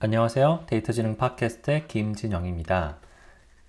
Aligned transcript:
안녕하세요. 0.00 0.66
데이터지능 0.68 1.16
팟캐스트의 1.16 1.88
김진영입니다. 1.88 2.98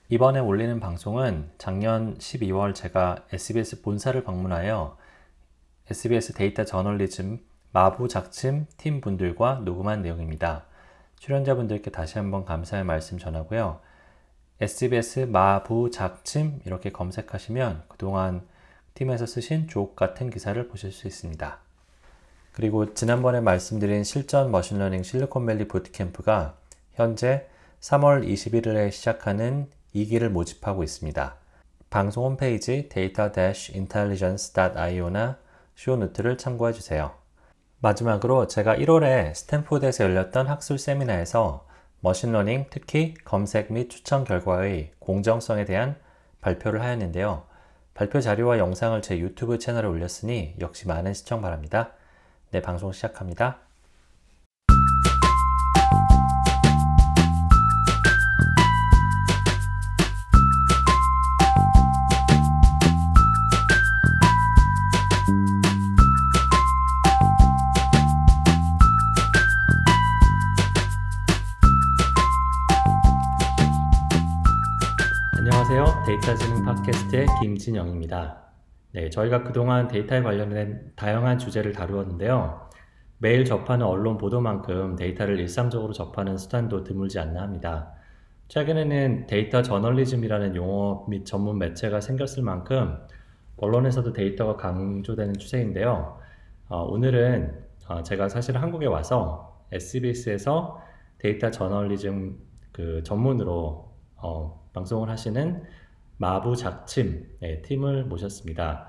이번에 0.10 0.40
올리는 0.40 0.80
방송은 0.80 1.50
작년 1.58 2.20
12월 2.20 2.76
제가 2.76 3.26
SBS 3.34 3.82
본사를 3.82 4.24
방문하여 4.24 4.96
SBS 5.90 6.34
데이터 6.34 6.66
저널리즘 6.66 7.40
마부 7.72 8.08
작침 8.08 8.68
팀 8.78 9.02
분들과 9.02 9.62
녹음한 9.66 10.04
내용입니다. 10.04 10.66
출연자분들께 11.18 11.90
다시 11.90 12.20
한번 12.20 12.46
감사의 12.46 12.84
말씀 12.84 13.18
전하고요. 13.18 13.80
SBS 14.62 15.22
마부 15.22 15.90
작침 15.90 16.60
이렇게 16.64 16.92
검색하시면 16.92 17.86
그동안 17.88 18.48
팀에서 18.94 19.26
쓰신 19.26 19.68
주옥 19.68 19.96
같은 19.96 20.30
기사를 20.30 20.68
보실 20.68 20.92
수 20.92 21.08
있습니다. 21.08 21.69
그리고 22.60 22.94
지난번에 22.94 23.40
말씀드린 23.40 24.04
실전 24.04 24.52
machine 24.52 24.76
learning 24.76 25.04
실리콘밸리 25.04 25.70
bootcamp가 25.70 26.58
현재 26.92 27.48
3월 27.80 28.28
21일에 28.28 28.92
시작하는 28.92 29.70
2기를 29.96 30.28
모집하고 30.28 30.84
있습니다. 30.84 31.36
방송 31.90 32.26
홈페이지 32.26 32.90
data-intelligence.io나 32.90 35.38
show 35.78 35.98
note를 35.98 36.38
참고해 36.38 36.74
주세요. 36.74 37.14
마지막으로 37.80 38.48
제가 38.48 38.76
1월에 38.76 39.34
스탠포드에서 39.36 40.04
열렸던 40.04 40.48
학술 40.48 40.80
세미나에서 40.80 41.66
machine 42.02 42.30
learning, 42.30 42.66
특히 42.72 43.14
검색 43.24 43.72
및 43.72 43.90
추천 43.90 44.26
결과의 44.26 44.92
공정성에 45.00 45.64
대한 45.64 45.96
발표를 46.42 46.82
하였는데요. 46.82 47.44
발표 47.94 48.20
자료와 48.20 48.58
영상을 48.58 49.02
제 49.02 49.18
유튜브 49.18 49.60
채널에 49.60 49.88
올렸으니 49.88 50.56
역시 50.60 50.90
많은 50.90 51.14
시청 51.14 51.42
바랍니다. 51.42 51.94
네, 52.52 52.62
방송 52.64 52.92
시작합니다. 52.92 53.60
안녕하세요. 75.38 76.04
데이터 76.08 76.34
지능 76.34 76.66
podcast의 76.66 77.28
김진영입니다. 77.40 78.49
네, 78.92 79.10
저희가 79.10 79.44
그동안 79.44 79.88
데이터에 79.88 80.24
관련된 80.24 80.94
다양한 80.96 81.38
주제를 81.38 81.74
다루었는데요. 81.74 82.70
매일 83.20 83.46
접하는 83.46 83.86
언론 83.86 84.18
보도만큼 84.18 84.96
데이터를 84.96 85.40
일상적으로 85.40 85.94
접하는 85.94 86.38
수단도 86.38 86.84
드물지 86.84 87.20
않나 87.20 87.42
합니다. 87.42 87.94
최근에는 88.48 89.28
데이터 89.28 89.62
저널리즘이라는 89.62 90.56
용어 90.56 91.06
및 91.08 91.24
전문 91.26 91.60
매체가 91.60 92.02
생겼을 92.02 92.42
만큼 92.42 92.98
언론에서도 93.58 94.12
데이터가 94.12 94.56
강조되는 94.56 95.36
추세인데요. 95.36 96.20
어, 96.70 96.84
오늘은 96.84 97.60
어, 97.90 98.02
제가 98.02 98.28
사실 98.30 98.58
한국에 98.58 98.88
와서 98.88 99.64
SBS에서 99.72 100.82
데이터 101.20 101.52
저널리즘 101.52 102.40
그 102.72 103.04
전문으로 103.04 103.92
어, 104.16 104.68
방송을 104.74 105.10
하시는 105.10 105.64
마부 106.20 106.56
작침 106.56 107.28
네, 107.42 107.62
팀을 107.64 108.06
모셨습니다. 108.06 108.88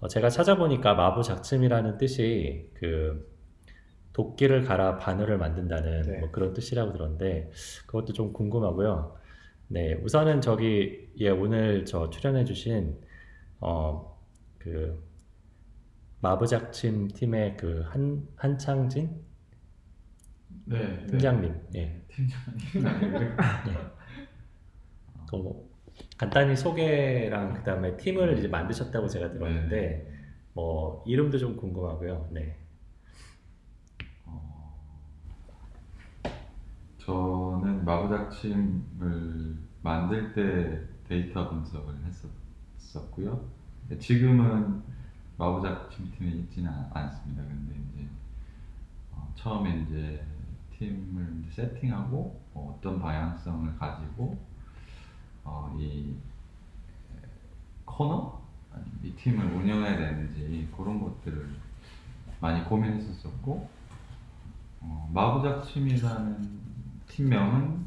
어, 0.00 0.08
제가 0.08 0.30
찾아보니까 0.30 0.94
마부 0.94 1.22
작침이라는 1.24 1.98
뜻이 1.98 2.70
그 2.74 3.34
도끼를 4.12 4.62
갈아 4.64 4.98
바늘을 4.98 5.38
만든다는 5.38 6.02
네. 6.02 6.18
뭐 6.20 6.30
그런 6.30 6.54
뜻이라고 6.54 6.92
들었는데 6.92 7.50
그것도 7.86 8.12
좀 8.12 8.32
궁금하고요. 8.32 9.16
네, 9.68 9.94
우선은 9.94 10.40
저기 10.42 11.08
예 11.18 11.30
오늘 11.30 11.84
저 11.86 12.10
출연해주신 12.10 13.00
어 13.60 14.16
그 14.66 15.00
마부 16.20 16.46
작침 16.46 17.08
팀의 17.08 17.56
그 17.56 17.84
한 17.90 18.26
한창진 18.36 19.24
네, 20.64 21.06
팀장님, 21.06 21.54
네. 21.72 21.80
예. 21.80 22.04
팀장님, 22.08 23.12
네. 23.12 23.36
그 25.30 25.65
간단히 26.18 26.56
소개랑 26.56 27.54
그다음에 27.54 27.96
팀을 27.96 28.38
이제 28.38 28.48
만드셨다고 28.48 29.08
제가 29.08 29.32
들었는데 29.32 29.76
네. 29.76 30.12
뭐 30.54 31.04
이름도 31.06 31.38
좀 31.38 31.56
궁금하고요. 31.56 32.28
네. 32.32 32.56
어, 34.24 34.74
저는 36.98 37.84
마구작침을 37.84 39.56
만들 39.82 40.32
때 40.32 40.82
데이터 41.06 41.48
분석을 41.50 41.94
했었고요. 42.78 43.44
지금은 44.00 44.82
마구작침 45.36 46.10
팀에 46.12 46.30
있지는 46.30 46.70
않습니다. 46.92 47.42
근데 47.42 47.74
이제 47.74 48.08
어, 49.12 49.30
처음에 49.34 49.82
이제 49.82 50.24
팀을 50.78 51.44
세팅하고 51.50 52.40
뭐 52.54 52.74
어떤 52.74 52.98
방향성을 52.98 53.76
가지고 53.78 54.38
어, 55.46 55.74
이 55.78 56.14
코너 57.84 58.40
이 59.02 59.10
팀을 59.12 59.46
운영해야 59.46 59.96
되는지 59.96 60.68
그런 60.76 61.00
것들을 61.00 61.48
많이 62.40 62.62
고민했었었고 62.64 63.70
어, 64.80 65.10
마구작침이라는 65.14 66.60
팀명은 67.08 67.86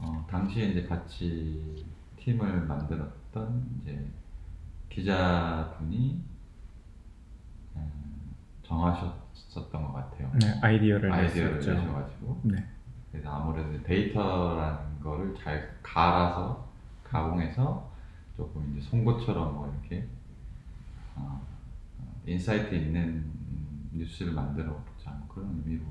어, 0.00 0.26
당시에 0.30 0.66
이제 0.66 0.86
같이 0.86 1.84
팀을 2.18 2.66
만들었던 2.66 3.80
이제 3.82 4.06
기자분이 4.90 6.22
음, 7.76 7.90
정하셨었던 8.62 9.82
것 9.82 9.92
같아요. 9.92 10.30
네, 10.40 10.60
아이디어를 10.62 11.12
아이디어를 11.12 11.56
내셔가지고. 11.58 12.40
네. 12.44 12.64
그래서 13.10 13.30
아무래도 13.30 13.82
데이터라는 13.82 14.87
거를 15.02 15.34
잘 15.34 15.78
갈아서 15.82 16.68
가공해서 17.04 17.90
조금 18.36 18.70
이제 18.72 18.88
송곳처럼 18.88 19.54
뭐 19.54 19.72
이렇게 19.72 20.06
어, 21.16 21.40
insight 22.26 22.74
있는 22.74 23.30
뉴스를 23.92 24.32
만들어 24.32 24.74
보자 24.74 25.10
뭐 25.10 25.28
그런 25.28 25.62
의미로 25.64 25.82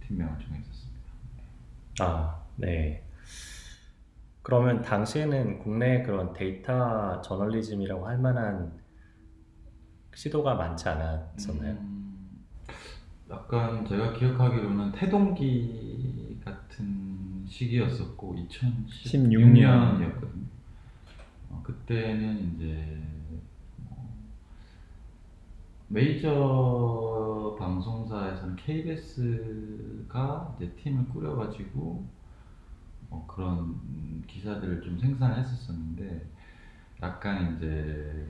팀명을 0.00 0.38
정했었습니다. 0.38 0.96
아, 2.00 2.42
네. 2.56 3.02
그러면 4.42 4.80
당시에는 4.82 5.58
국내 5.58 6.02
그런 6.02 6.32
데이터 6.32 7.20
저널리즘이라고 7.20 8.06
할 8.06 8.18
만한 8.18 8.72
시도가 10.14 10.54
많지 10.54 10.88
않았었나요? 10.88 11.72
음, 11.72 12.44
약간 13.28 13.84
제가 13.84 14.12
기억하기로는 14.12 14.92
태동기 14.92 16.25
시기였었고 17.48 18.36
2016년이었거든요. 18.50 20.46
어, 21.50 21.60
그때는 21.62 22.54
이제 22.54 23.00
뭐 23.78 24.12
메이저 25.88 27.56
방송사에서는 27.58 28.56
KBS가 28.56 30.56
이제 30.56 30.70
팀을 30.82 31.08
꾸려가지고 31.08 32.06
뭐 33.08 33.26
그런 33.26 34.24
기사들을 34.26 34.82
좀 34.82 34.98
생산했었었는데 34.98 36.26
약간 37.02 37.56
이제 37.56 38.26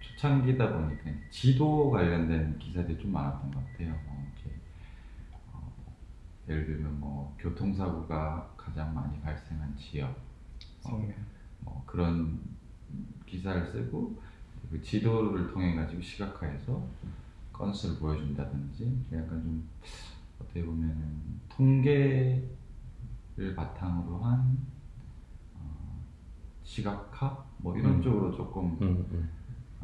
초창기다 0.00 0.72
보니까 0.72 1.10
지도 1.30 1.90
관련된 1.90 2.58
기사들이 2.58 2.98
좀 2.98 3.12
많았던 3.12 3.50
것 3.50 3.64
같아요. 3.64 3.90
뭐 4.06 4.26
예를 6.48 6.66
들면 6.66 6.98
뭐 6.98 7.34
교통사고가 7.38 8.54
가장 8.56 8.94
많이 8.94 9.20
발생한 9.20 9.76
지역 9.76 10.16
어, 10.84 11.06
뭐 11.60 11.82
그런 11.86 12.40
기사를 13.26 13.66
쓰고 13.66 14.18
그 14.70 14.80
지도를 14.82 15.52
통해 15.52 15.74
가지고 15.74 16.00
시각화해서 16.00 16.86
건수를 17.52 17.98
보여준다든지 17.98 19.06
약간 19.12 19.42
좀 19.42 19.68
어떻게 20.40 20.64
보면 20.64 21.40
통계를 21.48 22.48
바탕으로 23.54 24.18
한 24.18 24.58
어, 25.54 26.00
시각화 26.62 27.44
뭐 27.58 27.76
이런 27.76 27.96
음. 27.96 28.02
쪽으로 28.02 28.32
조금 28.32 28.78
음, 28.80 29.06
음. 29.12 29.28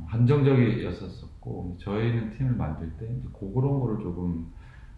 한정적이었었고 0.06 1.76
저희는 1.78 2.30
팀을 2.30 2.54
만들 2.54 2.90
때 2.96 3.06
그런 3.38 3.80
거를 3.80 3.98
조금 3.98 4.50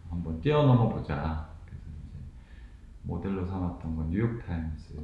한번 0.08 0.40
뛰어넘어 0.40 0.88
보자 0.88 1.56
모델로 3.06 3.47
삼았던 3.47 3.97
건 3.97 4.11
뉴욕타임스 4.11 4.94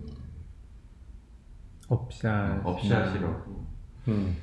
업샷 1.89 2.67
업샷이라고 2.67 3.67
음. 4.09 4.37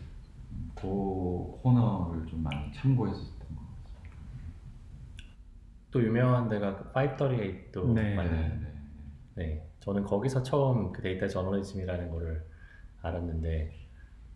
그 0.76 1.62
코너를 1.62 2.26
좀 2.28 2.42
많이 2.42 2.72
참고했었던 2.72 3.56
것 3.56 3.68
같습니다. 3.84 4.10
또 5.92 6.02
유명한 6.02 6.48
데가 6.48 6.78
그 6.78 6.92
538도 6.94 7.94
네. 7.94 8.16
많이 8.16 8.30
네, 8.30 8.38
네. 8.38 8.74
네, 9.36 9.70
저는 9.82 10.04
거기서 10.04 10.44
처음 10.44 10.92
그 10.92 11.02
데이터 11.02 11.28
저널리즘이라는 11.28 12.10
거를 12.12 12.46
알았는데 13.02 13.74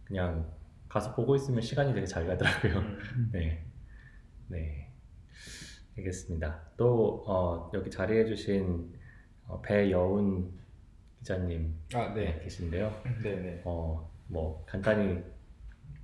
그냥 0.03 0.51
가서 0.89 1.15
보고 1.15 1.35
있으면 1.35 1.61
시간이 1.61 1.93
되게 1.93 2.05
잘 2.05 2.27
가더라고요. 2.27 2.79
음. 2.79 3.29
네, 3.31 3.65
네, 4.47 4.91
알겠습니다. 5.97 6.61
또 6.75 7.23
어, 7.25 7.71
여기 7.73 7.89
자리해 7.89 8.25
주신 8.25 8.93
어, 9.47 9.61
배여운 9.61 10.51
기자님 11.19 11.73
아, 11.93 12.13
네, 12.13 12.25
네. 12.35 12.39
계신데요. 12.43 13.01
네, 13.23 13.35
네. 13.35 13.61
어, 13.65 14.09
뭐 14.27 14.63
간단히 14.65 15.23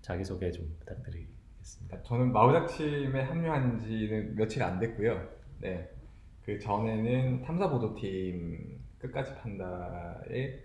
자기 0.01 0.23
소개 0.23 0.51
좀 0.51 0.75
부탁드리겠습니다. 0.79 2.01
저는 2.03 2.31
마우작팀에 2.31 3.21
합류한 3.21 3.79
지는 3.79 4.35
며칠 4.35 4.63
안 4.63 4.79
됐고요. 4.79 5.27
네. 5.59 5.89
그 6.43 6.57
전에는 6.57 7.41
탐사보도팀 7.43 8.79
끝까지 8.97 9.35
판다에 9.35 10.63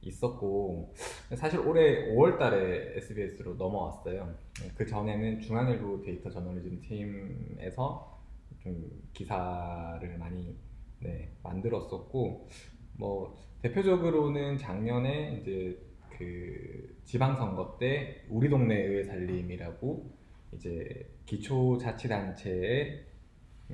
있었고 0.00 0.94
사실 1.34 1.58
올해 1.60 2.14
5월 2.14 2.38
달에 2.38 2.96
SBS로 2.96 3.54
넘어왔어요. 3.54 4.32
네, 4.62 4.70
그 4.76 4.86
전에는 4.86 5.40
중앙일보 5.40 6.02
데이터 6.02 6.30
저널리즘 6.30 6.80
팀에서 6.80 8.18
좀 8.62 9.02
기사를 9.12 10.18
많이 10.18 10.56
네, 11.00 11.30
만들었었고 11.42 12.48
뭐 12.94 13.38
대표적으로는 13.62 14.58
작년에 14.58 15.38
이제 15.40 15.78
그 16.16 16.96
지방선거 17.04 17.78
때 17.78 18.24
우리 18.28 18.48
동네 18.48 18.76
의회 18.76 19.04
살림이라고 19.04 20.10
이제 20.52 21.08
기초자치단체의 21.26 23.04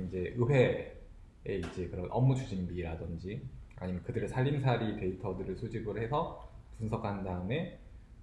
이제 0.06 0.34
의회에 0.36 0.92
이제 1.46 1.88
그런 1.88 2.08
업무 2.10 2.34
추진비라든지 2.34 3.42
아니면 3.76 4.02
그들의 4.02 4.28
살림살이 4.28 4.96
데이터들을 4.96 5.56
수집을 5.56 6.02
해서 6.02 6.48
분석한 6.78 7.24
다음에 7.24 7.78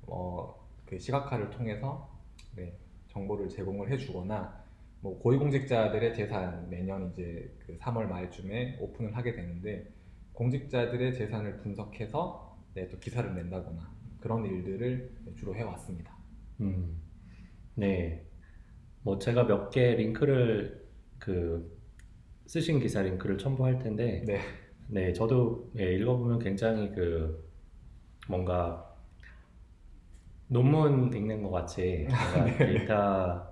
어 0.07 0.61
그 0.91 0.99
시각화를 0.99 1.49
통해서 1.51 2.09
네, 2.53 2.73
정보를 3.07 3.47
제공을 3.47 3.89
해주거나 3.91 4.60
뭐 5.01 5.19
고위공직자들의 5.19 6.13
재산 6.13 6.69
매년 6.69 7.11
이제 7.11 7.55
그 7.59 7.77
3월 7.77 8.05
말쯤에 8.07 8.77
오픈을 8.79 9.15
하게 9.17 9.33
되는데 9.33 9.91
공직자들의 10.33 11.13
재산을 11.15 11.57
분석해서 11.57 12.57
네, 12.75 12.87
또 12.89 12.99
기사를 12.99 13.33
낸다거나 13.35 13.91
그런 14.19 14.45
일들을 14.45 15.11
주로 15.35 15.55
해왔습니다. 15.55 16.15
음, 16.61 17.01
네, 17.75 18.25
뭐 19.03 19.17
제가 19.19 19.45
몇 19.45 19.71
개 19.71 19.95
링크를 19.95 20.87
그 21.19 21.79
쓰신 22.47 22.79
기사 22.79 23.01
링크를 23.01 23.37
첨부할 23.37 23.79
텐데 23.79 24.23
네, 24.27 24.39
네, 24.87 25.13
저도 25.13 25.71
예, 25.79 25.93
읽어보면 25.95 26.39
굉장히 26.39 26.91
그 26.91 27.49
뭔가 28.29 28.95
논문 30.47 31.13
읽는 31.13 31.43
것 31.43 31.49
같이 31.51 32.07
뭔가 32.57 32.57
데이터 32.57 33.50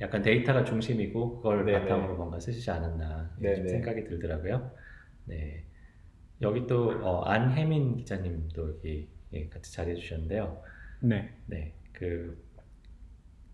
약간 0.00 0.22
데이터가 0.22 0.64
중심이고 0.64 1.38
그걸 1.38 1.64
네네. 1.64 1.80
바탕으로 1.80 2.16
뭔가 2.16 2.38
쓰시지 2.38 2.70
않았나. 2.70 3.30
생각이 3.40 4.04
들더라고요. 4.04 4.70
네, 5.24 5.64
여기 6.42 6.66
또 6.66 6.90
어, 7.02 7.24
안혜민 7.24 7.96
기자님도 7.96 8.68
여기 8.76 9.08
예, 9.32 9.48
같이 9.48 9.72
자리해 9.72 9.96
주셨는데요. 9.96 10.62
네. 11.00 11.30
네, 11.46 11.74
그 11.92 12.44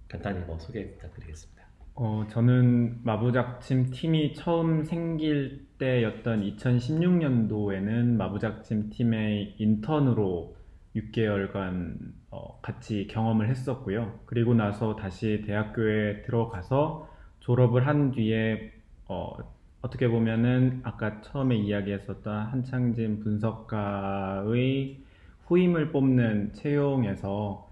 간단히 0.08 0.40
뭐 0.40 0.58
소개 0.58 0.90
부탁드리겠습니다. 0.92 1.62
어, 1.94 2.26
저는 2.30 3.04
마부작침 3.04 3.90
팀이 3.90 4.34
처음 4.34 4.84
생길 4.84 5.66
때였던 5.78 6.42
2016년도에는 6.42 8.16
마부작침 8.16 8.90
팀의 8.90 9.56
인턴으로 9.58 10.56
6개월간 10.96 12.21
어, 12.32 12.58
같이 12.62 13.06
경험을 13.08 13.50
했었고요. 13.50 14.20
그리고 14.24 14.54
나서 14.54 14.96
다시 14.96 15.42
대학교에 15.46 16.22
들어가서 16.22 17.10
졸업을 17.40 17.86
한 17.86 18.10
뒤에 18.10 18.72
어, 19.06 19.36
어떻게 19.82 20.08
보면은 20.08 20.80
아까 20.82 21.20
처음에 21.20 21.56
이야기했었던 21.56 22.46
한창진 22.46 23.20
분석가의 23.20 25.02
후임을 25.44 25.92
뽑는 25.92 26.54
채용에서 26.54 27.70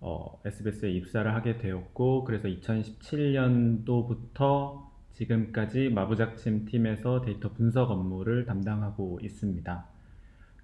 어, 0.00 0.40
SBS에 0.42 0.90
입사를 0.90 1.34
하게 1.34 1.58
되었고 1.58 2.24
그래서 2.24 2.48
2017년도부터 2.48 4.88
지금까지 5.12 5.90
마부작침 5.90 6.64
팀에서 6.64 7.20
데이터 7.20 7.52
분석 7.52 7.90
업무를 7.90 8.46
담당하고 8.46 9.20
있습니다. 9.22 9.97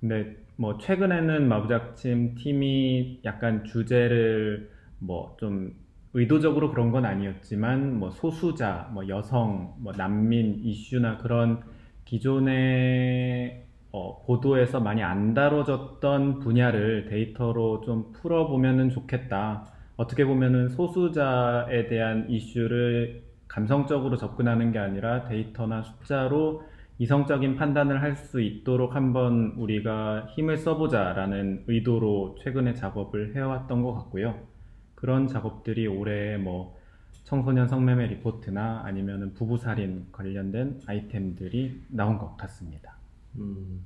근데 0.05 0.37
뭐 0.57 0.77
최근에는 0.77 1.49
마부작침 1.49 2.35
팀이 2.35 3.21
약간 3.25 3.65
주제를 3.65 4.71
뭐 4.99 5.35
좀 5.39 5.73
의도적으로 6.13 6.71
그런 6.71 6.93
건 6.93 7.07
아니었지만 7.07 7.99
뭐 7.99 8.11
소수자, 8.11 8.91
뭐 8.93 9.09
여성, 9.09 9.75
뭐 9.79 9.95
난민 9.97 10.61
이슈나 10.63 11.17
그런 11.19 11.63
기존의 12.05 13.65
어, 13.93 14.23
보도에서 14.27 14.79
많이 14.79 15.03
안 15.03 15.33
다뤄졌던 15.33 16.41
분야를 16.41 17.07
데이터로 17.07 17.81
좀 17.81 18.13
풀어보면은 18.13 18.91
좋겠다. 18.91 19.73
어떻게 19.97 20.27
보면은 20.27 20.69
소수자에 20.69 21.87
대한 21.87 22.29
이슈를 22.29 23.23
감성적으로 23.49 24.19
접근하는 24.19 24.71
게 24.71 24.79
아니라 24.79 25.25
데이터나 25.25 25.83
숫자로 25.83 26.63
이성적인 26.99 27.57
판단을 27.57 28.03
할 28.03 28.17
수 28.17 28.41
있도록 28.41 28.95
한번 28.95 29.55
우리가 29.57 30.29
힘을 30.35 30.57
써보자라는 30.57 31.65
의도로 31.67 32.37
최근에 32.41 32.75
작업을 32.75 33.35
해왔던 33.37 33.83
것 33.83 33.95
같고요. 33.95 34.47
그런 34.95 35.27
작업들이 35.29 35.87
올해 35.87 36.37
뭐 36.37 36.77
청소년 37.25 37.69
성매매 37.69 38.07
리포트나 38.09 38.83
아니면은 38.85 39.35
부부살인 39.35 40.09
관련된 40.13 40.81
아이템들이 40.87 41.83
나온 41.89 42.19
것 42.19 42.37
같습니다. 42.37 42.97
음, 43.37 43.85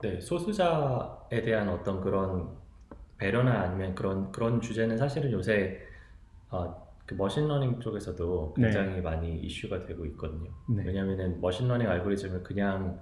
네, 0.00 0.20
소수자에 0.20 1.42
대한 1.42 1.68
어떤 1.68 2.00
그런 2.00 2.56
배려나 3.18 3.62
아니면 3.62 3.94
그런 3.94 4.30
그런 4.32 4.60
주제는 4.60 4.98
사실은 4.98 5.32
요새 5.32 5.80
어, 6.50 6.83
그 7.06 7.14
machine 7.14 7.45
learning 7.45 7.80
쪽에서도 7.80 8.54
굉장히 8.54 9.00
많이 9.00 9.38
이슈가 9.40 9.84
되고 9.84 10.06
있거든요. 10.06 10.50
네. 10.68 10.84
왜냐하면은 10.86 11.40
machine 11.40 11.62
learning 11.62 11.88
알고리즘을 11.88 12.42
그냥 12.42 12.98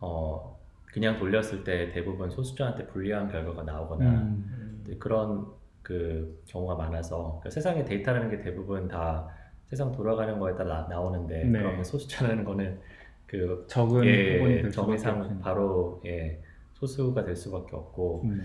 어, 0.00 0.58
그냥 0.86 1.18
돌렸을 1.18 1.64
때 1.64 1.90
대부분 1.90 2.28
소수자한테 2.28 2.86
불리한 2.88 3.28
결과가 3.28 3.62
나오거나 3.62 4.04
음, 4.10 4.82
네, 4.86 4.96
그런 4.98 5.46
그 5.82 6.42
경우가 6.46 6.74
많아서 6.74 7.38
그러니까 7.40 7.50
세상의 7.50 7.84
데이터라는 7.86 8.30
게 8.30 8.40
대부분 8.40 8.88
다 8.88 9.28
세상 9.68 9.90
돌아가는 9.90 10.38
거에 10.38 10.54
따라 10.54 10.86
나 10.88 11.00
오는데 11.00 11.44
네. 11.44 11.58
그러면 11.58 11.82
소수자라는 11.82 12.44
거는 12.44 12.78
그 13.26 13.64
적은 13.66 14.04
예, 14.04 14.68
정의상. 14.70 15.38
바로 15.40 16.02
예, 16.04 16.42
소수가 16.74 17.24
될 17.24 17.34
수밖에 17.34 17.74
없고 17.74 18.26
네. 18.28 18.42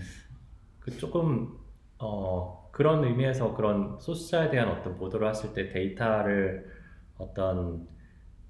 그 0.80 0.96
조금 0.96 1.58
어, 1.98 2.67
그런 2.78 3.04
의미에서 3.04 3.54
그런 3.56 3.98
소수자에 4.00 4.50
대한 4.50 4.68
어떤 4.68 4.96
보도를 4.98 5.26
하실 5.28 5.52
때 5.54 5.68
데이터를 5.68 6.70
어떤 7.18 7.88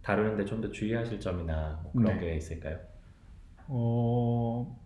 다루는데 0.02 0.44
좀 0.47 0.61
더 0.61 0.70
주의하실 0.70 1.20
점이나 1.20 1.80
뭐 1.82 1.94
그런 1.94 2.18
네. 2.18 2.20
게 2.20 2.37
있을까요? 2.37 2.78
어, 3.66 4.78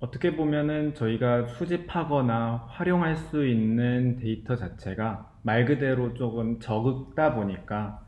어떻게 0.00 0.36
보면은 0.36 0.94
저희가 0.94 1.46
수집하거나 1.48 2.66
활용할 2.70 3.16
수 3.16 3.46
있는 3.46 4.16
데이터 4.18 4.56
자체가 4.56 5.32
말 5.42 5.64
그대로 5.66 6.14
조금 6.14 6.60
적다 6.60 7.34
보니까 7.34 8.06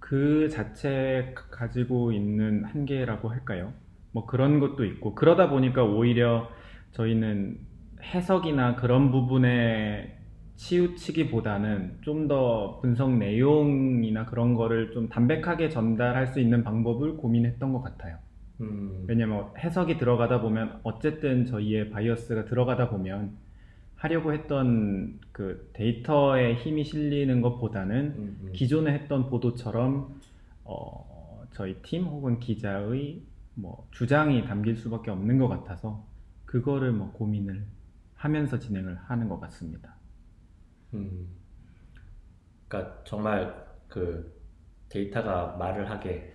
그 0.00 0.48
자체에 0.50 1.34
가- 1.34 1.48
가지고 1.50 2.12
있는 2.12 2.64
한계라고 2.64 3.30
할까요? 3.30 3.74
뭐 4.12 4.26
그런 4.26 4.60
것도 4.60 4.84
있고 4.84 5.14
그러다 5.14 5.50
보니까 5.50 5.84
오히려 5.84 6.50
저희는 6.92 7.58
해석이나 8.02 8.76
그런 8.76 9.10
부분에 9.10 10.18
치우치기보다는 10.56 11.98
좀 12.02 12.28
더 12.28 12.78
분석 12.80 13.16
내용이나 13.16 14.24
그런 14.26 14.54
거를 14.54 14.92
좀 14.92 15.08
담백하게 15.08 15.68
전달할 15.68 16.28
수 16.28 16.40
있는 16.40 16.64
방법을 16.64 17.16
고민했던 17.16 17.72
것 17.72 17.82
같아요. 17.82 18.18
음, 18.60 19.04
왜냐면 19.06 19.48
해석이 19.58 19.98
들어가다 19.98 20.40
보면 20.40 20.80
어쨌든 20.84 21.44
저희의 21.44 21.90
바이어스가 21.90 22.44
들어가다 22.46 22.88
보면 22.88 23.32
하려고 23.96 24.32
했던 24.32 25.18
그 25.32 25.70
데이터에 25.72 26.54
힘이 26.54 26.84
실리는 26.84 27.40
것보다는 27.40 27.96
음, 28.16 28.38
음. 28.42 28.52
기존에 28.52 28.92
했던 28.92 29.28
보도처럼 29.28 30.20
어, 30.64 31.44
저희 31.52 31.74
팀 31.82 32.04
혹은 32.04 32.38
기자의 32.38 33.22
뭐 33.54 33.86
주장이 33.92 34.44
담길 34.44 34.76
수밖에 34.76 35.10
없는 35.10 35.38
것 35.38 35.48
같아서 35.48 36.04
그거를 36.46 36.92
뭐 36.92 37.12
고민을 37.12 37.64
하면서 38.14 38.58
진행을 38.58 38.98
하는 39.06 39.28
것 39.28 39.40
같습니다. 39.40 39.93
음, 40.94 41.28
그러니까 42.68 43.02
정말 43.04 43.66
그 43.88 44.32
데이터가 44.88 45.56
말을 45.58 45.90
하게 45.90 46.32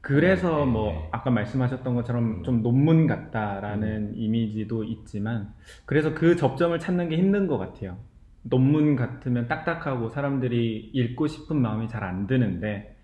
그래서 0.00 0.64
네, 0.64 0.70
뭐 0.72 0.92
네. 0.92 1.08
아까 1.12 1.30
말씀하셨던 1.30 1.94
것처럼 1.96 2.40
음. 2.40 2.42
좀 2.44 2.62
논문 2.62 3.06
같다라는 3.06 4.16
이미지도 4.16 4.84
있지만 4.84 5.54
그래서 5.86 6.14
그 6.14 6.36
접점을 6.36 6.78
찾는 6.78 7.08
게 7.10 7.16
힘든 7.18 7.46
것 7.46 7.58
같아요. 7.58 7.98
논문 8.42 8.96
같으면 8.96 9.48
딱딱하고 9.48 10.08
사람들이 10.10 10.90
읽고 10.94 11.26
싶은 11.26 11.60
마음이 11.60 11.88
잘 11.88 12.04
안 12.04 12.26
드는데 12.26 12.96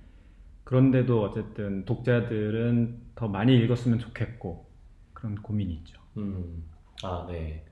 그런데도 0.64 1.22
어쨌든 1.22 1.84
독자들은 1.84 3.02
더 3.14 3.28
많이 3.28 3.56
읽었으면 3.58 3.98
좋겠고 3.98 4.66
그런 5.12 5.36
고민이 5.36 5.74
있죠. 5.76 6.00
음, 6.16 6.64
아, 7.02 7.26
네. 7.28 7.64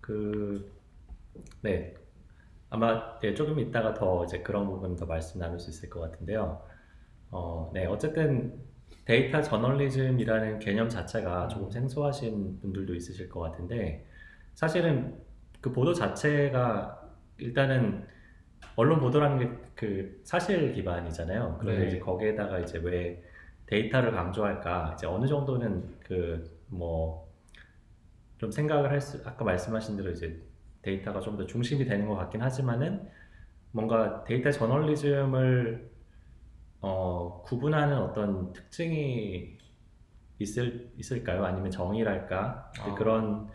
그, 0.00 0.72
네. 1.62 1.94
아마 2.72 3.18
네, 3.20 3.34
조금 3.34 3.58
이따가 3.60 3.94
더 3.94 4.24
이제 4.24 4.40
그런 4.42 4.66
부분 4.66 4.96
더 4.96 5.06
말씀 5.06 5.40
나눌 5.40 5.58
수 5.60 5.70
있을 5.70 5.90
것 5.90 6.00
같은데요. 6.00 6.62
어, 7.30 7.70
네. 7.74 7.86
어쨌든 7.86 8.62
데이터 9.04 9.42
저널리즘이라는 9.42 10.58
개념 10.60 10.88
자체가 10.88 11.48
조금 11.48 11.70
생소하신 11.70 12.60
분들도 12.60 12.94
있으실 12.94 13.28
것 13.28 13.40
같은데 13.40 14.06
사실은 14.54 15.20
그 15.60 15.72
보도 15.72 15.94
자체가 15.94 17.00
일단은 17.38 18.06
언론 18.76 19.00
보도라는 19.00 19.38
게 19.38 19.62
그 19.74 20.20
사실 20.24 20.72
기반이잖아요. 20.74 21.58
그런데 21.60 21.82
네. 21.82 21.88
이제 21.88 21.98
거기에다가 21.98 22.60
이제 22.60 22.78
왜 22.78 23.22
데이터를 23.66 24.12
강조할까? 24.12 24.92
이제 24.96 25.06
어느 25.08 25.26
정도는 25.26 25.98
그 26.00 26.44
뭐 26.70 27.22
좀 28.38 28.50
생각을 28.50 28.90
할 28.90 29.00
수, 29.00 29.20
아까 29.24 29.44
말씀하신 29.44 29.96
대로 29.96 30.10
이제 30.10 30.42
데이터가 30.82 31.20
좀 31.20 31.36
더 31.36 31.46
중심이 31.46 31.84
되는 31.84 32.08
것 32.08 32.14
같긴 32.16 32.42
하지만은 32.42 33.08
뭔가 33.72 34.24
데이터 34.24 34.50
저널리즘을 34.50 35.90
어, 36.80 37.42
구분하는 37.44 37.96
어떤 37.98 38.52
특징이 38.52 39.58
있을 40.38 40.92
있을까요? 40.98 41.44
아니면 41.44 41.70
정의랄까? 41.70 42.72
아. 42.80 42.94
그런 42.94 43.48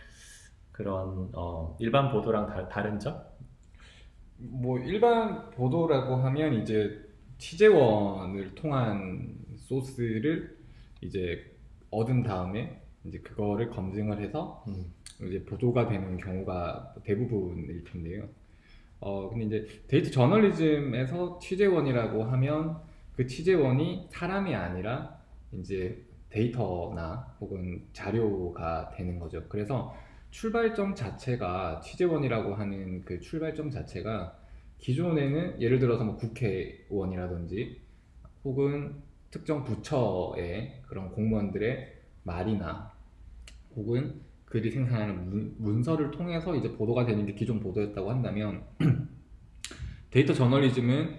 그런 0.72 1.32
어, 1.36 1.76
일반 1.80 2.12
보도랑 2.12 2.48
다, 2.48 2.68
다른 2.70 3.00
점? 3.00 3.24
뭐 4.38 4.78
일반 4.80 5.50
보도라고 5.52 6.16
하면 6.18 6.54
이제 6.62 7.04
취재원을 7.38 8.56
통한 8.56 9.36
소스를 9.58 10.58
이제 11.02 11.56
얻은 11.92 12.24
다음에 12.24 12.77
이제 13.04 13.20
그거를 13.20 13.70
검증을 13.70 14.22
해서 14.22 14.64
음, 14.68 14.92
이제 15.28 15.44
보도가 15.44 15.88
되는 15.88 16.18
경우가 16.18 16.96
대부분일 17.04 17.84
텐데요. 17.86 18.28
어 19.00 19.30
근데 19.30 19.46
이제 19.46 19.68
데이터 19.88 20.10
저널리즘에서 20.10 21.40
취재원이라고 21.40 22.24
하면 22.24 22.78
그 23.16 23.28
취재원이 23.28 24.08
사람이 24.10 24.54
아니라 24.56 25.18
이제 25.54 26.04
데이터나 26.30 27.36
혹은 27.40 27.84
자료가 27.94 28.92
되는 28.96 29.20
거죠. 29.20 29.44
그래서 29.48 29.96
출발점 30.32 30.94
자체가 30.94 31.82
취재원이라고 31.82 32.56
하는 32.56 33.04
그 33.06 33.20
출발점 33.20 33.72
자체가 33.72 34.38
기존에는 34.78 35.62
예를 35.62 35.80
들어서 35.80 36.04
뭐 36.04 36.18
국회의원이라든지 36.18 37.82
혹은 38.44 39.02
특정 39.32 39.64
부처의 39.64 40.84
그런 40.88 41.12
공무원들의 41.12 41.97
말이나 42.28 42.92
혹은 43.76 44.22
글이 44.46 44.70
생산하는 44.72 45.30
문, 45.30 45.56
문서를 45.58 46.12
통해서 46.12 46.56
이제 46.56 46.72
보도가 46.72 47.06
되는 47.06 47.26
게 47.26 47.34
기존 47.34 47.60
보도였다고 47.60 48.12
한다면 48.12 48.64
데이터 50.12 50.34
저널리즘은 50.34 51.16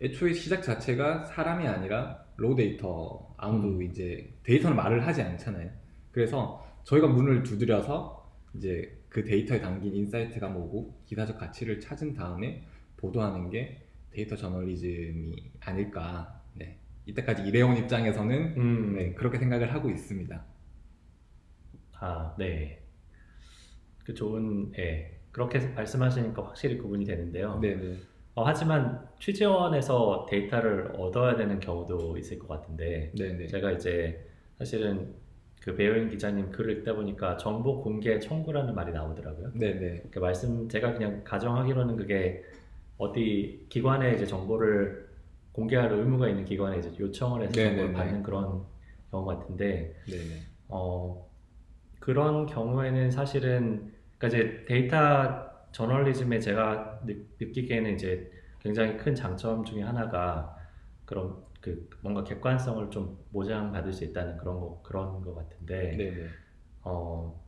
애초에 0.00 0.32
시작 0.32 0.62
자체가 0.62 1.24
사람이 1.24 1.66
아니라 1.66 2.24
raw 2.36 2.56
data 2.56 3.32
아무도 3.36 3.80
이제 3.82 4.32
데이터는 4.42 4.76
말을 4.76 5.06
하지 5.06 5.22
않잖아요. 5.22 5.70
그래서 6.10 6.66
저희가 6.84 7.06
문을 7.06 7.42
두드려서 7.42 8.32
이제 8.54 8.98
그 9.08 9.24
데이터에 9.24 9.60
담긴 9.60 9.94
insight가 9.94 10.48
뭐고 10.48 11.00
기사적 11.06 11.38
가치를 11.38 11.80
찾은 11.80 12.14
다음에 12.14 12.64
보도하는 12.96 13.50
게 13.50 13.86
데이터 14.10 14.36
저널리즘이 14.36 15.52
아닐까. 15.60 16.33
네. 17.04 17.12
이때까지 17.12 17.42
일해온 17.42 17.76
입장에서는 17.76 18.54
음, 18.56 18.96
네, 18.96 19.14
그렇게 19.14 19.38
생각을 19.38 19.72
하고 19.74 19.90
있습니다. 19.90 20.44
아, 22.00 22.34
네. 22.38 22.82
그 24.04 24.14
좋은, 24.14 24.72
예. 24.78 25.18
그렇게 25.30 25.58
말씀하시니까 25.58 26.44
확실히 26.44 26.78
구분이 26.78 27.04
되는데요. 27.04 27.58
네네. 27.60 27.96
어, 28.34 28.44
하지만 28.44 29.06
취재원에서 29.18 30.26
데이터를 30.28 30.92
얻어야 30.96 31.36
되는 31.36 31.58
경우도 31.60 32.16
있을 32.18 32.38
것 32.38 32.48
같은데, 32.48 33.12
네네. 33.16 33.46
제가 33.46 33.72
이제 33.72 34.28
사실은 34.58 35.14
그 35.60 35.74
배우인 35.74 36.10
기자님 36.10 36.50
글을 36.50 36.78
읽다 36.78 36.94
보니까 36.94 37.36
정보 37.38 37.80
공개 37.80 38.18
청구라는 38.18 38.74
말이 38.74 38.92
나오더라고요. 38.92 39.52
네네. 39.54 40.02
그 40.10 40.18
말씀 40.18 40.68
제가 40.68 40.92
그냥 40.92 41.22
가정하기로는 41.24 41.96
그게 41.96 42.44
어디 42.98 43.66
기관에 43.70 44.14
이제 44.14 44.26
정보를 44.26 45.03
공개할 45.54 45.92
의무가 45.92 46.28
있는 46.28 46.44
기관에 46.44 46.78
이제 46.78 46.92
요청을 46.98 47.42
해서. 47.42 47.52
정보를 47.52 47.92
받는 47.92 48.22
그런 48.22 48.64
경우 49.10 49.24
같은데 49.24 49.94
네네. 50.06 50.42
어 50.68 51.30
그런 52.00 52.46
경우에는 52.46 53.10
사실은 53.10 53.94
그러니까 54.18 54.26
이제 54.28 54.64
데이터 54.66 55.48
저널리즘에 55.72 56.40
제가 56.40 57.00
느, 57.06 57.24
느끼기에는 57.40 57.94
이제 57.94 58.30
굉장히 58.60 58.96
큰 58.96 59.14
장점 59.14 59.64
중에 59.64 59.82
하나가 59.82 60.56
그런 61.04 61.36
그 61.60 61.88
뭔가 62.00 62.24
객관성을 62.24 62.90
좀 62.90 63.18
보장받을 63.32 63.92
수 63.92 64.04
있다는 64.04 64.36
그런 64.36 64.58
거 64.60 64.82
그런 64.82 65.22
거 65.22 65.34
같은데 65.34 65.96
네네. 65.96 66.28
어, 66.82 67.42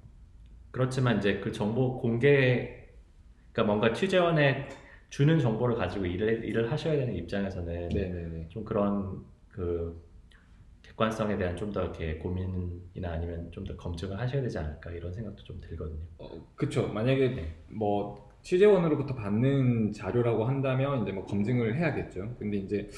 그렇지만 0.71 1.19
이제 1.19 1.41
그 1.41 1.53
정보 1.53 1.99
공개, 1.99 2.87
그러니까 3.53 3.65
뭔가 3.65 3.93
취재원에 3.93 4.69
주는 5.09 5.39
정보를 5.39 5.77
가지고 5.77 6.07
일을, 6.07 6.45
일을 6.45 6.71
하셔야 6.71 6.97
되는 6.97 7.15
입장에서는 7.15 7.89
네네네. 7.89 8.49
좀 8.51 8.65
그런 8.65 9.23
그 9.49 10.05
객관성에 10.83 11.37
대한 11.37 11.57
좀 11.57 11.73
더 11.73 11.83
이렇게 11.83 12.17
고민이나 12.19 13.13
아니면 13.13 13.51
좀 13.51 13.65
더 13.65 13.77
검증을 13.77 14.19
하셔야 14.19 14.43
되지 14.43 14.59
않을까 14.59 14.91
이런 14.91 15.13
생각도 15.13 15.43
좀 15.45 15.61
들거든요. 15.61 16.01
어, 16.19 16.29
그쵸. 16.55 16.89
만약에 16.89 17.35
네. 17.35 17.57
뭐 17.69 18.31
취재원으로부터 18.43 19.15
받는 19.15 19.93
자료라고 19.93 20.45
한다면 20.45 21.03
이제 21.03 21.13
뭐 21.13 21.25
검증을 21.25 21.77
해야겠죠. 21.77 22.37
근데 22.39 22.59
이제 22.59 22.89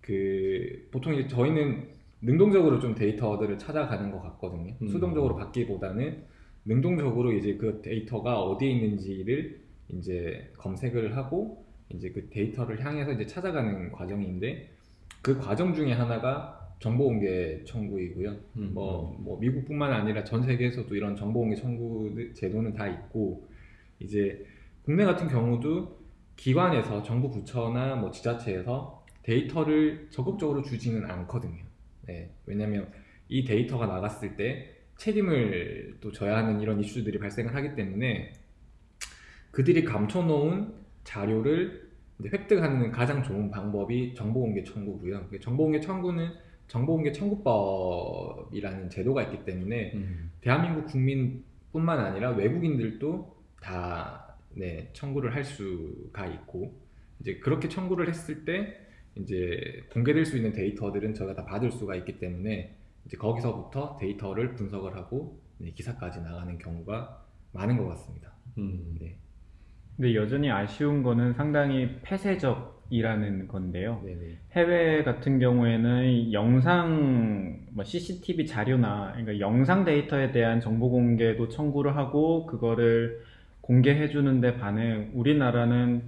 그 0.00 0.88
보통 0.90 1.14
이제 1.14 1.26
저희는 1.28 1.88
능동적으로 2.22 2.80
좀 2.80 2.94
데이터들을 2.94 3.58
찾아가는 3.58 4.10
것 4.10 4.22
같거든요. 4.22 4.74
음. 4.80 4.88
수동적으로 4.88 5.36
받기보다는 5.36 6.24
능동적으로 6.64 7.32
이제 7.32 7.56
그 7.56 7.80
데이터가 7.82 8.42
어디에 8.42 8.70
있는지를 8.70 9.65
이제 9.88 10.52
검색을 10.56 11.16
하고 11.16 11.64
이제 11.88 12.10
그 12.10 12.28
데이터를 12.30 12.84
향해서 12.84 13.12
이제 13.12 13.26
찾아가는 13.26 13.92
과정인데 13.92 14.70
그 15.22 15.38
과정 15.38 15.74
중에 15.74 15.92
하나가 15.92 16.56
정보 16.78 17.04
공개 17.04 17.64
청구이고요. 17.64 18.30
음, 18.56 18.70
뭐, 18.74 19.16
뭐 19.18 19.38
미국뿐만 19.40 19.92
아니라 19.92 20.24
전 20.24 20.42
세계에서도 20.42 20.94
이런 20.94 21.16
정보공개 21.16 21.56
청구 21.56 22.32
제도는 22.34 22.74
다 22.74 22.86
있고 22.86 23.48
이제 23.98 24.44
국내 24.82 25.04
같은 25.04 25.28
경우도 25.28 25.96
기관에서 26.36 27.02
정부 27.02 27.30
부처나 27.30 27.96
뭐 27.96 28.10
지자체에서 28.10 29.04
데이터를 29.22 30.08
적극적으로 30.10 30.62
주지는 30.62 31.10
않거든요. 31.10 31.64
네, 32.02 32.30
왜냐하면 32.44 32.92
이 33.28 33.44
데이터가 33.44 33.86
나갔을 33.86 34.36
때 34.36 34.76
책임을 34.98 35.98
또 36.00 36.12
져야 36.12 36.36
하는 36.36 36.60
이런 36.60 36.78
이슈들이 36.78 37.18
발생을 37.18 37.54
하기 37.54 37.74
때문에 37.74 38.32
그들이 39.56 39.84
감춰놓은 39.84 40.74
자료를 41.02 41.88
획득하는 42.22 42.90
가장 42.90 43.22
좋은 43.22 43.50
방법이 43.50 44.12
정보공개 44.12 44.62
청구고요. 44.64 45.30
정보공개 45.40 45.80
청구는 45.80 46.28
정보공개 46.68 47.10
청구법이라는 47.12 48.90
제도가 48.90 49.22
있기 49.22 49.46
때문에 49.46 49.92
음, 49.94 50.30
대한민국 50.42 50.84
국민뿐만 50.84 51.98
아니라 51.98 52.32
외국인들도 52.32 53.34
다 53.62 54.36
네, 54.52 54.90
청구를 54.92 55.34
할 55.34 55.42
수가 55.42 56.26
있고 56.26 56.78
이제 57.20 57.38
그렇게 57.38 57.70
청구를 57.70 58.10
했을 58.10 58.44
때 58.44 58.78
이제 59.14 59.86
공개될 59.90 60.26
수 60.26 60.36
있는 60.36 60.52
데이터들은 60.52 61.14
저희가 61.14 61.34
다 61.34 61.46
받을 61.46 61.72
수가 61.72 61.94
있기 61.96 62.18
때문에 62.18 62.76
이제 63.06 63.16
거기서부터 63.16 63.96
데이터를 63.98 64.54
분석을 64.54 64.94
하고 64.96 65.40
네, 65.56 65.70
기사까지 65.70 66.20
나가는 66.20 66.58
경우가 66.58 67.24
많은 67.52 67.78
것 67.78 67.88
같습니다. 67.88 68.34
음, 68.58 68.98
네, 69.00 69.16
근데 69.96 70.14
여전히 70.14 70.50
아쉬운 70.50 71.02
거는 71.02 71.32
상당히 71.34 71.88
폐쇄적이라는 72.02 73.48
건데요. 73.48 74.02
네네, 74.04 74.38
해외 74.52 75.02
같은 75.04 75.38
경우에는 75.38 76.32
영상 76.32 77.66
뭐 77.70 77.82
CCTV 77.84 78.46
자료나 78.46 79.12
그러니까 79.12 79.40
영상 79.40 79.84
데이터에 79.84 80.32
대한 80.32 80.60
정보 80.60 80.90
공개도 80.90 81.48
청구를 81.48 81.96
하고 81.96 82.46
그거를 82.46 83.22
공개해 83.62 84.08
주는데 84.08 84.58
반해 84.58 85.08
우리나라는 85.14 86.02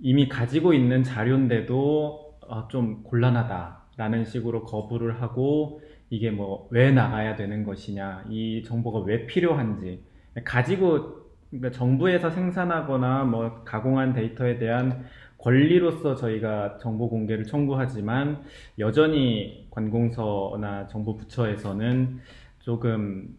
이미 0.00 0.28
가지고 0.28 0.72
있는 0.72 1.02
자료인데도 1.02 2.38
어, 2.48 2.68
좀 2.68 3.02
곤란하다라는 3.02 4.24
식으로 4.24 4.64
거부를 4.64 5.20
하고 5.20 5.82
이게 6.10 6.30
뭐 6.30 6.68
왜 6.70 6.90
나가야 6.92 7.36
되는 7.36 7.64
것이냐, 7.64 8.24
이 8.30 8.62
정보가 8.64 9.00
왜 9.00 9.26
필요한지 9.26 10.02
가지고 10.44 11.25
그러니까 11.58 11.70
정부에서 11.70 12.30
생산하거나 12.30 13.24
뭐 13.24 13.62
가공한 13.64 14.12
데이터에 14.12 14.58
대한 14.58 15.04
권리로서 15.38 16.14
저희가 16.16 16.78
정보 16.78 17.08
공개를 17.08 17.44
청구하지만 17.44 18.42
여전히 18.78 19.68
관공서나 19.70 20.86
정부 20.86 21.16
부처에서는 21.16 22.20
조금 22.60 23.36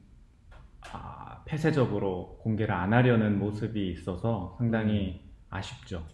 아, 0.92 1.44
폐쇄적으로 1.46 2.40
공개를 2.42 2.74
안 2.74 2.94
하려는 2.94 3.38
모습이 3.40 3.90
있어서 3.92 4.56
상당히 4.58 5.22
아쉽죠. 5.50 6.06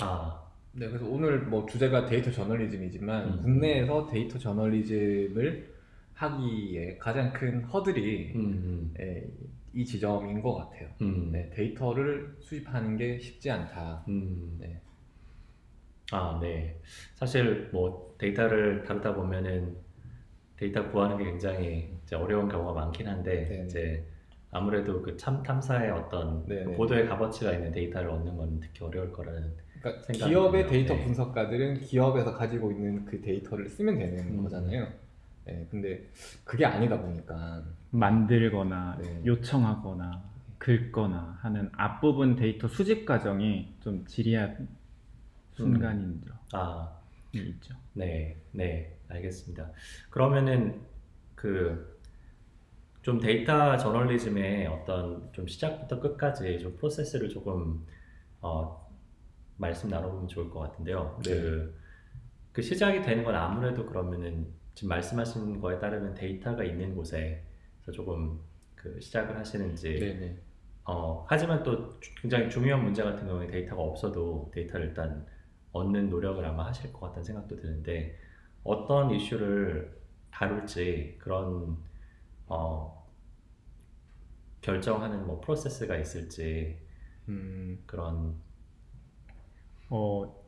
아, 0.00 0.40
네, 0.72 0.88
그래서 0.88 1.06
오늘 1.06 1.40
뭐 1.40 1.66
주제가 1.66 2.06
데이터 2.06 2.30
저널리즘이지만 2.30 3.28
음. 3.28 3.42
국내에서 3.42 4.06
데이터 4.06 4.38
저널리즘을 4.38 5.72
하기에 6.14 6.98
가장 6.98 7.32
큰 7.32 7.62
허들이 7.64 8.32
음, 8.34 8.40
음, 8.40 8.94
예, 9.00 9.24
이 9.74 9.84
지점인 9.84 10.40
것 10.42 10.54
같아요. 10.54 10.88
음, 11.00 11.30
네, 11.32 11.48
데이터를 11.50 12.36
수집하는 12.40 12.96
게 12.96 13.18
쉽지 13.18 13.50
않다. 13.50 14.04
음. 14.08 14.56
네. 14.60 14.80
아, 16.12 16.38
네. 16.42 16.78
사실 17.14 17.70
뭐 17.72 18.14
데이터를 18.18 18.84
다루다 18.84 19.14
보면은 19.14 19.76
데이터 20.56 20.90
구하는 20.90 21.16
게 21.18 21.24
굉장히 21.24 21.90
어려운 22.14 22.48
경우가 22.48 22.72
많긴 22.72 23.08
한데 23.08 23.48
네네. 23.48 23.64
이제 23.64 24.04
아무래도 24.50 25.00
그 25.00 25.16
참 25.16 25.42
탐사의 25.42 25.90
어떤 25.90 26.44
그. 26.46 26.74
보도의 26.76 27.06
값어치가 27.08 27.52
있는 27.52 27.72
데이터를 27.72 28.10
얻는 28.10 28.36
건 28.36 28.60
특히 28.60 28.84
어려울 28.84 29.10
거라는 29.10 29.54
그러니까 29.80 30.02
생각이 30.04 30.30
기업의. 30.30 30.66
데이터 30.66 30.94
네. 30.94 31.04
분석가들은 31.04 31.80
기업에서 31.80 32.34
가지고 32.34 32.70
있는 32.70 33.06
그 33.06 33.20
데이터를 33.22 33.68
쓰면 33.70 33.98
되는 33.98 34.18
음. 34.18 34.42
거잖아요. 34.42 34.86
네, 35.46 35.66
근데 35.70 36.06
그게 36.44 36.66
아니다 36.66 37.00
보니까 37.00 37.64
만들거나 37.92 38.98
네. 39.00 39.22
요청하거나 39.24 40.22
긁거나 40.58 41.38
하는 41.40 41.70
앞부분 41.76 42.36
데이터 42.36 42.68
수집 42.68 43.06
과정이 43.06 43.74
좀 43.80 44.04
지리한 44.06 44.68
순간인 45.52 46.22
점이 46.24 46.38
아, 46.52 46.98
있죠. 47.34 47.74
네, 47.92 48.36
네, 48.52 48.98
알겠습니다. 49.08 49.70
그러면은 50.10 50.80
그 51.34 51.92
좀 53.02 53.18
데이터 53.18 53.76
저널리즘의 53.76 54.68
어떤 54.68 55.28
좀 55.32 55.46
시작부터 55.48 55.98
끝까지 55.98 56.60
좀 56.60 56.76
프로세스를 56.76 57.28
조금 57.28 57.84
어, 58.40 58.88
말씀 59.56 59.88
나눠보면 59.88 60.28
좋을 60.28 60.48
것 60.48 60.60
같은데요. 60.60 61.20
네. 61.24 61.34
그, 61.34 61.80
그 62.52 62.62
시작이 62.62 63.02
되는 63.02 63.24
건 63.24 63.34
아무래도 63.34 63.86
그러면은 63.86 64.46
지금 64.74 64.90
말씀하신 64.90 65.60
거에 65.60 65.80
따르면 65.80 66.14
데이터가 66.14 66.62
있는 66.62 66.94
곳에 66.94 67.42
서 67.82 67.92
조금 67.92 68.40
그 68.74 69.00
시작을 69.00 69.36
하시는지 69.38 69.88
네네. 70.00 70.42
어, 70.84 71.24
하지만 71.28 71.62
또 71.62 71.98
주- 72.00 72.14
굉장히 72.16 72.50
중요한 72.50 72.82
문제 72.84 73.02
같은 73.02 73.26
경우에 73.26 73.46
데이터가 73.48 73.82
없어도 73.82 74.50
데이터를 74.54 74.88
일단 74.88 75.26
얻는 75.72 76.10
노력을 76.10 76.44
아마 76.44 76.66
하실 76.66 76.92
것 76.92 77.00
같다는 77.00 77.24
생각도 77.24 77.56
드는데 77.56 78.18
어떤 78.64 79.10
이슈를 79.10 80.00
다룰지 80.30 81.16
그런 81.20 81.78
어, 82.48 83.06
결정하는 84.62 85.26
뭐 85.26 85.40
프로세스가 85.40 85.96
있을지 85.98 86.78
음, 87.28 87.82
그런 87.86 88.40
어, 89.88 90.41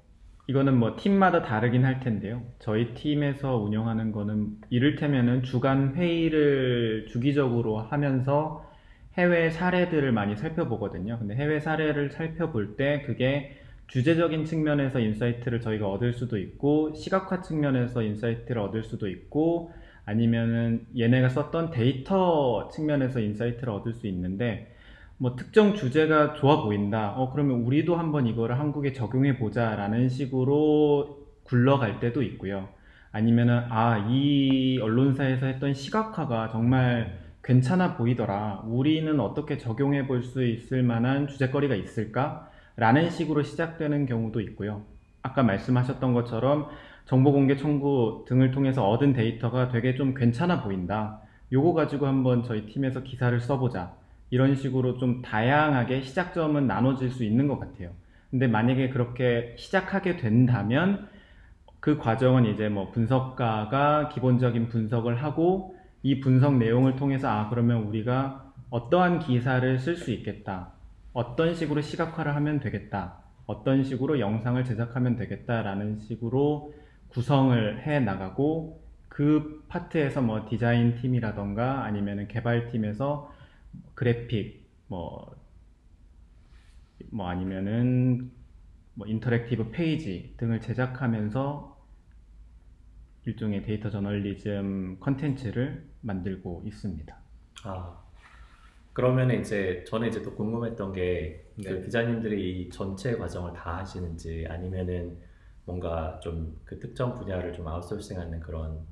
이거는 0.47 0.77
뭐 0.77 0.97
팀마다 0.97 1.43
다르긴 1.43 1.85
할 1.85 2.01
텐데요. 2.01 2.43
저희 2.59 2.93
팀에서 2.95 3.57
운영하는 3.57 4.13
거는 4.13 4.59
이를테면은 4.69 5.43
주간 5.43 5.95
회의를 5.95 7.07
주기적으로 7.09 7.79
하면서 7.79 8.71
해외 9.17 9.51
사례들을 9.51 10.13
많이 10.13 10.37
살펴보거든요. 10.37 11.19
근데 11.19 11.35
해외 11.35 11.61
사례를 11.61 12.11
살펴볼 12.11 12.77
때 12.77 13.03
그게 13.07 13.57
주제적인 13.87 14.45
측면에서 14.45 14.99
insight를 14.99 15.61
저희가 15.61 15.89
얻을 15.89 16.13
수도 16.13 16.39
있고 16.39 16.95
시각화 16.95 17.41
측면에서 17.43 18.03
insight를 18.03 18.61
얻을 18.61 18.83
수도 18.83 19.09
있고 19.09 19.73
아니면은 20.05 20.87
얘네가 20.99 21.31
썼던 21.31 21.71
데이터 21.71 22.69
측면에서 22.73 23.21
insight를 23.21 23.73
얻을 23.73 23.95
수 23.95 24.07
있는데 24.09 24.74
뭐 25.25 25.37
특정 25.37 25.75
주제가 25.75 26.35
좋아 26.35 26.63
보인다. 26.63 27.13
어, 27.17 27.33
그러면 27.33 27.63
우리도 27.63 27.97
한번 27.97 28.27
이거를 28.27 28.59
한국에 28.59 28.93
적용해 28.93 29.39
보자라는 29.39 30.11
식으로 30.11 31.27
굴러갈 31.45 31.99
때도 31.99 32.23
있고요. 32.23 32.69
아니면은 33.11 33.65
아, 33.71 34.07
이 34.11 34.79
언론사에서 34.83 35.47
했던 35.47 35.73
시각화가 35.73 36.51
정말 36.51 37.21
괜찮아 37.43 37.97
보이더라. 37.97 38.65
우리는 38.67 39.19
어떻게 39.19 39.57
적용해 39.57 40.07
볼 40.07 40.23
수 40.25 40.45
있을 40.45 40.83
만한 40.83 41.27
주제거리가 41.27 41.75
있을까? 41.75 42.51
라는 42.77 43.09
식으로 43.09 43.43
시작되는 43.45 44.05
경우도 44.05 44.43
있고요. 44.43 44.83
아까 45.23 45.43
말씀하셨던 45.43 46.13
것처럼 46.13 46.69
정보 47.07 47.33
공개 47.33 47.57
청구 47.57 48.27
등을 48.29 48.51
통해서 48.51 48.87
얻은 48.91 49.15
데이터가 49.15 49.69
되게 49.71 49.95
좀 49.95 50.13
괜찮아 50.13 50.63
보인다. 50.63 51.23
요거 51.51 51.73
가지고 51.73 52.09
한번 52.09 52.43
저희 52.43 52.67
팀에서 52.67 53.03
기사를 53.03 53.41
써보자. 53.41 54.04
이런 54.31 54.55
식으로 54.55 54.99
좀 54.99 55.23
다양하게 55.23 56.03
시작점은 56.03 56.67
나눠질 56.67 57.11
수 57.11 57.25
있는 57.25 57.49
것 57.49 57.59
같아요. 57.59 57.91
근데 58.31 58.47
만약에 58.47 58.89
그렇게 58.89 59.55
시작하게 59.57 60.17
된다면 60.17 61.09
그 61.81 61.99
과정은 61.99 62.47
이제 62.47 62.69
뭐 62.69 62.91
분석가가 62.91 64.09
기본적인 64.09 64.69
분석을 64.71 65.23
하고 65.23 65.77
이 66.03 66.21
분석 66.21 66.57
내용을 66.57 66.97
통해서 66.97 67.29
아, 67.29 67.49
그러면 67.49 67.83
우리가 67.85 68.53
어떠한 68.71 69.21
기사를 69.21 69.79
쓸 69.79 69.97
수 69.97 70.11
있겠다. 70.11 70.73
어떤 71.13 71.55
식으로 71.55 71.81
시각화를 71.81 72.35
하면 72.35 72.61
되겠다. 72.61 73.19
어떤 73.47 73.85
식으로 73.85 74.19
영상을 74.19 74.65
제작하면 74.65 75.17
되겠다라는 75.17 76.01
식으로 76.01 76.75
구성을 77.09 77.87
해 77.87 78.01
나가고 78.01 78.81
그 79.09 79.65
파트에서 79.69 80.23
뭐 80.23 80.47
디자인 80.49 80.97
팀이라던가 80.97 81.85
아니면은 81.85 82.27
개발팀에서 82.27 83.33
그래픽 83.95 84.69
뭐, 84.89 85.35
뭐 87.11 87.29
아니면은 87.29 88.31
뭐 88.95 89.07
interactive 89.07 89.71
페이지 89.71 90.35
등을 90.37 90.61
제작하면서 90.61 91.75
일종의 93.27 93.63
데이터 93.63 93.91
저널리즘 93.91 95.01
컨텐츠를 95.01 95.89
만들고 96.03 96.63
있습니다. 96.67 97.17
아 97.65 98.05
그러면 98.93 99.31
이제 99.33 99.85
저는 99.89 100.09
이제 100.09 100.23
또 100.23 100.35
궁금했던 100.35 100.93
게그 100.93 101.63
네. 101.63 101.83
기자님들이 101.83 102.61
이 102.63 102.71
전체 102.71 103.17
과정을 103.17 103.55
다 103.55 103.79
하시는지 103.79 104.47
아니면은 104.49 105.19
뭔가 105.65 106.21
좀 106.23 106.65
그 106.75 106.79
특정 106.81 107.15
분야를 107.15 107.53
좀 107.53 107.69
아웃소싱하는 107.69 108.41
그런 108.41 108.87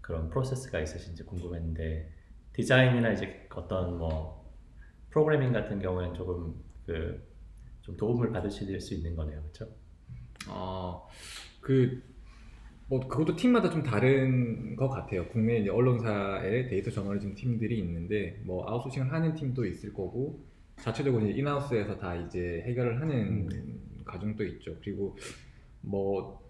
그런 0.00 0.30
프로세스가 0.30 0.80
있으신지 0.80 1.24
궁금했는데 1.24 2.12
디자인이나 2.56 3.12
이제 3.12 3.46
어떤 3.54 3.98
뭐 3.98 4.44
프로그래밍 5.10 5.52
같은 5.52 5.78
경우에는 5.80 6.14
조금 6.14 6.54
그 6.86 7.36
좀 7.86 7.96
도움을 7.96 8.32
받으실 8.32 8.80
수 8.80 8.94
있는 8.94 9.14
거네요, 9.14 9.40
그렇죠? 9.42 9.68
어, 10.48 11.06
그, 11.60 12.02
뭐, 12.88 12.98
그것도 12.98 13.36
팀마다 13.36 13.70
좀 13.70 13.84
다른 13.84 14.74
것 14.74 14.88
같아요. 14.88 15.28
국내 15.28 15.58
이제 15.60 15.70
언론사의 15.70 16.68
데이터 16.68 16.90
저널리즘 16.90 17.36
팀들이 17.36 17.78
있는데, 17.78 18.42
뭐, 18.44 18.68
아웃소싱을 18.68 19.12
하는 19.12 19.36
팀도 19.36 19.64
있을 19.66 19.92
거고, 19.94 20.44
자체적으로 20.78 21.24
이제 21.26 21.38
in-house에서 21.38 21.96
다 21.98 22.16
이제 22.16 22.64
해결을 22.66 23.00
하는 23.00 23.48
과정도 24.04 24.44
있죠. 24.44 24.76
그리고 24.82 25.16
뭐, 25.80 26.44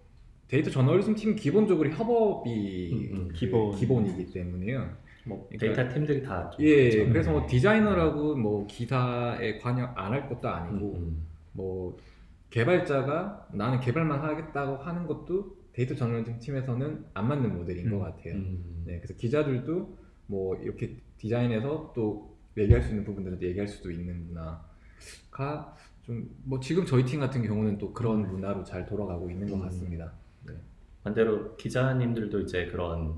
데이터 0.47 0.71
저널리즘 0.71 1.13
팀 1.13 1.35
기본적으로 1.35 1.87
협업이 1.91 2.93
음, 2.93 3.15
음. 3.15 3.27
그 3.27 3.33
기본. 3.35 3.75
기본이기 3.75 4.33
때문에요. 4.33 4.97
뭐 5.27 5.47
그러니까- 5.51 5.75
데이터 5.83 5.93
팀들이 5.93 6.23
다좀 6.23 6.59
예, 6.65 6.89
그렇죠? 6.89 7.11
그래서 7.11 7.31
뭐 7.31 7.41
네. 7.41 7.47
디자이너라고 7.47 8.35
뭐 8.35 8.65
기사에 8.67 9.57
관여 9.59 9.85
안 9.95 10.13
할 10.13 10.27
것도 10.29 10.47
아니고, 10.47 10.93
음, 10.95 11.01
음. 11.01 11.25
뭐 11.53 11.97
개발자가 12.49 13.47
나는 13.53 13.79
개발만 13.79 14.21
하겠다고 14.21 14.77
하는 14.77 15.05
것도 15.05 15.55
데이터 15.73 15.93
저널리즘 15.95 16.39
팀에서는 16.39 17.05
안 17.13 17.27
맞는 17.27 17.55
모델인 17.57 17.89
것 17.91 17.99
같아요. 17.99 18.33
음. 18.35 18.83
네, 18.85 18.97
그래서 18.99 19.13
기자들도 19.15 19.97
뭐 20.27 20.55
이렇게 20.57 20.95
디자인해서 21.17 21.91
또 21.95 22.35
얘기할 22.57 22.81
수 22.81 22.89
있는 22.89 23.03
부분들은 23.03 23.41
얘기할 23.41 23.67
수도 23.67 23.91
있는 23.91 24.25
문화가 24.27 25.75
좀 26.03 26.27
뭐 26.45 26.59
지금 26.61 26.85
저희 26.85 27.03
팀 27.03 27.19
같은 27.19 27.43
경우는 27.45 27.77
또 27.77 27.91
그런 27.93 28.25
문화로 28.27 28.63
잘 28.63 28.85
돌아가고 28.85 29.29
있는 29.29 29.47
것 29.49 29.55
음. 29.55 29.61
같습니다. 29.63 30.13
네. 30.45 30.53
반대로 31.03 31.55
기자님들도 31.57 32.39
이제 32.41 32.65
그런 32.67 33.15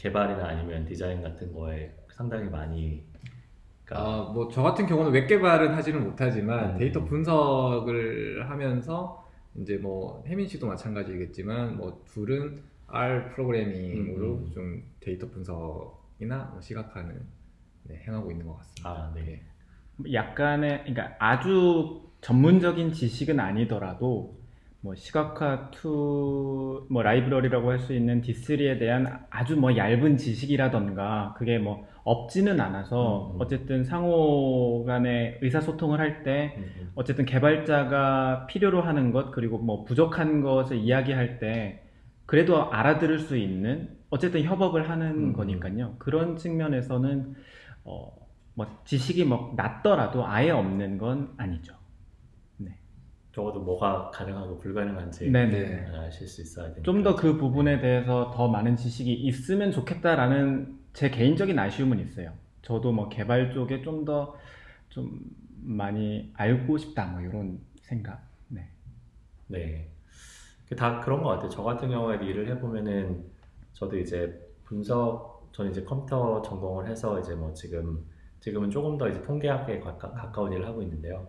개발이나 0.00 0.46
아니면 0.48 0.86
디자인 0.86 1.20
같은 1.22 1.52
거에 1.52 1.94
상당히 2.08 2.48
많이 2.48 3.04
그러니까 3.84 4.10
아, 4.10 4.32
뭐 4.32 4.48
저 4.50 4.62
같은 4.62 4.86
경우는 4.86 5.12
웹 5.12 5.26
개발은 5.26 5.74
하지는 5.74 6.02
못하지만 6.04 6.74
음. 6.74 6.78
데이터 6.78 7.04
분석을 7.04 8.48
하면서 8.48 9.28
이제 9.56 9.76
뭐 9.76 10.24
혜민 10.26 10.48
씨도 10.48 10.66
마찬가지겠지만 10.66 11.76
뭐 11.76 12.02
둘은 12.06 12.62
R 12.86 13.30
프로그래밍으로 13.34 14.34
음, 14.36 14.44
음. 14.44 14.50
좀 14.52 14.82
데이터 15.00 15.28
분석이나 15.28 16.50
뭐 16.52 16.60
시각화는 16.60 17.20
네, 17.84 18.02
행하고 18.06 18.30
있는 18.30 18.46
것 18.46 18.56
같습니다. 18.58 18.90
아, 18.90 19.12
네. 19.14 19.42
약간의 20.12 20.84
그러니까 20.86 21.14
아주 21.18 22.08
전문적인 22.22 22.92
지식은 22.92 23.38
아니더라도 23.38 24.39
뭐 24.82 24.94
시각화 24.94 25.70
tool 25.70 26.86
뭐 26.90 27.02
라이브러리라고 27.02 27.70
할 27.70 27.78
수 27.80 27.94
있는 27.94 28.20
D3에 28.22 28.78
대한 28.78 29.20
아주 29.30 29.56
뭐 29.56 29.76
얇은 29.76 30.16
지식이라던가 30.16 31.34
그게 31.38 31.58
뭐 31.58 31.86
없지는 32.04 32.60
않아서 32.60 33.30
음, 33.30 33.36
음. 33.36 33.40
어쨌든 33.40 33.84
상호 33.84 34.84
간의 34.84 35.38
의사소통을 35.42 36.00
할때 36.00 36.54
음, 36.58 36.62
음. 36.80 36.92
어쨌든 36.94 37.24
개발자가 37.24 38.46
필요로 38.46 38.82
하는 38.82 39.12
것 39.12 39.30
그리고 39.30 39.58
뭐 39.58 39.84
부족한 39.84 40.40
것을 40.42 40.78
이야기할 40.78 41.38
때 41.38 41.82
그래도 42.26 42.70
알아들을 42.72 43.18
수 43.20 43.36
있는 43.36 43.90
어쨌든 44.10 44.42
협업을 44.42 44.90
하는 44.90 45.28
음. 45.28 45.32
거니까요. 45.32 45.96
그런 45.98 46.36
측면에서는 46.36 47.34
어, 47.84 48.12
뭐 48.54 48.66
지식이 48.84 49.24
뭐 49.24 49.54
낮더라도 49.56 50.26
아예 50.26 50.50
없는 50.50 50.98
건 50.98 51.34
아니죠. 51.36 51.74
적어도 53.32 53.60
뭐가 53.60 54.10
가능하고 54.10 54.58
불가능한지 54.58 55.30
네네. 55.30 55.86
아실 55.96 56.26
수 56.26 56.42
있어야 56.42 56.66
되니까. 56.66 56.82
좀더 56.82 57.14
그 57.14 57.36
부분에 57.36 57.80
대해서 57.80 58.30
더 58.34 58.48
많은 58.48 58.76
지식이 58.76 59.12
있으면 59.12 59.70
좋겠다라는 59.70 60.78
제 60.92 61.10
개인적인 61.10 61.58
아쉬움은 61.58 62.00
있어요. 62.00 62.32
저도 62.62 62.92
뭐 62.92 63.08
개발 63.08 63.52
쪽에 63.52 63.82
좀 63.82 64.04
더좀 64.04 65.20
많이 65.62 66.32
알고 66.34 66.78
싶다 66.78 67.06
뭐 67.06 67.20
이런 67.20 67.60
생각. 67.82 68.28
네. 68.48 68.68
네. 69.46 69.90
그다 70.68 71.00
그런 71.00 71.22
것 71.22 71.30
같아요. 71.30 71.50
저 71.50 71.62
같은 71.62 71.88
경우에도 71.88 72.24
일을 72.24 72.48
해보면은 72.48 73.24
저도 73.72 73.98
이제 73.98 74.40
분석, 74.64 75.48
저는 75.52 75.70
이제 75.72 75.82
컴퓨터 75.82 76.42
전공을 76.42 76.88
해서 76.88 77.18
이제 77.18 77.34
뭐 77.34 77.52
지금, 77.54 78.04
지금은 78.40 78.70
조금 78.70 78.96
더 78.96 79.08
이제 79.08 79.20
통계학에 79.22 79.80
가까, 79.80 80.12
가까운 80.12 80.52
일을 80.52 80.66
하고 80.66 80.82
있는데요. 80.82 81.28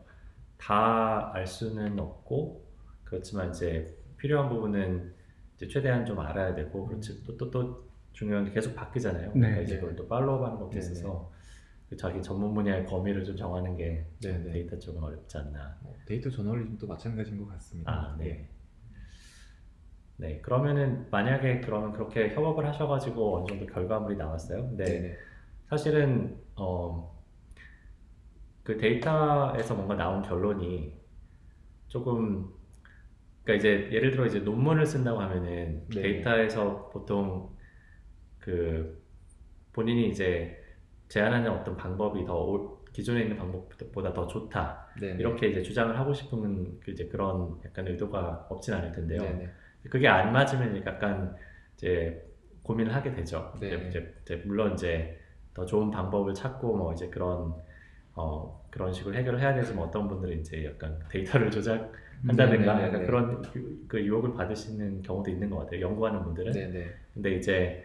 다 0.62 1.32
알 1.34 1.48
수는 1.48 2.00
없고, 2.00 2.66
그렇지만 3.04 3.50
이제 3.52 3.98
필요한 4.18 4.50
부분은 4.50 5.14
이제 5.56 5.68
최대한 5.68 6.06
좀 6.06 6.20
알아야 6.20 6.54
되고, 6.56 6.86
그렇지 6.88 7.24
또, 7.26 7.38
또, 7.38 7.50
또 7.52 7.90
중요한 8.14 8.46
게 8.46 8.52
계속 8.52 8.76
바뀌잖아요. 8.76 9.32
그러니까 9.32 9.58
네, 9.58 9.64
이제 9.64 9.76
네. 9.76 9.80
그걸 9.80 9.96
또 9.96 10.08
follow 10.08 10.44
하는 10.46 10.58
것도 10.58 10.72
네, 10.72 10.80
있어서 10.80 11.32
그 11.90 11.98
자기 11.98 12.22
전문 12.22 12.54
분야의 12.54 12.86
범위를 12.86 13.24
좀 13.26 13.36
정하는 13.36 13.76
게 13.76 14.06
네, 14.22 14.38
네. 14.38 14.52
데이터 14.52 14.78
쪽은 14.80 15.04
어렵지 15.04 15.38
않나. 15.38 15.78
뭐 15.82 15.96
데이터 16.06 16.30
저널리즘도 16.30 16.88
마찬가지인 16.88 17.38
것 17.40 17.48
같습니다. 17.50 17.92
아, 17.92 18.16
네. 18.18 18.26
예. 18.30 18.50
네, 20.18 20.40
그러면은 20.42 21.08
만약에 21.10 21.62
그러면 21.62 21.94
그렇게 21.94 22.30
협업을 22.34 22.68
하셔가지고 22.68 23.38
어느 23.38 23.48
정도 23.48 23.66
결과물이 23.66 24.18
나왔어요. 24.18 24.68
근데 24.70 24.86
네네. 24.86 25.18
사실은 25.70 26.38
어, 26.56 27.21
그 28.64 28.78
데이터에서 28.78 29.76
뭔가 29.76 29.96
나온 29.96 30.22
결론이 30.22 30.94
조금 31.88 32.50
그러니까 33.44 33.60
이제 33.60 33.90
예를 33.92 34.12
들어 34.12 34.26
이제 34.26 34.40
논문을 34.40 34.86
쓴다고 34.86 35.20
하면은 35.20 35.86
네. 35.90 36.02
데이터에서 36.02 36.90
보통 36.90 37.56
그 38.40 39.02
본인이 39.74 40.10
이제 40.10 40.58
제안하는 41.10 41.52
어떤 41.52 41.76
방법이 41.76 42.26
더 42.26 42.36
올- 42.36 42.82
기존에 42.94 43.22
있는 43.22 43.38
방법보다 43.38 44.14
더 44.14 44.28
좋다 44.28 44.88
네네. 45.00 45.20
이렇게 45.20 45.48
이제 45.48 45.62
주장을 45.62 45.98
하고 45.98 46.14
싶은 46.14 46.80
그 46.82 46.92
이제 46.92 47.08
그런 47.08 47.58
약간 47.66 47.88
의도가 47.88 48.48
없진 48.50 48.74
않을 48.74 48.92
텐데요. 48.92 49.22
네네. 49.22 49.50
그게 49.90 50.08
안 50.08 50.34
맞으면 50.34 50.86
약간 50.86 51.34
이제 51.76 52.30
고민을 52.64 52.94
하게 52.94 53.14
되죠. 53.14 53.54
네. 53.60 53.88
이제, 53.88 54.14
이제 54.22 54.36
물론 54.46 54.74
이제 54.74 55.18
더 55.54 55.66
좋은 55.66 55.90
방법을 55.90 56.34
찾고 56.34 56.76
뭐 56.76 56.94
이제 56.94 57.10
그런 57.10 57.56
어 58.16 58.66
그런 58.70 58.92
식으로 58.92 59.16
해결을 59.16 59.40
해야 59.40 59.54
되지만 59.56 59.88
어떤 59.88 60.08
분들은 60.08 60.40
이제 60.40 60.66
약간 60.66 61.00
데이터를 61.10 61.50
조작한다든가 61.52 62.74
네네, 62.76 62.88
약간 62.88 63.00
네. 63.02 63.06
그런 63.06 63.44
유- 63.56 63.88
그 63.88 64.04
유혹을 64.04 64.34
받으시는 64.34 65.02
경우도 65.02 65.30
있는 65.32 65.50
것 65.50 65.60
같아요. 65.60 65.82
연구하는 65.82 66.24
분들은. 66.24 66.52
네네. 66.52 66.88
근데 67.14 67.36
이제 67.36 67.84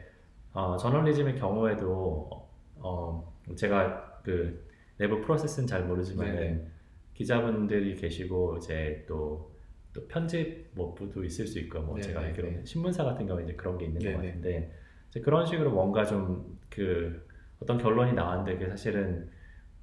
어, 0.53 0.77
저널리즘의 0.77 1.37
경우에도 1.39 2.31
어 2.77 3.33
제가 3.57 4.21
그 4.25 4.67
내부 4.99 5.21
프로세스는 5.21 5.67
잘 5.67 5.85
모르지만. 5.85 6.29
은 6.29 6.77
기자분들이 7.15 7.97
계시고 7.97 8.59
이제 8.59 9.03
또, 9.09 9.51
또 9.95 10.07
편집 10.07 10.69
뭐 10.75 10.95
부도 10.95 11.25
있을 11.25 11.47
수 11.47 11.59
있고 11.61 11.81
뭐 11.81 11.99
제가 11.99 12.21
알기로는 12.21 12.59
네. 12.59 12.65
신문사 12.67 13.05
같은 13.05 13.27
경우에 13.27 13.45
이제 13.45 13.55
그런 13.55 13.79
게 13.79 13.87
있는 13.87 14.03
것. 14.13 14.19
같은데 14.23 14.71
이제 15.09 15.21
그런 15.21 15.47
식으로 15.47 15.71
뭔가 15.71 16.05
좀 16.05 16.57
그 16.69 17.27
어떤 17.61 17.79
결론이 17.79 18.13
나왔는데 18.13 18.59
그게 18.59 18.69
사실은 18.69 19.31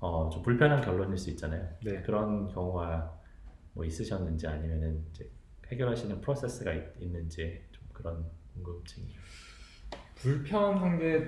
어, 0.04 0.30
좀 0.30 0.44
불편한 0.44 0.82
결론일 0.82 1.18
수 1.18 1.30
있잖아요. 1.30 1.66
네. 1.82 2.02
그런 2.02 2.50
경우가 2.50 3.18
뭐 3.72 3.86
있으셨는지 3.86 4.46
아니면은 4.48 5.02
이제 5.12 5.30
해결하시는 5.72 6.20
프로세스가 6.20 6.74
있, 6.74 6.84
있는지 7.00 7.64
좀 7.72 7.86
그런 7.94 8.26
궁금증이. 8.54 9.08
불편한 10.16 11.00
게 11.00 11.20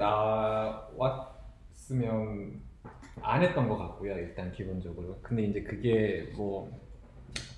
나왔으면 1.11 2.61
안 3.21 3.41
했던 3.43 3.69
것 3.69 3.77
같고요. 3.77 4.11
일단 4.17 4.51
기본적으로. 4.51 5.19
근데 5.21 5.43
이제 5.43 5.63
그게 5.63 6.33
뭐 6.35 6.69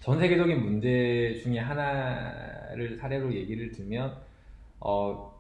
전 0.02 0.20
세계적인 0.20 0.64
문제 0.64 1.34
중에 1.44 1.60
하나를 1.60 2.96
사례로 2.98 3.34
얘기를 3.34 3.72
들면 3.72 4.16
어 4.80 5.36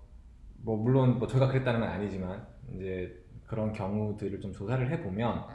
뭐 0.63 0.75
물론 0.75 1.19
뭐 1.19 1.27
저희가 1.27 1.47
그랬다는 1.49 1.79
건 1.79 1.87
아니지만 1.89 2.45
이제 2.73 3.23
그런 3.47 3.73
경우들을 3.73 4.41
좀 4.41 4.53
조사를 4.53 4.91
해보면 4.91 5.45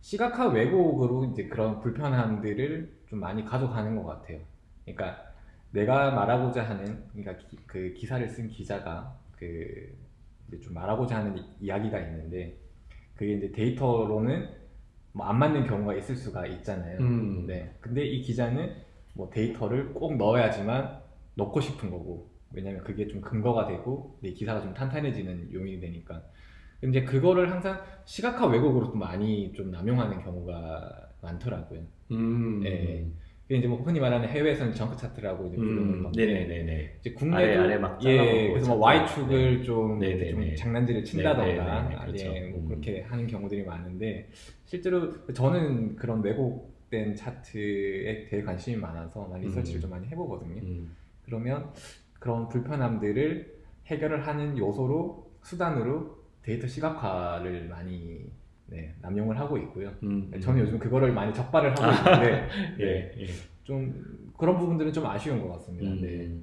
시각화 0.00 0.48
왜곡으로 0.48 1.26
이제 1.26 1.48
그런 1.48 1.80
불편함들을 1.80 2.98
좀 3.08 3.20
많이 3.20 3.44
가져가는 3.44 3.96
것 3.96 4.04
같아요. 4.04 4.40
그러니까 4.84 5.24
내가 5.72 6.12
말하고자 6.12 6.62
하는 6.68 7.04
그러니까 7.12 7.36
기, 7.38 7.56
그 7.66 7.92
기사를 7.94 8.26
쓴 8.28 8.48
기자가 8.48 9.18
그 9.32 9.96
이제 10.48 10.60
좀 10.60 10.74
말하고자 10.74 11.16
하는 11.18 11.36
이- 11.38 11.44
이야기가 11.60 11.98
있는데 12.00 12.56
그게 13.14 13.34
이제 13.34 13.50
데이터로는 13.52 14.56
뭐 15.12 15.26
안 15.26 15.38
맞는 15.38 15.66
경우가 15.66 15.94
있을 15.96 16.16
수가 16.16 16.46
있잖아요. 16.46 16.98
음. 17.00 17.46
네. 17.46 17.74
근데 17.80 18.04
이 18.04 18.22
기자는 18.22 18.74
뭐 19.14 19.30
데이터를 19.30 19.92
꼭 19.94 20.16
넣어야지만 20.16 21.00
넣고 21.34 21.60
싶은 21.60 21.90
거고 21.90 22.30
왜냐면 22.52 22.84
그게 22.84 23.08
좀 23.08 23.20
근거가 23.20 23.66
되고 23.66 24.16
내 24.22 24.30
기사가 24.32 24.60
좀 24.62 24.74
탄탄해지는 24.74 25.52
요인이 25.52 25.80
되니까 25.80 26.22
근데 26.80 27.04
그거를 27.04 27.50
항상 27.50 27.80
시각화 28.04 28.46
왜곡으로 28.46 28.86
좀 28.86 28.98
많이 29.00 29.52
좀 29.52 29.70
남용하는 29.70 30.22
경우가 30.22 31.08
많더라고요. 31.20 31.80
음. 32.12 32.60
네. 32.62 33.06
이제 33.50 33.66
뭐 33.66 33.78
흔히 33.80 33.98
말하는 33.98 34.28
해외에서는 34.28 34.74
정크 34.74 34.96
차트라고 34.96 35.46
이제 35.46 35.56
부르는 35.56 35.94
음. 35.94 36.02
건데 36.02 36.26
네네네네. 36.26 36.96
이제 37.00 37.12
국내도 37.12 37.38
아래, 37.38 37.56
아래 37.56 37.78
막 37.78 37.98
예 38.04 38.50
그래서 38.50 38.76
뭐 38.76 38.92
차트. 38.92 39.00
Y축을 39.20 39.62
좀, 39.64 39.98
네. 39.98 40.18
좀 40.30 40.40
네네네. 40.40 40.54
장난질을 40.56 41.04
친다던가 41.04 41.82
네네네. 41.82 41.96
그렇죠. 42.04 42.26
예, 42.26 42.40
뭐 42.50 42.60
음. 42.60 42.68
그렇게 42.68 43.00
하는 43.02 43.26
경우들이 43.26 43.64
많은데 43.64 44.28
실제로 44.66 45.24
저는 45.32 45.96
그런 45.96 46.22
왜곡된 46.22 47.16
차트에 47.16 48.26
대해 48.28 48.42
관심이 48.42 48.76
많아서 48.76 49.34
리서치를 49.40 49.78
음. 49.78 49.80
좀 49.80 49.90
많이 49.90 50.06
해보거든요. 50.08 50.60
음. 50.62 50.94
그러면 51.24 51.70
그런 52.20 52.48
불편함들을 52.48 53.54
해결을 53.86 54.26
하는 54.26 54.58
요소로 54.58 55.26
수단으로 55.42 56.17
데이터 56.48 56.66
시각화를 56.66 57.68
많이 57.68 58.24
네, 58.66 58.94
남용을 59.02 59.38
하고 59.38 59.58
있고요. 59.58 59.92
음. 60.02 60.30
저는 60.40 60.62
요즘 60.62 60.78
그거를 60.78 61.12
많이 61.12 61.32
적발을 61.32 61.72
하고 61.72 61.82
있는데 61.82 62.48
네, 62.78 63.12
예. 63.18 63.22
예. 63.22 63.26
좀 63.64 64.32
그런 64.34 64.56
부분들은 64.56 64.90
좀 64.94 65.04
아쉬운 65.04 65.42
것 65.42 65.52
같습니다. 65.54 65.90
음. 65.90 66.00
네. 66.00 66.40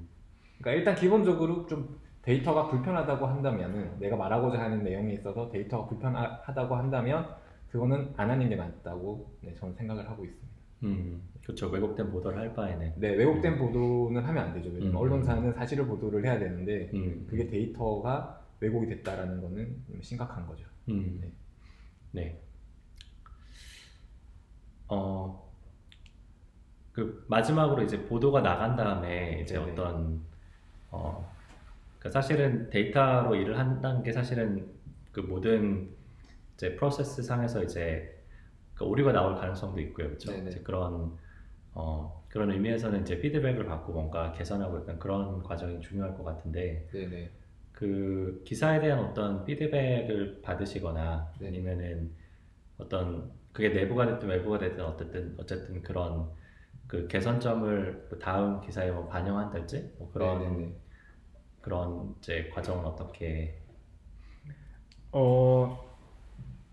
그러니까 0.58 0.72
일단 0.72 0.94
기본적으로 0.94 1.66
좀 1.66 1.98
데이터가 2.22 2.68
불편하다고 2.68 3.26
한다면은 3.26 3.98
내가 3.98 4.16
말하고자 4.16 4.60
하는 4.60 4.84
내용에 4.84 5.14
있어서 5.14 5.50
데이터가 5.50 5.88
불편하다고 5.88 6.76
한다면 6.76 7.26
그거는 7.68 8.12
안 8.16 8.30
하는 8.30 8.48
게 8.48 8.54
맞다고 8.54 9.28
네, 9.40 9.52
저는 9.54 9.74
생각을 9.74 10.08
하고 10.08 10.24
있습니다. 10.24 10.56
음. 10.84 11.22
그렇죠. 11.42 11.66
왜곡된 11.68 12.12
보도를 12.12 12.38
할 12.38 12.54
바에는. 12.54 12.92
네, 12.96 13.08
왜곡된 13.10 13.58
보도는 13.58 14.22
하면 14.22 14.44
안 14.44 14.54
되죠. 14.54 14.68
왜냐면 14.68 14.92
음. 14.92 14.96
언론사는 14.96 15.52
사실을 15.52 15.86
보도를 15.86 16.24
해야 16.24 16.38
되는데 16.38 16.90
음. 16.94 17.26
그게 17.28 17.48
데이터가 17.48 18.45
왜곡이 18.60 18.86
됐다라는 18.88 19.40
거는 19.40 19.84
좀 19.86 20.02
심각한 20.02 20.46
거죠. 20.46 20.66
음. 20.88 21.18
네. 21.20 21.32
네. 22.12 22.42
어, 24.88 25.52
그 26.92 27.24
마지막으로 27.28 27.82
이제 27.82 28.02
보도가 28.06 28.40
나간 28.40 28.76
다음에 28.76 29.40
이제 29.42 29.58
네네. 29.58 29.72
어떤 29.72 30.22
어, 30.90 31.30
그 31.98 32.10
사실은 32.10 32.70
데이터로 32.70 33.34
일을 33.34 33.58
한다는 33.58 34.02
게 34.02 34.12
사실은 34.12 34.66
그 35.12 35.20
모든 35.20 35.94
이제 36.54 36.74
프로세스 36.76 37.22
상에서 37.22 37.62
이제 37.62 38.24
그 38.74 38.84
오류가 38.84 39.12
나올 39.12 39.34
가능성도 39.34 39.80
있고요, 39.80 40.08
그렇죠? 40.08 40.32
이제 40.32 40.60
그런 40.60 41.18
어, 41.74 42.24
그런 42.28 42.50
의미에서는 42.50 43.02
이제 43.02 43.18
피드백을 43.18 43.66
받고 43.66 43.92
뭔가 43.92 44.32
개선하고 44.32 44.80
약간 44.80 44.98
그런 44.98 45.42
과정이 45.42 45.80
중요할 45.80 46.16
것 46.16 46.24
같은데 46.24 46.88
네네. 46.92 47.30
그 47.76 48.42
기사에 48.46 48.80
대한 48.80 49.00
어떤 49.00 49.44
피드백을 49.44 50.40
받으시거나 50.40 51.30
네. 51.38 51.48
아니면은 51.48 52.10
어떤 52.78 53.30
그게 53.52 53.68
내부가 53.68 54.06
됐든 54.06 54.28
외부가 54.28 54.58
됐든 54.58 54.82
어쨌든 54.82 55.34
어쨌든 55.36 55.82
그런 55.82 56.26
그 56.86 57.06
개선점을 57.06 58.06
뭐 58.08 58.18
다음 58.18 58.62
기사에 58.62 58.90
뭐 58.90 59.06
반영한달지 59.08 59.92
뭐 59.98 60.10
그런 60.10 60.38
네네네. 60.38 60.72
그런 61.60 62.14
이제 62.18 62.50
과정은 62.54 62.86
어떻게 62.86 63.58
어, 65.12 65.78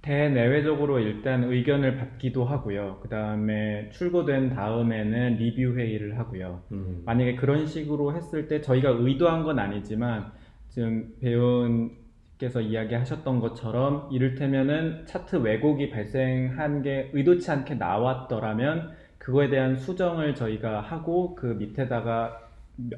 대내외적으로 0.01 0.99
일단 0.99 1.43
의견을 1.43 1.97
받기도 1.97 2.45
하고요. 2.45 2.99
그 3.01 3.09
다음에 3.09 3.89
출고된 3.89 4.51
다음에는 4.51 5.35
리뷰 5.35 5.77
회의를 5.77 6.17
하고요. 6.17 6.63
음, 6.71 7.03
만약에 7.05 7.35
그런 7.35 7.67
식으로 7.67 8.15
했을 8.15 8.47
때 8.47 8.61
저희가 8.61 8.89
의도한 8.89 9.43
건 9.43 9.59
아니지만 9.59 10.31
지금 10.73 11.13
배우님께서 11.21 12.61
이야기하셨던 12.61 13.39
것처럼 13.41 14.09
이를테면은 14.11 15.05
차트 15.05 15.35
왜곡이 15.35 15.91
발생한 15.91 16.81
게 16.81 17.11
의도치 17.13 17.51
않게 17.51 17.75
나왔더라면 17.75 18.91
그거에 19.19 19.49
대한 19.49 19.77
수정을 19.77 20.33
저희가 20.33 20.81
하고 20.81 21.35
그 21.35 21.45
밑에다가 21.45 22.49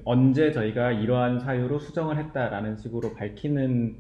언제 0.06 0.54
저희가 0.54 0.94
이러한 0.94 1.42
사유로 1.42 1.80
수정을 1.80 2.18
했다라는 2.18 2.78
식으로 2.78 3.14
밝히는 3.14 3.98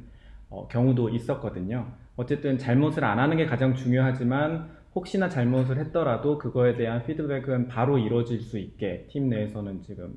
어, 0.49 0.69
경우도 0.69 1.09
있었거든요. 1.09 1.91
어쨌든 2.15 2.57
잘못을 2.57 3.03
안 3.03 3.19
하는 3.19 3.35
게 3.35 3.45
가장 3.45 3.75
중요하지만 3.75 4.69
혹시나 4.95 5.27
잘못을 5.27 5.79
했더라도 5.79 6.38
그거에 6.38 6.77
대한 6.77 7.03
피드백은 7.03 7.67
바로 7.67 7.97
이루어질 7.97 8.39
수 8.39 8.57
있게 8.57 9.05
팀 9.09 9.27
내에서는 9.27 9.81
지금 9.81 10.13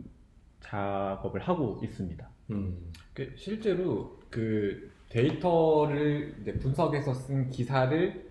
작업을 0.60 1.40
하고 1.40 1.80
있습니다. 1.82 2.28
음, 2.50 2.76
그 2.92 3.07
실제로 3.36 4.18
그 4.30 4.90
데이터를 5.10 6.34
이제 6.40 6.52
분석해서 6.54 7.14
쓴 7.14 7.48
기사를 7.50 8.28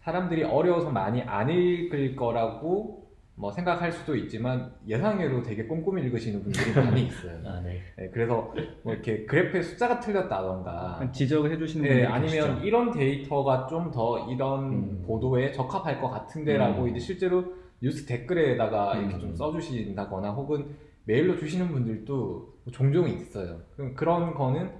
사람들이 0.00 0.44
어려워서 0.44 0.90
많이 0.90 1.22
안 1.22 1.50
읽을 1.50 2.16
거라고 2.16 3.00
뭐 3.34 3.50
생각할 3.50 3.90
수도 3.90 4.14
있지만 4.16 4.70
예상외로 4.86 5.42
되게 5.42 5.64
꼼꼼히 5.64 6.02
읽으시는 6.04 6.42
분들이 6.42 6.72
많이 6.76 7.06
있어요. 7.06 7.40
아, 7.46 7.60
네. 7.60 7.80
네, 7.96 8.10
그래서 8.10 8.52
뭐 8.82 8.92
이렇게 8.92 9.24
그래프의 9.24 9.62
숫자가 9.62 9.98
틀렸다던가 10.00 11.10
지적을 11.12 11.50
해주시는 11.52 11.82
네, 11.82 11.88
분들이 11.88 12.06
아니면 12.06 12.30
계시죠. 12.54 12.66
이런 12.66 12.92
데이터가 12.92 13.66
좀 13.66 13.90
더 13.90 14.30
이런 14.30 14.72
음. 14.72 15.02
보도에 15.06 15.52
적합할 15.52 16.00
것 16.00 16.10
같은데라고 16.10 16.82
음. 16.82 16.88
이제 16.90 16.98
실제로 16.98 17.44
뉴스 17.82 18.04
댓글에다가 18.04 18.96
이렇게 18.96 19.14
음. 19.14 19.20
좀 19.20 19.34
써주신다거나 19.34 20.32
혹은 20.32 20.76
메일로 21.04 21.38
주시는 21.38 21.68
분들도 21.68 22.49
종종 22.72 23.08
있어요. 23.08 23.62
그럼 23.76 23.94
그런 23.94 24.34
거는 24.34 24.70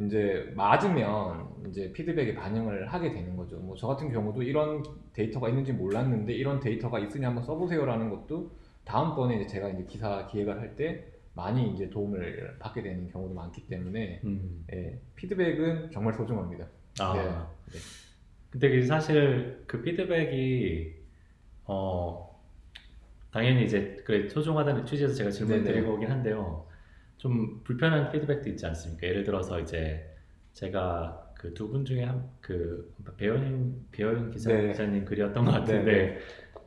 이제 0.00 0.52
맞으면 0.56 1.48
이제 1.68 1.92
피드백에 1.92 2.34
반영을 2.34 2.86
하게 2.92 3.12
되는 3.12 3.36
거죠. 3.36 3.56
뭐 3.58 3.76
저 3.76 3.88
같은 3.88 4.12
경우도 4.12 4.42
이런 4.42 4.82
데이터가 5.12 5.48
있는지 5.48 5.72
몰랐는데 5.72 6.32
이런 6.34 6.60
데이터가 6.60 6.98
있으니 7.00 7.24
한번 7.24 7.42
써보세요라는 7.44 8.10
것도 8.10 8.52
다음번에 8.84 9.36
이제 9.36 9.46
제가 9.46 9.68
이제 9.70 9.84
기사 9.88 10.26
기획을 10.28 10.60
할 10.60 10.76
때 10.76 11.04
많이 11.34 11.72
이제 11.72 11.88
도움을 11.90 12.56
받게 12.58 12.82
되는 12.82 13.08
경우도 13.10 13.34
많기 13.34 13.66
때문에 13.68 14.20
음. 14.24 14.64
예, 14.72 14.98
피드백은 15.16 15.90
정말 15.92 16.14
소중합니다. 16.14 16.66
아, 17.00 17.14
네. 17.72 17.78
근데 18.50 18.70
그 18.70 18.82
사실 18.86 19.62
그 19.66 19.82
피드백이 19.82 20.94
어 21.64 22.40
당연히 23.32 23.64
이제 23.64 23.96
그 24.04 24.28
소중하다는 24.28 24.86
취지에서 24.86 25.14
제가 25.14 25.30
질문. 25.30 25.62
드리고 25.64 25.94
오긴 25.94 26.10
한데요. 26.10 26.66
좀 27.18 27.62
불편한 27.64 28.10
피드백도 28.10 28.48
있지 28.50 28.66
않습니까? 28.66 29.06
예를 29.06 29.24
들어서 29.24 29.60
이제 29.60 30.08
제가 30.54 31.32
그 31.36 31.54
두 31.54 31.68
분 31.70 31.84
중에 31.84 32.04
한 32.04 32.28
그 32.40 32.92
배우님 33.16 33.86
배우님 33.92 34.30
기자, 34.30 34.50
네. 34.50 34.68
기자님 34.68 35.04
글이었던 35.04 35.44
것 35.44 35.50
같은데 35.52 35.92
네네. 35.92 36.18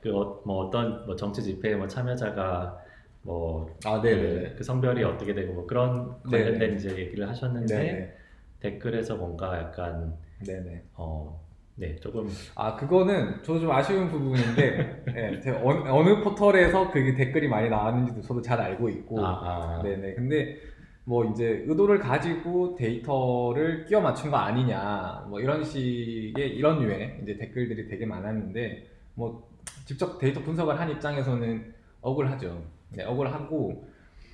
그뭐 0.01 0.65
어떤 0.65 1.05
뭐 1.05 1.15
정치 1.15 1.43
집회에 1.43 1.75
뭐 1.75 1.87
참여자가 1.87 2.77
뭐 3.23 3.77
아, 3.85 4.01
그, 4.01 4.07
네네네. 4.07 4.55
그 4.55 4.63
성별이 4.63 5.03
어떻게 5.03 5.33
되고 5.33 5.53
뭐 5.53 5.67
그런 5.67 6.21
관련된 6.23 6.59
네네. 6.59 6.75
이제 6.75 6.97
얘기를 6.97 7.27
하셨는데 7.29 7.75
네네. 7.75 8.17
댓글에서 8.61 9.17
뭔가 9.17 9.57
약간 9.59 10.15
네네. 10.45 10.83
어 10.93 11.39
네 11.75 11.95
조금 11.95 12.29
아, 12.55 12.75
그거는 12.75 13.41
저도 13.43 13.61
좀 13.61 13.71
아쉬운 13.71 14.09
부분인데, 14.09 15.03
예, 15.15 15.39
제가 15.41 15.61
어느, 15.63 15.89
어느 15.89 16.23
포털에서 16.23 16.91
그게 16.91 17.13
댓글이 17.15 17.47
많이 17.47 17.69
나왔는지도 17.69 18.21
저도 18.21 18.41
잘 18.41 18.59
알고 18.59 18.89
있고, 18.89 19.25
아, 19.25 19.79
아. 19.79 19.83
네네. 19.83 20.15
근데 20.15 20.57
뭐 21.05 21.25
이제 21.25 21.63
의도를 21.65 21.99
가지고 21.99 22.75
데이터를 22.75 23.85
끼워 23.85 24.01
맞춘 24.01 24.29
거 24.31 24.37
아니냐, 24.37 25.25
뭐 25.29 25.39
이런 25.39 25.63
식의 25.63 26.55
이런 26.55 26.79
류의 26.79 27.19
이제 27.23 27.37
댓글들이 27.37 27.87
되게 27.87 28.05
많았는데, 28.05 28.87
뭐 29.15 29.49
직접 29.85 30.19
데이터 30.19 30.41
분석을 30.41 30.79
한 30.79 30.89
입장에서는 30.89 31.73
억울하죠. 32.01 32.61
네, 32.89 33.03
억울하고, 33.05 33.85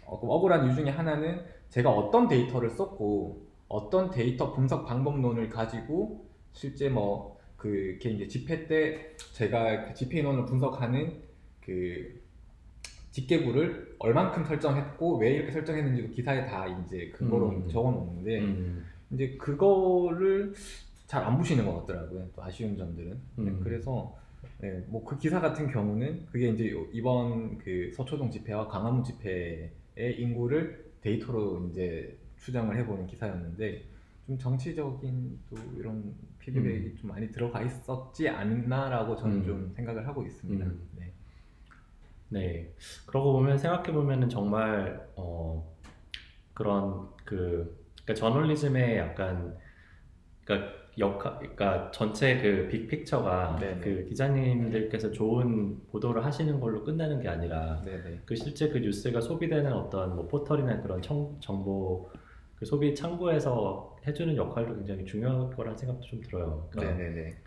어, 0.06 0.16
억울한 0.16 0.68
이유 0.68 0.76
중에 0.76 0.90
하나는 0.90 1.42
제가 1.70 1.92
어떤 1.92 2.28
데이터를 2.28 2.70
썼고, 2.72 3.46
어떤 3.70 4.10
데이터 4.12 4.54
분석 4.54 4.86
방법론을 4.86 5.50
가지고 5.50 6.27
실제 6.58 6.90
뭐 6.90 7.38
그게 7.56 8.10
이제 8.10 8.28
집회 8.28 8.68
때 8.68 9.16
제가 9.34 9.86
그 9.88 9.94
집회 9.94 10.20
인원을 10.20 10.46
분석하는 10.46 11.22
그 11.62 12.20
집계부를 13.12 13.96
얼만큼 14.00 14.46
설정했고 14.46 15.18
왜 15.18 15.34
이렇게 15.36 15.52
설정했는지도 15.52 16.10
기사에 16.14 16.46
다 16.46 16.68
이제 16.68 17.10
근거로 17.16 17.50
음. 17.50 17.70
적어 17.70 17.92
놓는데 17.92 18.40
음, 18.40 18.86
이제 19.12 19.36
그거를 19.38 20.54
잘 21.08 21.24
안 21.24 21.38
보시는 21.38 21.66
것 21.66 21.86
같더라고요. 21.86 22.28
또 22.36 22.44
아쉬운 22.44 22.76
점들은. 22.78 23.10
네, 23.38 23.44
음. 23.44 23.62
그래서 23.64 24.16
네, 24.60 24.84
뭐 24.88 25.04
그 25.06 25.18
기사 25.18 25.40
같은 25.40 25.72
경우는 25.72 26.26
그게 26.32 26.50
이제 26.50 26.76
이번 26.92 27.58
그 27.60 27.92
서초동 27.96 28.30
집회와 28.32 28.68
강화문 28.68 29.04
집회의 29.04 29.72
인구를 30.20 30.86
데이터로 31.02 31.70
이제 31.72 32.18
추정을 32.40 32.78
해보는 32.78 33.08
기사였는데 33.08 33.84
좀 34.28 34.38
정치적인 34.38 35.40
또 35.50 35.58
이런 35.78 36.14
피드백이 36.48 36.96
좀 36.96 37.10
많이 37.10 37.30
들어가 37.30 37.62
있었지 37.62 38.30
않나라고 38.30 39.18
저는 39.18 39.38
음. 39.38 39.46
좀 39.46 39.74
생각을 39.76 40.08
하고 40.08 40.24
있습니다. 40.24 40.66
음. 40.66 40.88
네. 40.98 41.14
네 42.30 42.74
그러고 43.06 43.34
보면 43.34 43.58
생각해 43.58 43.92
보면은 43.92 44.30
정말 44.30 45.10
어 45.16 45.66
그런 46.54 47.10
그 47.26 47.86
그러니까 48.04 48.14
저널리즘의 48.14 48.98
약간 48.98 49.58
그러니까 50.46 50.78
역할 50.98 51.38
그러니까 51.40 51.92
전체 51.92 52.42
그 52.42 52.70
빅픽처가 52.70 53.58
네네. 53.60 53.82
그 53.82 54.06
기자님들께서 54.06 55.12
좋은 55.12 55.86
보도를 55.92 56.26
하시는 56.26 56.60
걸로 56.60 56.84
끝나는 56.84 57.22
게 57.22 57.28
아니라 57.28 57.82
네네. 57.84 58.22
그 58.26 58.36
실제 58.36 58.70
그 58.70 58.80
뉴스가 58.80 59.20
소비되는 59.20 59.72
어떤 59.72 60.16
뭐 60.16 60.28
포털이나 60.28 60.82
그런 60.82 61.02
청, 61.02 61.38
정보 61.40 62.10
그 62.56 62.66
소비 62.66 62.96
창구에서 62.96 63.97
해주는 64.08 64.36
역할도 64.36 64.76
굉장히 64.76 65.06
중요할 65.06 65.56
거라는 65.56 65.78
생각도 65.78 66.02
좀 66.04 66.22
들어요. 66.22 66.70
그러니까 66.72 66.98
네네네. 66.98 67.38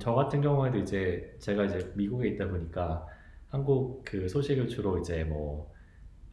저 0.00 0.14
같은 0.14 0.40
경우에도 0.42 0.78
이제 0.78 1.36
제가 1.40 1.64
이제 1.64 1.92
미국에 1.96 2.28
있다 2.28 2.48
보니까 2.48 3.06
한국 3.48 4.04
그 4.04 4.28
소식을 4.28 4.68
주로 4.68 4.98
이제 4.98 5.24
뭐 5.24 5.72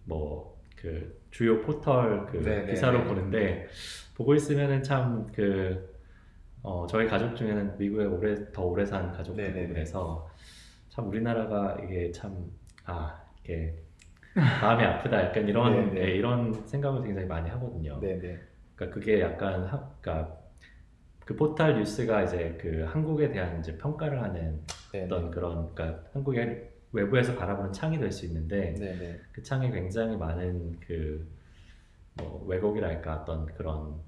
뭐 0.08 0.56
그 0.78 1.20
주요 1.32 1.62
포털 1.62 2.26
그 2.28 2.38
네네. 2.44 2.68
기사로 2.72 3.06
보는데 3.06 3.68
보고 4.16 4.36
있으면은 4.36 4.84
참그 4.84 5.96
어, 6.64 6.88
저희 6.88 7.08
가족 7.08 7.36
중에는 7.36 7.78
미국에 7.78 8.06
오래 8.06 8.52
더 8.52 8.64
오래 8.66 8.86
산 8.86 9.12
네네네. 9.36 9.68
그래서 9.68 10.30
참 10.90 11.08
우리나라가 11.10 11.78
이게 11.84 12.12
참 12.12 12.52
아 12.86 13.20
이게 13.44 13.76
마음이 14.62 14.84
아프다 14.84 15.26
약간 15.26 15.48
이런. 15.48 15.98
예, 15.98 16.12
이런 16.12 16.54
생각을 16.68 17.04
굉장히 17.04 17.28
많이 17.28 17.50
하거든요. 17.50 18.00
네네. 18.00 18.40
그러니까 18.76 18.94
그게 19.00 19.22
약간 19.22 19.66
하, 19.66 19.90
그러니까 20.02 20.40
그 21.26 21.36
포털 21.36 21.78
뉴스가 21.80 22.24
이제 22.24 22.58
그 22.62 22.84
한국에 22.86 23.30
대한 23.32 23.60
이제 23.60 23.78
평가를 23.78 24.22
하는 24.22 24.62
네네. 24.92 25.06
어떤 25.06 25.32
그런 25.32 25.74
그러니까 25.76 26.04
한국의 26.14 26.72
외부에서 26.92 27.36
바라보는 27.36 27.74
창이 27.74 28.00
될 28.00 28.12
수 28.12 28.26
있는데 28.26 28.74
네네. 28.76 29.22
그 29.32 29.44
창에 29.44 29.72
굉장히 29.72 30.18
많은 30.18 30.80
그뭐 30.82 32.46
왜곡이랄까 32.48 33.22
어떤 33.22 33.46
그런 33.46 34.02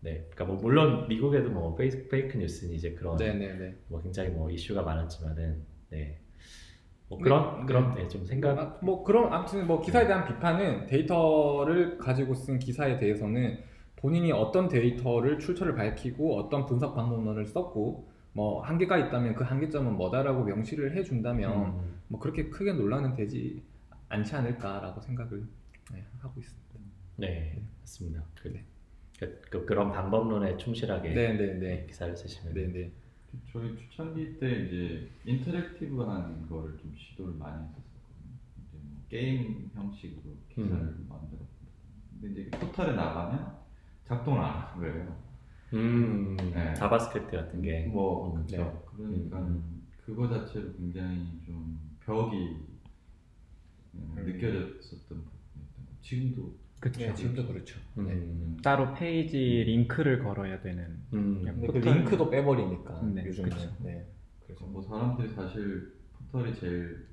네 0.00 0.18
그러니까 0.30 0.44
뭐 0.46 0.56
물론 0.56 1.08
미국에도 1.08 1.50
뭐 1.50 1.74
페이크, 1.76 2.08
페이크 2.08 2.38
뉴스는 2.38 2.74
이제 2.74 2.92
그런 2.94 3.16
네네네. 3.16 3.76
뭐 3.88 4.00
굉장히 4.02 4.30
뭐 4.30 4.50
이슈가 4.50 4.82
많았지만은 4.82 5.64
네 5.90 6.19
뭐 7.10 7.18
그런 7.18 7.60
네, 7.60 7.66
그런 7.66 7.94
네, 7.96 8.08
좀 8.08 8.24
생각 8.24 8.58
아, 8.58 8.78
뭐 8.80 9.02
그런 9.02 9.32
아무튼 9.32 9.66
뭐 9.66 9.82
기사에 9.82 10.06
대한 10.06 10.24
비판은 10.24 10.86
데이터를 10.86 11.98
가지고 11.98 12.34
쓴 12.34 12.60
기사에 12.60 12.98
대해서는 12.98 13.58
본인이 13.96 14.30
어떤 14.30 14.68
데이터를 14.68 15.40
출처를 15.40 15.74
밝히고 15.74 16.38
어떤 16.38 16.64
분석 16.66 16.94
방법론을 16.94 17.46
썼고 17.46 18.08
뭐 18.32 18.62
한계가 18.62 18.96
있다면 18.96 19.34
그 19.34 19.42
한계점은 19.42 19.96
뭐다라고 19.96 20.44
명시를 20.44 20.96
해준다면 20.96 21.80
음. 21.80 21.98
뭐 22.06 22.20
그렇게 22.20 22.48
크게 22.48 22.72
논란은 22.74 23.14
되지 23.14 23.60
않지 24.08 24.36
않을까라고 24.36 25.00
생각을 25.00 25.42
네, 25.92 26.04
하고 26.20 26.38
있습니다. 26.38 26.70
네, 27.16 27.60
맞습니다. 27.80 28.22
그, 28.40 28.48
네. 28.48 28.64
그, 29.18 29.40
그, 29.50 29.66
그런 29.66 29.90
방법론에 29.90 30.56
충실하게 30.56 31.10
네, 31.10 31.32
네, 31.32 31.54
네, 31.54 31.86
기사를 31.86 32.16
쓰시면 32.16 32.54
네, 32.54 32.72
네. 32.72 32.92
저희 33.52 33.76
초창기 33.76 34.38
때 34.38 34.64
이제 34.64 35.10
interactive한 35.24 36.48
거를 36.48 36.76
좀 36.78 36.94
시도를 36.96 37.34
많이 37.34 37.62
했었거든요. 37.64 38.34
이제 38.58 38.78
뭐 38.82 39.02
게임 39.08 39.70
형식으로 39.74 40.36
기사를 40.48 40.76
음. 40.76 41.06
만들었거든요. 41.08 41.48
근데 42.20 42.42
이제 42.42 42.50
포털에 42.50 42.94
나가면 42.94 43.56
작동을 44.06 44.40
안 44.40 44.60
하는 44.60 44.92
거예요. 44.92 45.30
음, 45.72 46.36
네. 46.36 46.74
JavaScript 46.74 47.36
같은 47.36 47.62
게뭐 47.62 48.34
음, 48.36 48.46
그렇죠. 48.46 48.82
그러니까 48.96 49.38
음. 49.38 49.86
그거 50.04 50.28
자체로 50.28 50.72
굉장히 50.72 51.40
좀 51.46 51.78
벽이 52.00 52.36
음, 53.94 54.14
음. 54.16 54.24
느껴졌었던 54.24 55.08
부분이 55.08 55.64
있던 55.70 55.86
거. 55.86 55.92
지금도 56.00 56.54
그쵸. 56.80 56.98
네, 57.00 57.14
지금도 57.14 57.46
그렇죠. 57.46 57.78
네. 57.94 58.12
음, 58.12 58.56
따로 58.62 58.94
페이지 58.94 59.36
링크를 59.38 60.22
걸어야 60.22 60.60
되는. 60.60 60.98
음, 61.12 61.42
근데 61.44 61.66
그 61.66 61.72
포털- 61.72 61.94
링크도 61.94 62.30
빼버리니까 62.30 63.02
네, 63.14 63.26
요즘은 63.26 63.50
그쵸. 63.50 63.76
네. 63.80 64.06
그래서 64.46 64.64
뭐 64.66 64.82
사람들이 64.82 65.28
사실 65.34 65.94
포털이 66.18 66.54
제일 66.58 67.06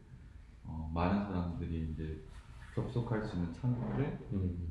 어, 0.64 0.90
많은 0.94 1.26
사람들이 1.26 1.90
이제 1.92 2.22
접속할 2.76 3.26
수 3.26 3.36
있는 3.36 3.54
창구인데 3.54 4.20
음, 4.34 4.68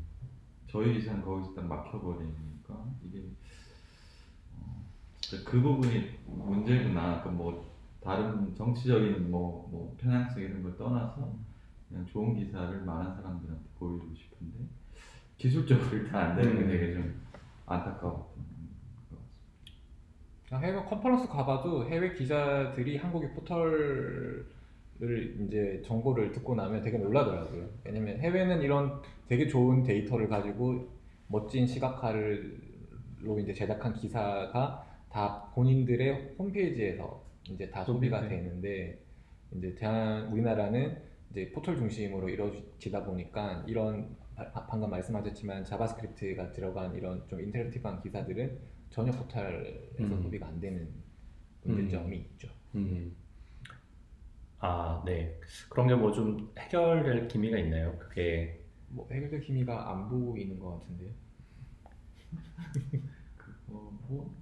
저희 0.69 0.95
기사는 0.95 1.23
거기서 1.23 1.55
딱 1.55 1.67
막혀버리니까 1.67 2.87
이게 3.05 3.25
어, 4.59 4.85
진짜 5.21 5.45
그 5.45 5.61
부분이 5.61 6.21
문제구나. 6.27 7.23
그뭐 7.23 7.67
다른 8.01 8.55
정치적인 8.55 9.31
뭐, 9.31 9.69
뭐 9.71 9.95
편향성 9.99 10.43
이런 10.43 10.63
걸 10.63 10.77
떠나서 10.77 11.37
그냥 11.89 12.07
좋은 12.07 12.35
기사를 12.35 12.81
많은 12.85 13.15
사람들한테 13.17 13.65
보여주고 13.79 14.15
싶은데 14.15 14.59
기술적으로 15.39 15.97
일단 15.97 16.31
안 16.31 16.37
되는 16.37 16.57
게 16.57 16.65
음. 16.65 16.69
되게 16.69 16.93
좀 16.95 17.21
같습니다. 17.67 18.25
그냥 20.49 20.63
해외 20.63 20.85
컨퍼런스 20.85 21.29
가봐도 21.29 21.89
해외 21.89 22.13
기자들이 22.13 22.97
한국의 22.99 23.31
포털을 23.33 24.47
이제 25.01 25.83
정보를 25.85 26.33
듣고 26.33 26.55
나면 26.55 26.83
되게 26.83 26.97
놀라더라고요. 26.99 27.69
왜냐면 27.85 28.19
해외는 28.19 28.63
이런 28.63 29.03
되게 29.29 29.47
좋은 29.47 29.83
데이터를 29.83 30.29
가지고 30.29 30.89
멋진 31.29 31.67
시각화로 31.67 33.41
이제 33.41 33.53
제작한 33.53 33.93
기사가 33.93 34.87
다 35.11 35.51
본인들의 35.55 36.37
홈페이지에서 36.39 37.23
이제 37.51 37.69
다 37.71 37.85
소비가 37.85 38.21
소비돼. 38.21 38.37
되는데 38.37 38.99
이제 39.57 39.75
대한 39.75 40.29
우리나라는 40.29 40.97
이제 41.31 41.51
포털 41.53 41.77
중심으로 41.77 42.29
이루어지다 42.29 43.05
보니까 43.05 43.65
이런 43.67 44.17
방금 44.37 44.91
말씀하셨지만 44.91 45.65
JavaScript가 45.65 46.53
들어간 46.53 46.95
이런 46.95 47.27
좀 47.29 47.41
interactive한 47.41 48.01
기사들은 48.03 48.59
전혀 48.91 49.11
포털에서 49.13 50.01
음. 50.01 50.23
소비가 50.23 50.47
안 50.47 50.61
되는 50.61 50.89
문제점이 51.65 52.17
있죠. 52.19 52.49
음. 52.75 53.15
아, 54.59 55.03
네. 55.05 55.39
그런 55.69 55.87
게 55.89 55.95
뭐 55.95 56.13
좀 56.13 56.51
해결될 56.59 57.29
기미가 57.29 57.59
있나요? 57.59 57.97
그게 57.99 58.61
뭐 58.89 59.09
해결될 59.11 59.41
기미가 59.41 59.91
안 59.91 60.09
보이는 60.09 60.59
것 60.59 60.81
같은데요. 60.81 61.11
어, 63.69 63.91
뭐 64.09 64.35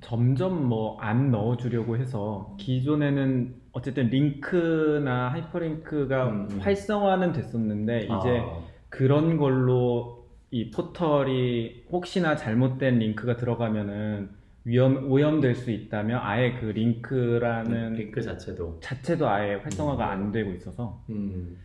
점점 0.00 0.66
뭐 0.68 0.98
안 1.00 1.30
넣어주려고 1.30 1.96
해서 1.96 2.54
기존에는 2.58 3.54
어쨌든 3.72 4.08
링크나 4.08 5.30
하이퍼링크가 5.32 6.28
음, 6.30 6.48
음. 6.50 6.60
활성화는 6.60 7.32
됐었는데 7.32 8.04
이제 8.04 8.38
아, 8.38 8.65
그런 8.88 9.36
걸로 9.36 10.26
이 10.50 10.70
포털이 10.70 11.84
혹시나 11.90 12.36
잘못된 12.36 12.98
링크가 12.98 13.36
들어가면은 13.36 14.30
위험 14.64 15.10
오염될 15.10 15.54
수 15.54 15.70
있다면 15.70 16.18
아예 16.22 16.58
그 16.58 16.66
링크라는 16.66 17.94
링크 17.94 18.20
자체도 18.20 18.80
자체도 18.80 19.28
아예 19.28 19.54
활성화가 19.56 20.04
음. 20.06 20.10
안 20.10 20.32
되고 20.32 20.50
있어서 20.52 21.02
음. 21.10 21.56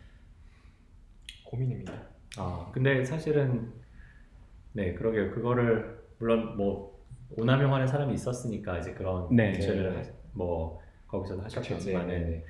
고민입니다. 1.46 1.94
아, 2.38 2.70
근데 2.74 3.04
사실은 3.04 3.72
네, 4.74 4.94
그러게요. 4.94 5.32
그거를 5.32 6.00
물론 6.20 6.56
뭐 6.58 7.00
오남용하는 7.38 7.88
사람이 7.88 8.14
있었으니까 8.14 8.78
이제 8.80 8.94
그런 8.94 9.34
네. 9.36 9.52
네. 9.54 9.88
하- 9.96 10.04
뭐 10.34 10.80
거기서도 11.08 11.42
하셨겠지만은 11.42 12.08
네, 12.08 12.20
네, 12.20 12.46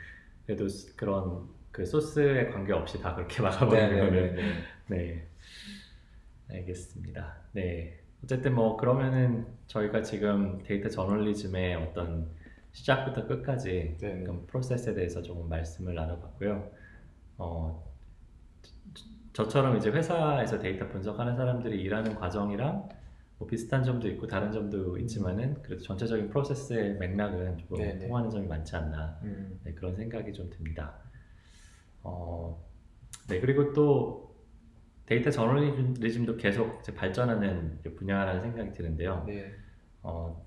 그래도 0.46 0.68
스- 0.68 0.96
그런 0.96 1.48
그 1.72 1.86
소스에 1.86 2.48
관계없이 2.50 3.00
다 3.02 3.16
그렇게 3.16 3.42
네, 3.70 3.88
막아버리는 3.88 3.90
네, 3.90 4.00
거는 4.00 4.36
네, 4.36 4.36
네. 4.36 4.72
네, 4.88 5.28
알겠습니다. 6.50 7.38
네, 7.54 8.00
어쨌든 8.24 8.54
뭐 8.56 8.78
그러면은 8.78 9.46
저희가 9.68 10.02
지금 10.04 10.62
데이터 10.64 10.90
저널리즘의 10.90 11.76
어떤 11.76 12.30
시작부터 12.74 13.28
끝까지 13.28 13.98
네, 14.00 14.24
프로세스에 14.48 14.94
대해서 14.94 15.22
조금 15.22 15.50
말씀을 15.50 15.96
나눠봤고요. 15.96 16.72
어, 17.38 17.84
저- 18.94 19.44
저처럼 19.46 19.78
이제 19.78 19.90
회사에서 19.90 20.60
데이터 20.60 20.88
분석하는 20.90 21.36
사람들이 21.36 21.82
일하는 21.82 22.16
과정이랑 22.16 22.90
뭐 23.38 23.48
비슷한 23.48 23.84
점도 23.84 24.08
있고 24.10 24.28
다른 24.28 24.52
점도 24.52 24.98
있지만은 25.00 25.62
그래도 25.64 25.82
전체적인 25.84 26.30
프로세스의 26.30 26.96
맥락은 26.98 27.58
조금 27.58 27.78
네, 27.78 27.94
네. 27.96 28.08
통하는 28.08 28.30
점이 28.30 28.48
많지 28.48 28.76
않나 28.76 29.20
음, 29.24 29.60
네, 29.64 29.74
그런 29.74 29.96
생각이 29.96 30.32
좀 30.34 30.50
듭니다. 30.50 30.94
어, 32.04 32.64
네, 33.30 33.40
그리고 33.40 33.74
또 33.74 34.36
데이터 35.06 35.30
저널리즘도 35.32 36.38
계속 36.38 36.82
발전하는 36.96 37.82
분야라는 37.98 38.42
생각이 38.42 38.74
드는데요. 38.74 39.24
네. 39.28 39.52
어, 40.04 40.46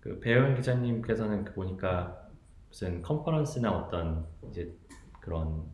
그 0.00 0.20
배여운 0.20 0.54
기자님께서는 0.56 1.44
그 1.44 1.54
보니까 1.54 2.28
무슨 2.68 3.02
컨퍼런스나 3.02 3.70
어떤 3.72 4.26
이제 4.50 4.74
그런 5.20 5.66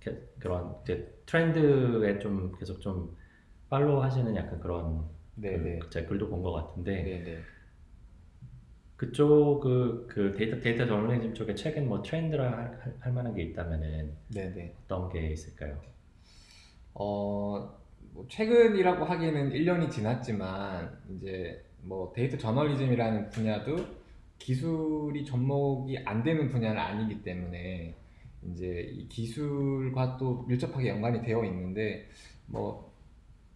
게- 0.00 0.18
그런 0.38 0.76
이제 0.82 1.20
트렌드에 1.26 2.18
좀 2.18 2.52
계속 2.58 2.80
좀 2.80 3.16
follow 3.68 4.02
하시는 4.02 4.34
약간 4.36 4.60
그런 4.60 5.04
네, 5.34 5.56
그 5.56 5.62
네. 5.62 5.80
제가 5.90 6.08
글도 6.08 6.28
본 6.28 6.42
것 6.42 6.52
같은데 6.52 7.02
네, 7.02 7.22
네. 7.24 7.38
그쪽 8.98 9.60
그, 9.60 10.06
그 10.10 10.34
데이터 10.36 10.58
데이터 10.58 10.84
저널리즘 10.84 11.32
쪽에 11.32 11.54
최근 11.54 11.88
뭐 11.88 12.02
트렌드라 12.02 12.50
할, 12.50 12.80
할- 12.82 12.96
할 12.98 13.12
만한 13.12 13.32
게 13.32 13.44
있다면은 13.44 14.12
네, 14.34 14.52
네. 14.52 14.74
어떤 14.84 15.08
게 15.08 15.28
있을까요? 15.30 15.80
어, 16.94 17.78
뭐 18.12 18.26
최근이라고 18.28 19.04
하기에는 19.04 19.50
1년이 19.52 19.88
지났지만 19.88 20.98
이제 21.14 21.64
뭐 21.82 22.12
데이터 22.12 22.36
저널리즘이라는 22.36 23.30
분야도 23.30 23.76
기술이 24.40 25.24
접목이 25.24 25.98
안 26.04 26.24
되는 26.24 26.48
분야는 26.48 26.76
아니기 26.80 27.22
때문에 27.22 27.94
이제 28.50 28.90
이 28.92 29.06
기술과 29.06 30.16
또 30.16 30.42
밀접하게 30.48 30.88
연관이 30.88 31.22
되어 31.22 31.44
있는데 31.44 32.08
뭐 32.46 32.92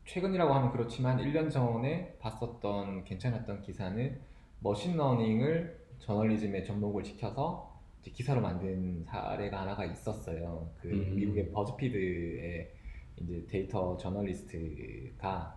최근이라고 0.07 0.55
하면 0.55 0.71
그렇지만 0.71 1.19
1년 1.19 1.51
전에 1.51 2.17
봤었던 2.21 3.03
괜찮았던 3.03 3.63
기사는 3.63 4.21
machine 4.63 5.09
learning을 5.09 5.81
저널리즘에 5.99 6.63
접목을 6.63 7.05
시켜서 7.05 7.81
이제 8.01 8.11
기사로 8.11 8.41
만든 8.41 9.05
사례가 9.05 9.61
하나가 9.63 9.85
있었어요. 9.85 10.71
그 10.81 10.89
음. 10.89 11.15
미국의 11.17 11.51
BuzzFeed의 11.53 12.71
이제 13.17 13.47
데이터 13.49 13.97
저널리스트가 13.97 15.57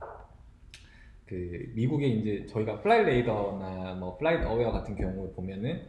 그 1.26 1.72
미국에 1.74 2.08
이제 2.08 2.46
저희가 2.46 2.82
플라이 2.82 3.04
레이더나 3.04 3.96
뭐 3.96 4.18
FlightAware 4.18 4.72
같은 4.72 4.96
경우를 4.96 5.34
보면은 5.34 5.82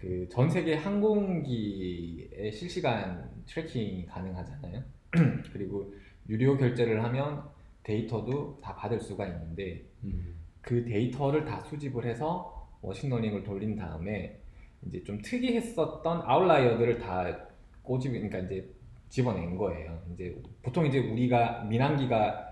그 0.00 0.26
전 0.30 0.48
세계 0.48 0.76
항공기의 0.76 2.52
실시간 2.52 3.30
tracking이 3.46 4.06
가능하잖아요. 4.06 4.82
그리고 5.52 5.92
유료 6.28 6.56
결제를 6.56 7.04
하면 7.04 7.44
데이터도 7.82 8.60
다 8.62 8.74
받을 8.74 8.98
수가 9.00 9.26
있는데 9.26 9.84
음, 10.04 10.36
그 10.62 10.84
데이터를 10.84 11.44
다 11.44 11.60
수집을 11.60 12.06
해서 12.06 12.49
machine 12.82 13.06
learning을 13.06 13.44
돌린 13.44 13.76
다음에 13.76 14.40
이제 14.86 15.02
좀 15.04 15.20
특이했었던 15.22 16.22
outlier들을 16.24 16.98
다 16.98 17.46
꼬집 17.82 18.12
그러니까 18.12 18.38
이제 18.38 18.70
집어낸 19.08 19.56
거예요. 19.56 20.00
이제 20.14 20.40
보통 20.62 20.86
이제 20.86 20.98
우리가 20.98 21.64
민항기가 21.64 22.48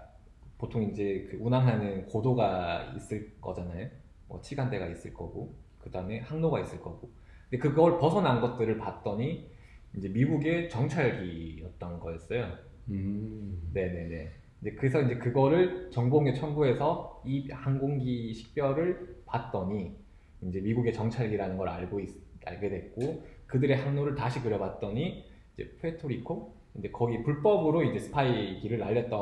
보통 0.59 0.83
이제 0.83 1.29
그 1.31 1.39
운항하는 1.41 2.07
고도가 2.07 2.95
있을 2.97 3.33
거잖아요. 3.41 3.89
뭐 4.27 4.41
치간대가 4.41 4.87
있을 4.89 5.15
거고 5.15 5.55
그 5.79 5.91
다음에 5.91 6.19
항로가 6.21 6.61
있을 6.61 6.81
거고. 6.81 7.11
근데 7.49 7.63
그걸 7.63 7.99
벗어난 7.99 8.41
것들을 8.41 8.79
봤더니 8.79 9.49
이제 9.97 10.09
미국의 10.09 10.69
정찰기였던 10.69 12.01
거였어요. 12.01 12.59
음, 12.91 13.71
네네네. 13.73 14.33
이제 14.61 14.73
그래서 14.73 15.01
이제 15.03 15.17
그거를 15.17 15.91
정보공개 15.91 16.35
청구해서 16.35 17.23
이 17.25 17.49
항공기 17.51 18.35
식별을 18.35 19.23
봤더니 19.25 19.97
이제 20.43 20.61
미국의 20.61 20.93
정찰기라는 20.93 21.57
걸 21.57 21.69
알고 21.69 22.01
있- 22.01 22.17
알게 22.45 22.69
됐고 22.69 23.25
그들의 23.47 23.77
항로를 23.77 24.15
다시 24.15 24.41
그려봤더니 24.43 25.25
이제 25.55 25.69
푸에르토리코 25.81 26.53
이제 26.79 26.89
거기 26.91 27.23
불법으로 27.23 27.83
이제 27.83 27.99
스파이기를 27.99 28.79
날렸다 28.79 29.17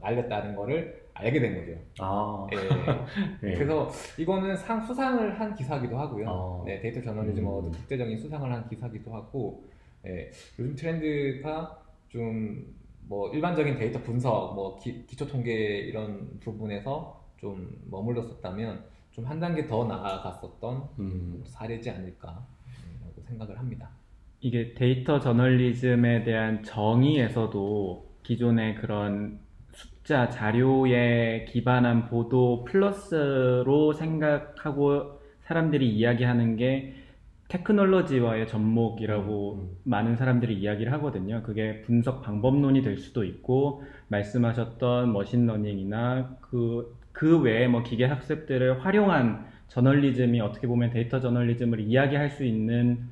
날렸다는 0.00 0.54
거를 0.54 1.02
알게 1.14 1.40
된 1.40 1.54
거죠. 1.58 1.78
아, 1.98 2.46
예. 2.52 2.56
네. 3.46 3.54
그래서 3.54 3.90
이거는 4.16 4.56
상 4.56 4.80
수상을 4.80 5.38
한 5.38 5.54
기사기도 5.54 5.98
하고요. 5.98 6.26
어. 6.28 6.62
네, 6.66 6.80
데이터 6.80 7.02
저널리즘 7.02 7.42
음. 7.42 7.48
award 7.48 7.70
국제적인 7.70 8.16
수상을 8.16 8.50
한 8.50 8.66
기사기도 8.68 9.12
하고, 9.12 9.62
예, 10.06 10.30
요즘 10.58 10.74
트렌드가 10.74 11.78
좀 12.08 12.82
뭐 13.08 13.30
일반적인 13.34 13.76
데이터 13.76 14.00
분석, 14.00 14.54
뭐 14.54 14.78
기, 14.78 15.04
초 15.16 15.26
통계 15.26 15.52
이런 15.80 16.38
부분에서 16.40 17.20
좀 17.36 17.68
머물렀었다면 17.90 18.84
좀 19.12 19.26
한 19.26 19.38
단계 19.40 19.66
더 19.66 19.84
나아갔었던 19.84 20.82
음, 20.98 21.42
사례지 21.44 21.90
않을까라고 21.90 22.44
생각을 23.22 23.58
합니다. 23.58 23.90
이게 24.40 24.74
데이터 24.74 25.20
저널리즘에 25.20 26.24
대한 26.24 26.62
정의에서도 26.64 28.10
기존의 28.22 28.76
그런 28.76 29.38
숫자 29.72 30.28
자료에 30.28 31.44
기반한 31.48 32.06
보도 32.06 32.64
플러스로 32.64 33.92
생각하고 33.92 35.20
사람들이 35.42 35.88
이야기하는 35.94 36.56
게 36.56 36.94
테크놀로지와의 37.48 38.48
접목이라고 38.48 39.54
음. 39.54 39.76
많은 39.84 40.16
사람들이 40.16 40.54
이야기를 40.58 40.90
하거든요. 40.94 41.42
그게 41.42 41.82
분석 41.82 42.22
방법론이 42.22 42.80
될 42.82 42.96
수도 42.96 43.24
있고 43.24 43.82
말씀하셨던 44.08 45.12
machine 45.12 45.61
learning이나 45.61 46.38
그, 46.40 46.96
그 47.12 47.40
외에 47.40 47.68
뭐 47.68 47.82
기계 47.82 48.04
학습들을 48.04 48.84
활용한 48.84 49.46
저널리즘이 49.68 50.40
어떻게 50.40 50.66
보면 50.66 50.90
데이터 50.90 51.20
저널리즘을 51.20 51.80
이야기할 51.80 52.30
수 52.30 52.44
있는 52.44 53.08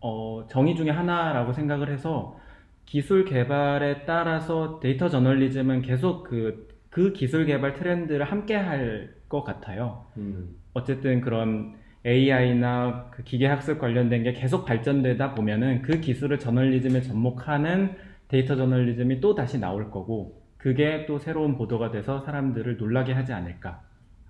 어, 0.00 0.46
정의 0.48 0.76
중에 0.76 0.90
하나라고 0.90 1.52
생각을 1.52 1.90
해서 1.90 2.38
기술 2.86 3.24
개발에 3.24 4.04
따라서 4.06 4.80
데이터 4.80 5.08
저널리즘은 5.08 5.82
계속 5.82 6.24
그, 6.24 6.68
그 6.90 7.12
기술 7.12 7.46
개발 7.46 7.74
트렌드를 7.74 8.24
함께 8.24 8.56
할 8.56 9.20
것 9.30 9.44
같아요. 9.44 10.06
음, 10.18 10.56
어쨌든 10.74 11.22
그런 11.22 11.76
AI나 12.04 13.10
그 13.12 13.22
기계 13.22 13.46
학습 13.46 13.78
관련된 13.78 14.24
게 14.24 14.32
계속 14.32 14.66
발전되다 14.66 15.34
보면은 15.34 15.82
그 15.82 16.00
기술을 16.00 16.38
저널리즘에 16.38 17.00
접목하는 17.02 17.96
데이터 18.28 18.56
저널리즘이 18.56 19.20
또 19.20 19.34
다시 19.34 19.58
나올 19.58 19.90
거고 19.90 20.39
그게 20.60 21.06
또 21.06 21.18
새로운 21.18 21.56
보도가 21.56 21.90
돼서 21.90 22.20
사람들을 22.20 22.76
놀라게 22.76 23.12
하지 23.14 23.32
않을까 23.32 23.82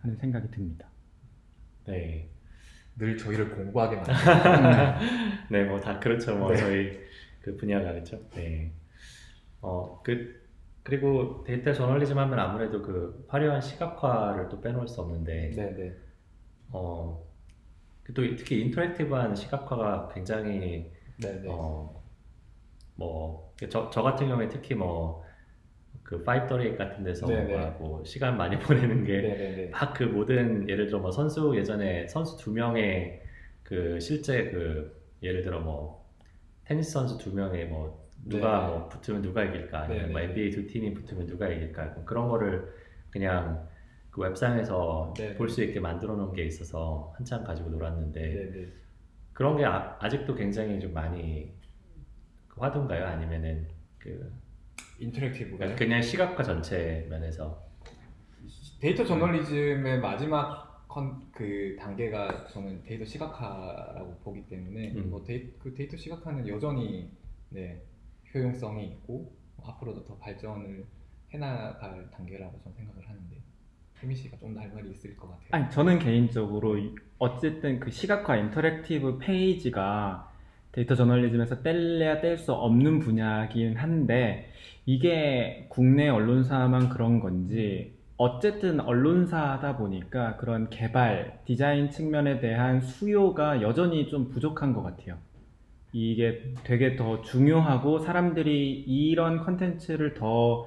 하는 0.02 0.16
생각이 0.16 0.50
듭니다. 0.50 0.88
네. 1.86 2.30
늘 2.96 3.16
저희를 3.18 3.50
공부하게 3.50 3.96
만드는 3.96 4.18
네, 5.50 5.64
뭐 5.64 5.80
다 5.80 5.98
그렇죠. 5.98 6.36
뭐 6.38 6.50
네. 6.50 6.56
저희 6.56 7.00
그 7.42 7.56
분야가 7.56 7.92
그렇죠. 7.92 8.18
네. 8.30 8.72
어, 9.62 10.00
그 10.04 10.40
그리고 10.82 11.44
데이터 11.44 11.72
저널리즘 11.72 12.18
하면 12.18 12.38
아무래도 12.38 12.82
그 12.82 13.24
화려한 13.28 13.60
시각화를 13.60 14.48
또 14.48 14.60
빼놓을 14.60 14.88
수 14.88 15.00
없는데, 15.02 15.50
네, 15.54 15.74
네. 15.76 15.96
어, 16.70 17.22
그또 18.04 18.22
특히 18.36 18.62
interactive한 18.62 19.36
시각화가 19.36 20.10
굉장히 20.14 20.90
네, 21.18 21.40
네. 21.42 21.48
어, 21.48 22.02
뭐, 22.96 23.54
저, 23.70 23.90
저 23.90 24.02
같은 24.02 24.28
경우에 24.28 24.48
특히 24.48 24.74
뭐, 24.74 25.19
그, 26.10 26.24
538 26.24 26.76
같은 26.76 27.04
데서 27.04 27.28
네네. 27.28 27.44
뭐, 27.78 27.88
뭐 27.88 28.04
시간 28.04 28.36
많이 28.36 28.58
보내는 28.58 29.04
게, 29.04 29.20
네, 29.22 29.28
네, 29.28 29.56
네. 29.56 29.68
막그 29.70 30.02
모든, 30.02 30.68
예를 30.68 30.86
들어 30.86 30.98
뭐, 30.98 31.12
선수 31.12 31.56
예전에 31.56 32.08
선수 32.08 32.36
두 32.36 32.50
명의 32.50 33.22
그, 33.62 34.00
실제 34.00 34.50
그, 34.50 35.00
예를 35.22 35.44
들어 35.44 35.60
뭐, 35.60 36.04
테니스 36.64 36.90
선수 36.90 37.16
두 37.16 37.32
명의 37.32 37.68
뭐, 37.68 38.10
누가 38.24 38.58
네네. 38.58 38.66
뭐, 38.66 38.88
붙으면 38.88 39.22
누가 39.22 39.44
이길까, 39.44 39.82
아니면 39.82 40.10
뭐, 40.10 40.20
네네. 40.20 40.32
NBA 40.32 40.50
두 40.50 40.66
팀이 40.66 40.94
붙으면 40.94 41.26
누가 41.28 41.48
이길까, 41.48 41.94
그런 42.04 42.28
거를 42.28 42.74
그냥 43.10 43.68
그 44.10 44.22
웹상에서 44.22 45.14
네네. 45.16 45.36
볼수 45.36 45.62
있게 45.62 45.78
만들어 45.78 46.16
놓은 46.16 46.32
게 46.32 46.44
있어서 46.44 47.12
한참 47.16 47.44
가지고 47.44 47.70
놀았는데, 47.70 48.20
네, 48.20 48.50
네. 48.50 48.72
그런 49.32 49.56
게 49.56 49.64
아, 49.64 49.96
아직도 50.00 50.34
굉장히 50.34 50.80
좀 50.80 50.92
많이 50.92 51.54
그 52.48 52.60
화두인가요? 52.60 53.06
아니면은 53.06 53.68
그 53.96 54.32
interactive가 55.00 55.74
그냥 55.76 56.02
시각화 56.02 56.42
전체 56.42 57.06
면에서 57.08 57.62
데이터 58.80 59.04
저널리즘의 59.04 60.00
마지막 60.00 60.84
컨, 60.88 61.20
그 61.32 61.76
단계가 61.78 62.46
저는 62.48 62.82
데이터 62.84 63.04
시각화라고 63.04 64.18
보기 64.24 64.46
때문에 64.48 64.92
음. 64.92 65.10
뭐 65.10 65.22
데이, 65.24 65.52
그 65.58 65.72
데이터 65.74 65.96
시각화는 65.96 66.46
여전히 66.48 67.10
네, 67.50 67.82
효용성이 68.34 68.86
있고 68.86 69.32
앞으로도 69.64 70.04
더 70.04 70.16
발전을 70.18 70.84
해나갈 71.32 72.10
단계라고 72.10 72.58
저는 72.64 72.76
생각을 72.76 73.08
하는데 73.08 73.36
혜민 74.02 74.14
씨가 74.16 74.38
좀 74.38 74.54
더 74.54 74.60
할 74.60 74.70
말이 74.72 74.90
있을 74.90 75.14
것 75.16 75.28
같아요. 75.28 75.48
아니 75.52 75.70
저는 75.70 75.98
개인적으로 75.98 76.76
이- 76.78 76.94
어쨌든 77.18 77.78
그 77.78 77.90
시각화 77.90 78.36
interactive 78.36 79.18
페이지가 79.18 80.29
데이터 80.72 80.94
저널리즘에서 80.94 81.62
뗄래야 81.62 82.20
뗄 82.20 82.38
수 82.38 82.52
없는 82.52 83.00
분야긴 83.00 83.76
한데 83.76 84.52
이게 84.86 85.66
국내 85.68 86.08
언론사만 86.08 86.88
그런 86.90 87.20
건지 87.20 87.94
어쨌든 88.16 88.80
언론사다 88.80 89.76
보니까 89.78 90.36
그런 90.36 90.68
개발 90.68 91.40
디자인 91.44 91.90
측면에 91.90 92.38
대한 92.40 92.80
수요가 92.80 93.62
여전히 93.62 94.08
좀 94.08 94.28
부족한 94.28 94.74
것 94.74 94.82
같아요. 94.82 95.16
이게 95.92 96.52
되게 96.62 96.96
더 96.96 97.22
중요하고 97.22 97.98
사람들이 97.98 98.84
이런 98.86 99.38
컨텐츠를 99.38 100.14
더 100.14 100.66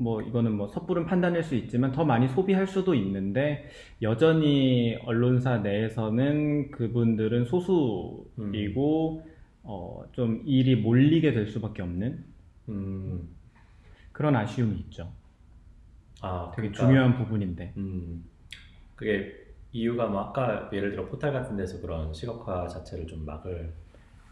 뭐 0.00 0.22
이거는 0.22 0.56
뭐 0.56 0.68
섣부른 0.68 1.06
판단일 1.06 1.42
수 1.42 1.56
있지만 1.56 1.90
더 1.90 2.04
많이 2.04 2.28
소비할 2.28 2.66
수도 2.66 2.94
있는데 2.94 3.68
여전히 4.00 4.96
언론사 5.04 5.58
내에서는 5.58 6.70
그분들은 6.70 7.44
소수이고 7.46 9.22
어, 9.64 10.04
좀 10.12 10.42
일이 10.46 10.76
몰리게 10.76 11.32
될 11.32 11.48
수밖에 11.48 11.82
없는 11.82 12.24
음, 12.68 13.28
그런 14.12 14.36
아쉬움이 14.36 14.76
있죠. 14.76 15.12
아 16.20 16.52
되게 16.54 16.68
그러니까, 16.68 16.86
중요한 16.86 17.18
부분인데. 17.18 17.72
음, 17.76 18.24
그게 18.94 19.48
이유가 19.72 20.06
뭐 20.06 20.22
아까 20.22 20.70
예를 20.72 20.92
들어 20.92 21.06
포탈 21.06 21.32
같은 21.32 21.56
데서 21.56 21.80
그런 21.80 22.14
시각화 22.14 22.68
자체를 22.68 23.06
좀 23.06 23.24
막을 23.26 23.72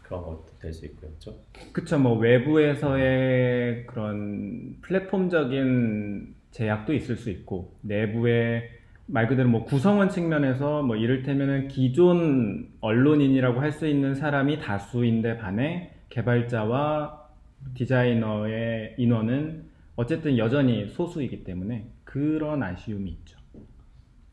그런 0.07 0.23
것도 0.23 0.45
될 0.61 0.73
수 0.73 0.85
있고요, 0.85 1.09
그렇죠? 1.11 1.35
그쵸, 1.73 1.99
뭐 1.99 2.17
외부에서의 2.17 3.85
그런 3.87 4.77
플랫폼적인 4.81 6.33
제약도 6.51 6.93
있을 6.93 7.17
수 7.17 7.29
있고 7.29 7.73
내부의 7.81 8.69
말 9.05 9.27
그대로 9.27 9.49
뭐 9.49 9.63
구성원 9.65 10.09
측면에서 10.09 10.81
뭐 10.83 10.95
이를테면은 10.95 11.67
기존 11.67 12.69
언론인이라고 12.81 13.59
할 13.59 13.71
수 13.71 13.87
있는 13.87 14.15
사람이 14.15 14.59
다수인데 14.59 15.37
반해 15.37 15.91
개발자와 16.09 17.27
디자이너의 17.73 18.95
인원은 18.97 19.65
어쨌든 19.97 20.37
여전히 20.37 20.89
소수이기 20.89 21.43
때문에 21.43 21.85
그런 22.05 22.63
아쉬움이 22.63 23.09
있죠. 23.11 23.37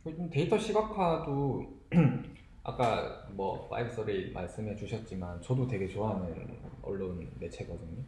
요즘 0.07 0.29
데이터 0.31 0.59
시각화도 0.59 1.65
아까 2.65 3.27
뭐 3.33 3.69
FiveThirty 3.69 4.33
말씀해 4.33 4.75
주셨지만 4.75 5.41
저도 5.43 5.67
되게 5.67 5.87
좋아하는 5.87 6.35
언론 6.83 7.27
매체거든요. 7.39 8.03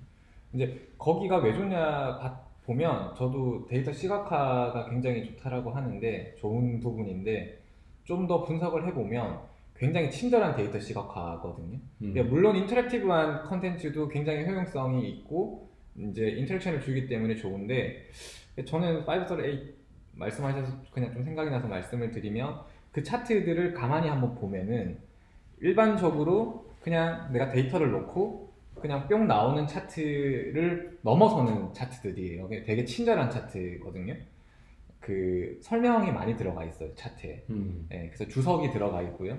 이제 0.55 0.89
거기가 0.99 1.37
왜 1.39 1.53
좋냐 1.53 2.19
봐- 2.19 2.41
보면 2.65 3.15
저도 3.15 3.67
데이터 3.69 3.93
시각화가 3.93 4.89
굉장히 4.91 5.25
좋다라고 5.27 5.71
하는데 5.71 6.35
좋은 6.39 6.81
부분인데 6.81 7.61
좀 8.05 8.27
더 8.27 8.43
분석을 8.45 8.87
해보면 8.89 9.41
굉장히 9.77 10.11
친절한 10.11 10.57
데이터 10.57 10.79
시각화거든요. 10.81 11.79
음, 12.03 12.15
네, 12.15 12.23
물론 12.23 12.57
interactive한 12.57 13.45
컨텐츠도 13.45 14.09
굉장히 14.09 14.45
효용성이 14.47 15.09
있고 15.11 15.69
이제 15.99 16.29
interaction을 16.31 16.81
주기 16.81 17.07
때문에 17.09 17.35
좋은데 17.37 18.07
저는 18.65 19.01
538 19.03 19.75
말씀하셔서 20.13 20.73
그냥 20.91 21.13
좀 21.13 21.23
생각이 21.25 21.51
나서 21.51 21.67
말씀을 21.69 22.11
드리면 22.11 22.61
그 22.97 23.03
차트들을 23.03 23.75
가만히 23.75 24.09
한번 24.09 24.35
보면은 24.37 24.97
일반적으로 25.61 26.65
그냥 26.81 27.31
내가 27.31 27.51
데이터를 27.51 27.91
놓고 27.91 28.51
그냥 28.77 29.07
뿅 29.07 29.27
나오는 29.27 29.67
차트를 29.67 31.01
넘어서는 31.03 31.75
차트들이에요. 31.75 32.49
되게 32.65 32.87
친절한 32.87 33.29
차트거든요. 33.29 34.15
그 34.99 35.59
설명이 35.61 36.11
많이 36.11 36.39
들어가 36.39 36.65
있어요 36.65 36.95
차트에. 36.95 37.45
음, 37.51 37.87
예, 37.93 38.07
그래서 38.07 38.27
주석이 38.29 38.71
들어가 38.71 39.03
있고요. 39.03 39.37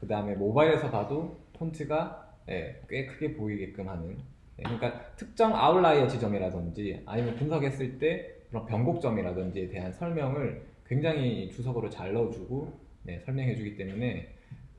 그 0.00 0.08
다음에 0.08 0.34
모바일에서 0.34 0.90
봐도 0.90 1.38
폰트가 1.52 2.34
예, 2.48 2.82
꽤 2.88 3.06
크게 3.06 3.34
보이게끔 3.34 3.88
하는. 3.88 4.18
예, 4.58 4.64
그러니까 4.64 5.14
특정 5.14 5.54
outlier 5.54 6.08
지점이라든지 6.08 7.04
아니면 7.06 7.36
분석했을 7.36 8.00
때 8.00 8.34
그런 8.48 8.66
변곡점이라든지에 8.66 9.68
대한 9.68 9.92
설명을 9.92 10.66
굉장히 10.88 11.48
주석으로 11.52 11.88
잘 11.88 12.12
넣어주고 12.12 12.85
네, 13.06 13.20
설명해주기 13.24 13.76
때문에 13.76 14.34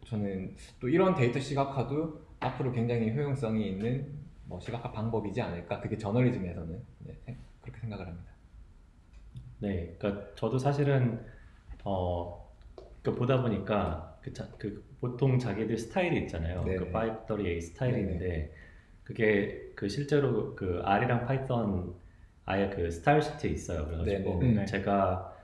저는 0.05 0.55
또 0.79 0.89
이런 0.89 1.15
데이터 1.15 1.39
시각화도 1.39 2.21
앞으로 2.39 2.71
굉장히 2.71 3.11
효용성이 3.11 3.69
있는 3.69 4.13
뭐 4.45 4.59
시각화 4.59 4.91
방법이지 4.91 5.41
않을까 5.41 5.79
그게 5.81 5.97
저널리즘에서는 5.97 6.81
네, 6.99 7.13
생- 7.25 7.37
그렇게 7.61 7.79
생각을 7.81 8.07
합니다. 8.07 8.31
네, 9.59 9.95
그러니까 9.97 10.35
저도 10.35 10.57
사실은 10.59 11.25
어, 11.83 12.53
그 13.01 13.15
보다 13.15 13.41
보니까 13.41 14.19
그, 14.21 14.33
자, 14.33 14.47
그 14.57 14.83
보통 14.99 15.39
자기들 15.39 15.77
스타일이 15.77 16.19
있잖아요. 16.23 16.63
네네. 16.63 16.91
그538 16.91 17.61
스타일이 17.61 18.01
있는데 18.01 18.53
그게 19.03 19.71
그 19.75 19.87
실제로 19.89 20.55
그 20.55 20.81
R이랑 20.83 21.25
Python 21.25 21.95
아예 22.45 22.69
그 22.69 22.91
style 22.91 23.21
sheet에 23.21 23.49
있어요. 23.51 23.85
그래가지고 23.85 24.39
네네. 24.41 24.53
네. 24.53 24.65
제가 24.65 25.36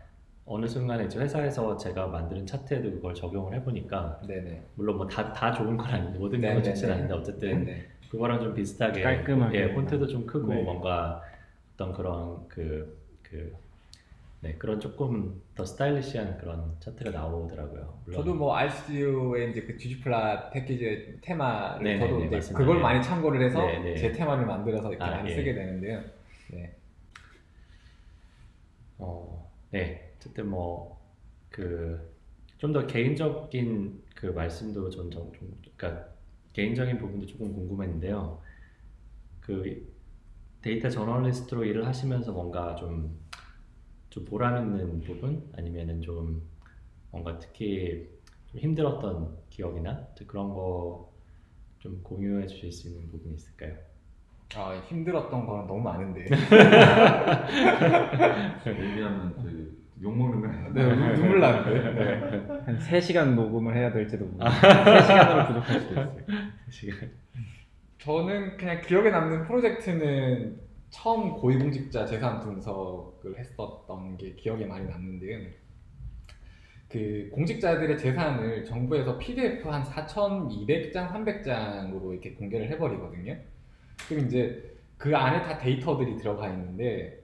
어느 0.46 0.68
순간에 0.68 1.06
이제 1.06 1.20
회사에서 1.20 1.78
제가 1.78 2.08
만드는 2.08 2.46
차트에도 2.46 2.92
그걸 2.92 3.14
적용을 3.14 3.54
해보니까 3.56 4.22
네네. 4.28 4.62
물론 4.76 4.98
뭐 4.98 5.08
다 5.08 5.32
다 5.34 5.52
좋은 5.54 5.78
건 5.78 5.88
아닌데 5.90 6.20
모든 6.20 6.42
게. 6.42 6.62
좋지는 6.62 6.94
않은데 6.96 7.14
어쨌든 7.14 7.66
네네. 7.66 7.86
그거랑 8.10 8.42
좀 8.42 8.54
비슷하게 8.54 9.02
깔끔하게. 9.02 9.58
예, 9.58 9.74
폰트도 9.74 10.08
좀 10.08 10.26
크고 10.26 10.54
네. 10.54 10.62
뭔가 10.64 11.22
어떤 11.76 11.94
그런 11.94 12.48
그 12.48 13.02
그 13.24 13.56
네, 14.42 14.54
그런 14.56 14.80
조금 14.80 15.42
더 15.56 15.66
스타일리시한 15.66 16.38
그런 16.38 16.76
차트가 16.82 17.12
나오더라고요. 17.12 18.02
물론 18.06 18.20
저도 18.20 18.36
뭐 18.36 18.56
RStu디오의 18.58 19.52
이제 19.52 19.62
그 19.62 19.78
ggplot 19.78 20.52
패키지의 20.52 21.20
테마를 21.22 21.82
네네네, 21.84 22.00
저도 22.10 22.26
이제 22.26 22.36
맞습니다. 22.36 22.60
그걸 22.60 22.76
네. 22.78 22.82
많이 22.84 23.02
참고를 23.02 23.42
해서 23.42 23.66
네네. 23.66 23.96
제 23.96 24.12
테마를 24.12 24.46
만들어서 24.46 24.90
이렇게 24.90 25.04
아, 25.04 25.12
많이 25.12 25.32
예. 25.32 25.36
쓰게 25.36 25.54
되는데요. 25.54 26.04
네. 26.52 26.76
어, 28.98 29.50
네, 29.72 30.13
어쨌든 30.24 30.50
뭐 30.50 30.98
그 31.50 32.00
좀 32.60 32.72
더 32.74 32.88
개인적인 32.88 34.04
그 34.16 34.28
말씀도 34.28 34.90
전 34.90 35.12
좀, 35.12 35.32
좀 35.34 35.54
그러니까 35.78 36.08
개인적인 36.54 36.98
부분도 36.98 37.26
조금 37.26 37.54
궁금했는데요. 37.54 38.42
그 39.42 39.92
데이터 40.62 40.90
저널리스트로 40.90 41.66
일을 41.66 41.86
하시면서 41.88 42.32
뭔가 42.32 42.76
좀, 42.76 43.20
좀 44.10 44.26
보람 44.26 44.58
있는 44.78 45.02
부분 45.02 45.50
아니면은 45.58 46.02
좀 46.02 46.42
뭔가 47.12 47.38
특히 47.40 48.10
좀 48.48 48.60
힘들었던 48.62 49.38
기억이나 49.50 50.08
그런 50.28 50.50
거 50.50 51.12
좀 51.80 52.02
공유해 52.04 52.48
주실 52.48 52.72
수 52.72 52.88
있는 52.90 53.10
부분이 53.12 53.36
있을까요? 53.36 53.76
아, 54.56 54.74
힘들었던 54.88 55.46
거는 55.46 55.68
너무 55.68 55.82
많은데. 55.82 56.26
얘기하면 58.68 59.36
그 59.44 59.63
욕먹는 60.04 60.42
거 60.42 60.48
아니야? 60.48 60.70
네, 60.74 60.84
눈- 60.96 61.14
눈물 61.16 61.40
나는데. 61.40 61.94
네. 61.94 62.62
한 62.66 62.78
3시간 62.78 63.36
녹음을 63.36 63.76
해야 63.76 63.92
될지도 63.92 64.26
모르겠어요. 64.28 64.62
3시간으로 64.62 65.48
부족할 65.48 65.80
수도 65.80 65.92
있어요. 65.94 66.16
지금 66.70 67.12
저는 68.00 68.58
그냥 68.58 68.82
기억에 68.82 69.10
남는 69.10 69.44
프로젝트는 69.48 70.60
처음 70.90 71.34
고위공직자 71.34 72.06
재산 72.06 72.40
분석을 72.42 73.38
했었던 73.40 74.18
게 74.18 74.34
기억에 74.36 74.66
많이 74.66 74.86
남는데요. 74.88 75.40
그 76.90 77.30
공직자들의 77.34 77.98
재산을 77.98 78.66
정부에서 78.66 79.18
PDF 79.18 79.68
한 79.68 79.82
4,200장, 79.84 81.10
300장으로 81.12 82.12
이렇게 82.12 82.34
공개를 82.34 82.70
해버리거든요. 82.72 83.36
그럼 84.08 84.26
이제 84.28 84.76
그 84.98 85.16
안에 85.16 85.42
다 85.42 85.58
데이터들이 85.58 86.18
들어가 86.18 86.50
있는데 86.50 87.20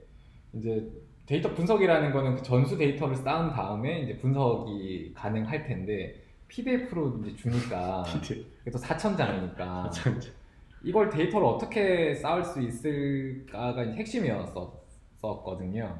이제 0.54 0.90
데이터 1.30 1.54
분석이라는 1.54 2.10
거는 2.12 2.34
그 2.34 2.42
전수 2.42 2.76
데이터를 2.76 3.14
쌓은 3.14 3.52
다음에 3.52 4.00
이제 4.00 4.16
분석이 4.18 5.12
가능할 5.14 5.62
텐데 5.64 6.20
PDF로 6.48 7.20
이제 7.22 7.36
주니까 7.36 8.02
그래서 8.64 8.80
4,000장이니까 8.80 9.92
이걸 10.82 11.08
데이터를 11.08 11.46
어떻게 11.46 12.16
쌓을 12.16 12.42
수 12.42 12.60
있을까가 12.60 13.84
이제 13.84 13.96
핵심이었었거든요. 13.98 15.96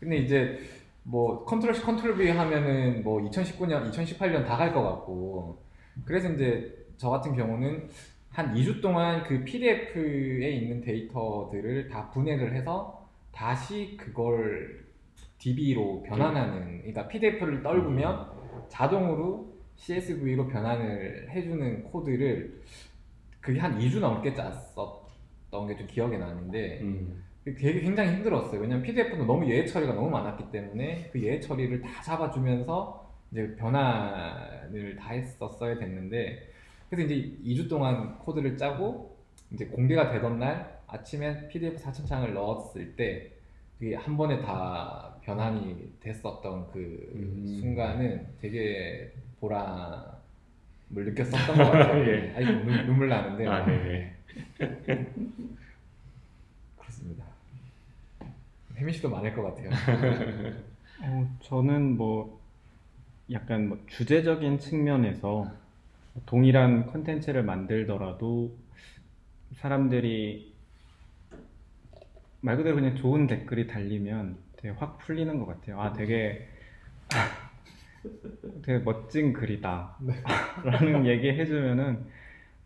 근데 0.00 0.16
이제 0.16 0.58
뭐 1.04 1.44
control 1.44 1.72
C 1.72 1.82
control 1.82 2.16
V 2.16 2.30
하면은 2.30 3.04
뭐 3.04 3.20
2019년, 3.20 3.88
2018년 3.92 4.44
다 4.44 4.56
갈 4.56 4.72
것 4.74 4.82
같고 4.82 5.62
그래서 6.04 6.28
이제 6.28 6.76
저 6.96 7.08
같은 7.10 7.36
경우는 7.36 7.88
한 8.30 8.52
2주 8.52 8.82
동안 8.82 9.22
그 9.22 9.44
PDF에 9.44 10.50
있는 10.50 10.80
데이터들을 10.80 11.88
다 11.88 12.10
분해를 12.10 12.52
해서 12.56 12.99
다시 13.32 13.96
그걸 13.96 14.84
DB로 15.38 16.02
변환하는 16.02 16.78
그러니까 16.78 17.08
PDF를 17.08 17.62
떨구면 17.62 18.30
자동으로 18.68 19.50
CSV로 19.76 20.46
변환을 20.48 21.28
해주는 21.30 21.84
코드를 21.84 22.62
그게 23.40 23.58
한 23.58 23.78
2주 23.78 24.00
넘게 24.00 24.34
짰었던 24.34 25.66
게 25.68 25.76
좀 25.76 25.86
기억에 25.86 26.18
나는데 26.18 26.80
음, 26.82 27.22
되게 27.44 27.80
굉장히 27.80 28.12
힘들었어요. 28.16 28.60
왜냐면 28.60 28.82
PDF도 28.82 29.24
너무 29.24 29.46
예외 29.48 29.64
처리가 29.64 29.94
너무 29.94 30.10
많았기 30.10 30.50
때문에 30.50 31.08
그 31.12 31.22
예외 31.22 31.40
처리를 31.40 31.80
다 31.80 32.02
잡아주면서 32.02 33.10
이제 33.32 33.56
변환을 33.56 34.96
다 34.98 35.12
했었어야 35.14 35.78
됐는데 35.78 36.50
그래서 36.90 37.10
이제 37.10 37.38
2주 37.42 37.68
동안 37.70 38.18
코드를 38.18 38.56
짜고 38.58 39.16
이제 39.52 39.64
공개가 39.66 40.10
되던 40.12 40.38
날 40.38 40.79
아침에 40.92 41.48
PDF 41.48 41.76
4,000장을 41.82 42.32
넣었을 42.32 42.96
때 42.96 43.30
그게 43.78 43.94
한 43.94 44.16
번에 44.16 44.40
다 44.40 45.14
변환이 45.22 45.92
됐었던 46.00 46.70
그 46.72 47.10
음. 47.14 47.46
순간은 47.46 48.26
되게 48.40 49.12
보람을 49.40 50.10
느꼈었던 50.90 51.56
것 51.56 51.70
같아요. 51.70 52.06
예. 52.06 52.34
아니 52.36 52.46
눈, 52.46 52.86
눈물 52.86 53.08
나는데 53.08 53.46
아, 53.46 53.64
네. 53.64 54.14
그렇습니다. 56.76 57.24
혜민 58.76 58.92
씨도 58.92 59.08
많을 59.08 59.34
것 59.34 59.42
같아요. 59.42 59.70
어, 61.02 61.36
저는 61.40 61.96
뭐 61.96 62.40
약간 63.30 63.68
뭐 63.68 63.78
주제적인 63.86 64.58
측면에서 64.58 65.50
동일한 66.26 66.86
컨텐츠를 66.86 67.42
만들더라도 67.44 68.54
사람들이 69.54 70.49
말 72.40 72.56
그대로 72.56 72.76
그냥 72.76 72.96
좋은 72.96 73.26
댓글이 73.26 73.66
달리면 73.66 74.36
되게 74.56 74.74
확 74.78 74.98
풀리는 74.98 75.38
것 75.38 75.46
같아요. 75.46 75.80
아, 75.80 75.92
되게 75.92 76.48
되게 78.62 78.78
멋진 78.78 79.32
글이다. 79.32 79.96
라는 80.64 81.06
얘기 81.06 81.28
해주면은 81.28 82.06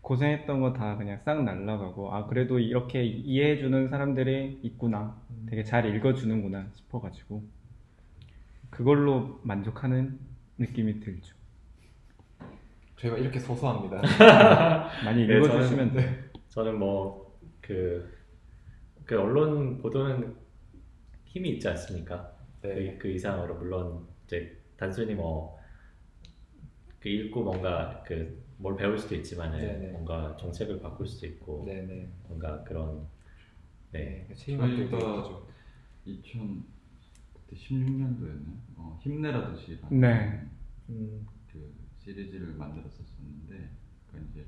고생했던 0.01 0.61
거 0.61 0.73
다 0.75 0.97
그냥 0.97 1.19
싹 1.25 1.43
날라가고 1.45 2.13
아 2.15 2.27
그래도 2.27 2.59
이렇게 2.59 3.03
이해해주는 3.05 3.89
사람들이 3.89 4.61
있구나. 4.63 5.17
되게 5.49 5.65
잘 5.65 5.87
읽어주는구나 5.95 6.67
싶어가지고 6.75 7.43
그걸로 8.71 9.41
만족하는 9.43 10.19
느낌이 10.59 11.01
들죠. 11.01 11.35
저희가 12.97 13.19
이렇게 13.19 13.39
소소합니다. 13.41 14.03
많이 15.05 15.27
네, 15.27 15.37
읽어주시면 15.37 15.91
저는- 15.91 15.95
돼요. 15.95 16.13
저는 16.49 16.79
뭐 16.79 17.25
그 17.61 18.14
그 19.05 19.19
언론 19.19 19.79
보도는 19.79 20.37
힘이 21.25 21.51
있지 21.51 21.69
않습니까? 21.69 22.37
네. 22.63 22.97
그, 22.97 23.03
그 23.03 23.09
이상으로 23.09 23.57
물론 23.57 24.07
이제 24.27 24.59
단순히 24.77 25.15
뭐 25.15 25.55
그 27.01 27.11
읽고 27.11 27.45
뭔가 27.45 28.03
그 28.03 28.45
뭘 28.57 28.77
배울 28.77 28.99
수도 28.99 29.15
있지만 29.17 29.53
네네. 29.53 29.93
뭔가 29.93 30.37
정책을 30.39 30.81
바꿀 30.81 31.07
수도 31.07 31.27
있고 31.27 31.65
네네. 31.67 32.09
뭔가 32.29 32.63
그런 32.65 33.07
네 33.91 34.27
있죠. 34.31 35.47
2016년도였나요? 36.07 38.57
어, 38.77 38.99
힘내라듯이라는 39.03 40.01
네. 40.01 40.49
음, 40.89 41.27
그 41.53 41.75
시리즈를 41.99 42.55
만들었었는데 42.55 43.71
그 44.11 44.27
이제 44.31 44.47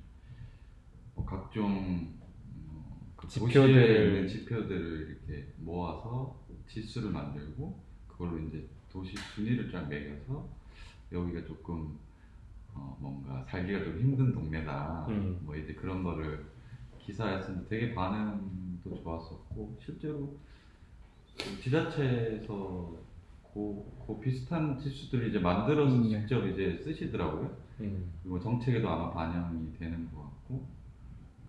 뭐 1.15 1.25
각종 1.25 2.17
어, 2.21 2.23
그 2.23 2.26
지표들을- 3.29 4.07
있는 4.07 4.29
지표들을 4.29 5.19
이렇게 5.27 5.49
모아서 5.59 6.39
지수를 6.69 7.11
만들고 7.11 7.79
그걸로 8.09 8.39
이제 8.39 8.67
도시 8.91 9.15
순위를 9.35 9.71
쫙 9.71 9.89
매겨서 9.89 10.49
여기가 11.13 11.45
조금 11.47 11.99
어, 12.75 12.97
뭔가 13.01 13.45
살기가 13.49 13.85
좀 13.85 13.99
힘든 13.99 14.33
동네다 14.33 15.07
음. 15.09 15.39
뭐 15.43 15.57
이제 15.57 15.73
그런 15.75 16.03
거를 16.03 16.45
기사였는데 17.01 17.69
되게 17.69 17.95
반응도 17.95 19.03
좋았었고 19.03 19.79
실제로 19.81 20.37
그 21.39 21.61
지자체에서 21.63 22.97
그, 23.55 23.85
그 24.07 24.21
비슷한 24.21 24.79
지수들을 24.79 25.29
이제 25.29 25.39
만들어서 25.39 25.95
음, 25.95 26.03
네. 26.11 26.21
직접 26.21 26.47
이제 26.47 26.79
쓰시더라고요. 26.83 27.57
음, 27.81 28.11
그리고 28.23 28.41
정책에도 28.41 28.89
아마 28.89 29.13
반영이 29.13 29.73
되는 29.79 30.11
것 30.11 30.23
같고 30.23 30.36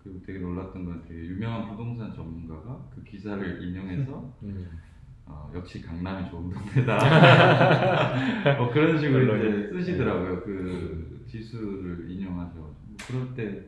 그리고 0.08 0.22
되게 0.24 0.38
놀랐던 0.38 0.84
건 0.86 1.04
되게 1.06 1.20
유명한 1.26 1.68
부동산 1.68 2.14
전문가가 2.14 2.88
그 2.94 3.02
기사를 3.04 3.62
인용해서 3.62 4.32
음, 4.42 4.68
어, 5.26 5.50
역시 5.54 5.82
강남이 5.82 6.30
좋은 6.30 6.48
동네다. 6.50 6.96
뭐 8.56 8.70
그런 8.72 8.98
식으로 8.98 9.36
이제 9.36 9.68
쓰시더라고요. 9.70 10.42
그 10.42 11.24
지수를 11.28 12.10
인용하셔가지고 12.10 12.62
뭐 12.86 12.96
그럴 13.06 13.34
때 13.34 13.66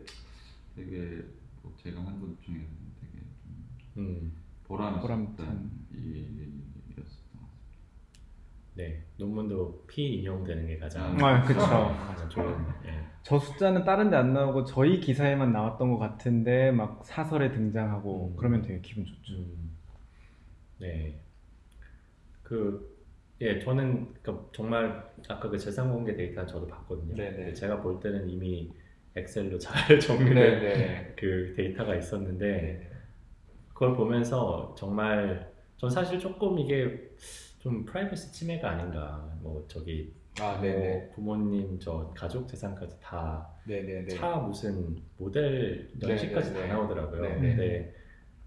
되게 0.74 1.22
뭐 1.62 1.74
제가 1.76 2.00
한 2.00 2.18
것 2.20 2.40
중에 2.40 2.66
되게 3.00 3.22
좀 3.44 4.02
음, 4.02 4.32
보람 4.64 4.98
보람찬. 5.00 5.70
일이었었던 5.92 7.40
것. 7.42 7.48
네. 8.76 9.04
논문도 9.18 9.84
P 9.86 10.20
인용되는 10.20 10.66
게 10.66 10.78
가장 10.78 11.22
아, 11.22 11.42
그쵸. 11.42 11.58
가장 11.60 12.28
좋은. 12.30 12.54
예. 12.86 13.04
저 13.22 13.38
숫자는 13.38 13.84
다른 13.84 14.10
데 14.10 14.16
안 14.16 14.34
나오고 14.34 14.64
저희 14.64 15.00
기사에만 15.00 15.52
나왔던 15.52 15.90
것 15.90 15.98
같은데 15.98 16.70
막 16.70 17.02
사설에 17.04 17.50
등장하고 17.52 18.34
음. 18.34 18.36
그러면 18.36 18.62
되게 18.62 18.80
기분 18.82 19.04
좋죠. 19.06 19.34
음, 19.34 19.78
네. 20.78 21.20
그, 22.42 22.98
예, 23.40 23.58
저는 23.60 24.14
그 24.22 24.50
정말 24.52 25.10
아까 25.28 25.48
그 25.48 25.58
재산 25.58 25.90
공개 25.92 26.14
데이터 26.14 26.44
저도 26.46 26.66
봤거든요. 26.66 27.14
네네. 27.14 27.36
근데 27.36 27.54
제가 27.54 27.80
볼 27.80 28.00
때는 28.00 28.28
이미 28.28 28.70
엑셀로 29.16 29.58
잘 29.58 29.98
정리된 30.00 30.34
네네. 30.34 31.14
그 31.16 31.54
데이터가 31.56 31.96
있었는데 31.96 32.46
네. 32.62 32.90
그걸 33.72 33.96
보면서 33.96 34.74
정말 34.78 35.52
전 35.76 35.90
사실 35.90 36.18
조금 36.18 36.58
이게 36.58 37.10
좀 37.60 37.84
프라이버시 37.84 38.32
침해가 38.32 38.70
아닌가. 38.70 39.32
뭐 39.40 39.64
저기 39.68 40.12
아, 40.40 40.52
뭐 40.54 40.62
네네. 40.62 41.10
부모님 41.14 41.78
저 41.78 42.12
가족 42.16 42.48
재산까지 42.48 42.98
다. 43.00 43.48
차 44.08 44.36
무슨 44.36 44.96
모델 45.18 45.90
연식까지 46.02 46.52
네, 46.52 46.54
네, 46.54 46.60
다 46.60 46.66
네. 46.66 46.72
나오더라고요. 46.72 47.22
네, 47.22 47.28
네. 47.38 47.40
근데 47.40 47.94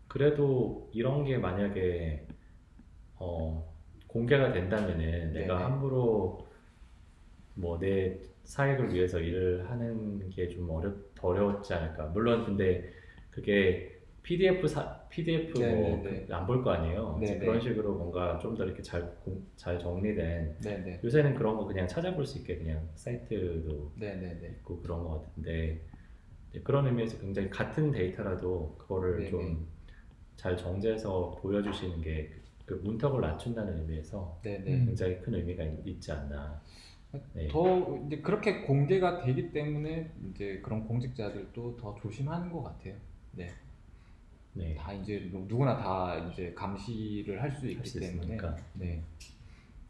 그래도 0.07 0.89
이런 0.93 1.24
게 1.24 1.38
만약에 1.38 2.28
어, 3.16 3.72
공개가 4.07 4.51
된다면은 4.51 5.34
네, 5.34 5.41
내가 5.41 5.57
네. 5.57 5.64
함부로 5.64 6.47
뭐 7.55 7.78
내 7.80 8.20
사익을 8.43 8.93
위해서 8.93 9.20
일을 9.20 9.70
하는 9.70 10.30
게 10.32 10.49
좀 10.49 10.70
어렵 10.70 11.14
더 11.16 11.30
어려웠지 11.30 11.74
않을까. 11.74 12.07
물론 12.07 12.45
근데 12.45 12.91
그게 13.30 14.01
PDF 14.24 14.68
사 14.68 15.03
PDF 15.14 15.59
네, 15.59 15.76
뭐 15.76 16.03
네, 16.03 16.26
네. 16.28 16.34
안볼 16.34 16.64
거 16.64 16.72
아니에요. 16.72 17.20
그런 17.39 17.61
식으로 17.61 17.95
뭔가 17.95 18.38
좀 18.39 18.55
더 18.55 18.66
이렇게 18.66 18.82
잘 18.82 19.16
공- 19.24 19.45
잘 19.55 19.78
정리된 19.80 20.57
네네. 20.61 20.99
요새는 21.03 21.36
그런 21.36 21.55
거 21.57 21.66
그냥 21.66 21.88
찾아볼 21.88 22.26
수 22.26 22.39
있게 22.39 22.57
그냥 22.57 22.88
사이트도 22.95 23.93
네네네. 23.97 24.47
있고 24.59 24.80
그런 24.82 25.03
것 25.03 25.22
같은데 25.24 25.80
그런 26.64 26.86
의미에서 26.88 27.20
굉장히 27.20 27.49
같은 27.49 27.91
데이터라도 27.91 28.76
그거를. 28.78 29.30
좀 29.30 29.68
잘 30.36 30.57
정제해서 30.57 31.38
보여주시는 31.41 32.01
게 32.01 32.30
그 32.66 32.76
문턱을 32.84 33.20
낮춘다는 33.22 33.78
의미에서 33.80 34.39
네네. 34.41 34.86
굉장히 34.86 35.20
큰 35.20 35.36
의미가 35.36 35.64
있- 35.66 35.88
있지 35.88 36.11
않나. 36.14 36.61
네. 37.34 37.47
더 37.49 37.99
이제 38.07 38.18
그렇게 38.22 38.61
공개가 38.61 39.22
되기 39.24 39.51
때문에 39.51 40.11
이제 40.30 40.59
그런 40.64 40.86
공직자들도 40.88 41.78
더 41.78 41.95
조심하는 41.95 42.51
것 42.51 42.64
같아요. 42.64 42.95
네. 43.34 43.49
네. 44.54 44.76
다 44.76 44.93
이제 44.93 45.30
누- 45.32 45.45
누구나 45.47 45.78
다 45.78 46.18
이제 46.32 46.54
감시를 46.54 47.41
할수할 47.41 47.72
있기 47.72 47.89
수 47.89 47.99
때문에. 47.99 48.38
네. 48.74 49.01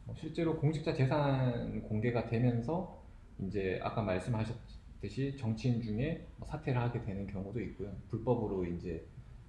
뭐 0.06 0.14
실제로 0.18 0.56
공직자 0.58 0.92
재산 0.94 1.82
공개가 1.82 2.26
되면서 2.28 3.02
이제 3.40 3.78
아까 3.82 4.02
말씀하셨듯이 4.02 5.36
정치인 5.36 5.82
중에 5.82 6.26
뭐 6.38 6.46
사퇴를 6.48 6.80
하게 6.80 7.02
되는 7.02 7.26
경우도 7.26 7.60
있고요. 7.60 7.94
불법으로 8.08 8.64
이제 8.64 9.04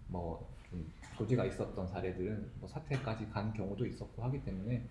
뭐좀 0.07 0.91
소지가 1.17 1.45
있었던 1.45 1.87
사례들은 1.87 2.51
뭐 2.59 2.67
사퇴까지 2.67 3.29
간 3.29 3.53
경우도 3.53 3.85
있었고 3.85 4.23
하기 4.23 4.43
때문에 4.43 4.83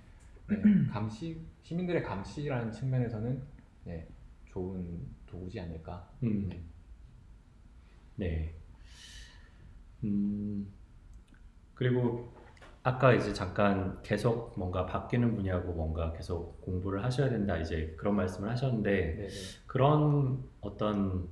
네, 0.48 0.56
감시 0.90 1.40
시민들의 1.62 2.02
감시라는 2.02 2.72
측면에서는 2.72 3.42
네, 3.84 4.06
좋은 4.46 5.00
도구지 5.26 5.60
않을까. 5.60 6.08
음. 6.22 6.48
네. 6.48 6.60
네. 8.16 8.54
음, 10.04 10.72
그리고 11.74 12.32
아까 12.82 13.12
이제 13.14 13.32
잠깐 13.32 14.00
계속 14.02 14.52
뭔가 14.58 14.84
바뀌는 14.86 15.34
분야고 15.34 15.72
뭔가 15.72 16.12
계속 16.12 16.60
공부를 16.60 17.02
하셔야 17.02 17.30
된다 17.30 17.56
이제 17.56 17.94
그런 17.98 18.14
말씀을 18.16 18.50
하셨는데 18.50 18.90
네, 18.90 19.16
네. 19.16 19.28
그런 19.66 20.44
어떤 20.60 21.28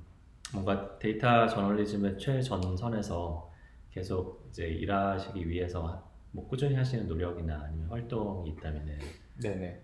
뭔가 0.51 0.97
데이터 0.99 1.47
저널리즘의 1.47 2.17
최전선에서 2.17 3.51
계속 3.91 4.47
이제 4.49 4.65
일하시기 4.67 5.47
위해서 5.47 6.11
뭐 6.31 6.47
꾸준히 6.47 6.75
하시는 6.75 7.07
노력이나 7.07 7.61
아니면 7.65 7.87
활동이 7.89 8.49
있다면은 8.49 8.97
네네. 9.41 9.81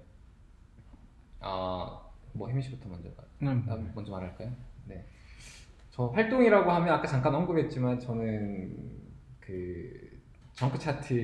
아, 1.41 2.01
뭐 2.33 2.47
혜민 2.47 2.61
씨부터 2.61 2.89
먼저 2.89 3.09
말- 3.15 3.53
음. 3.55 3.65
아, 3.69 3.75
먼저 3.93 4.11
말할까요? 4.11 4.51
네. 4.85 5.05
저 5.99 6.05
활동이라고 6.07 6.71
하면 6.71 6.93
아까 6.93 7.05
잠깐 7.09 7.35
언급했지만 7.35 7.99
저는 7.99 8.73
그 9.41 10.17
정크 10.53 10.79
차트를 10.79 11.17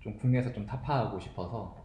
좀 0.00 0.14
국내에서 0.18 0.52
좀 0.52 0.66
타파하고 0.66 1.18
싶어서 1.20 1.82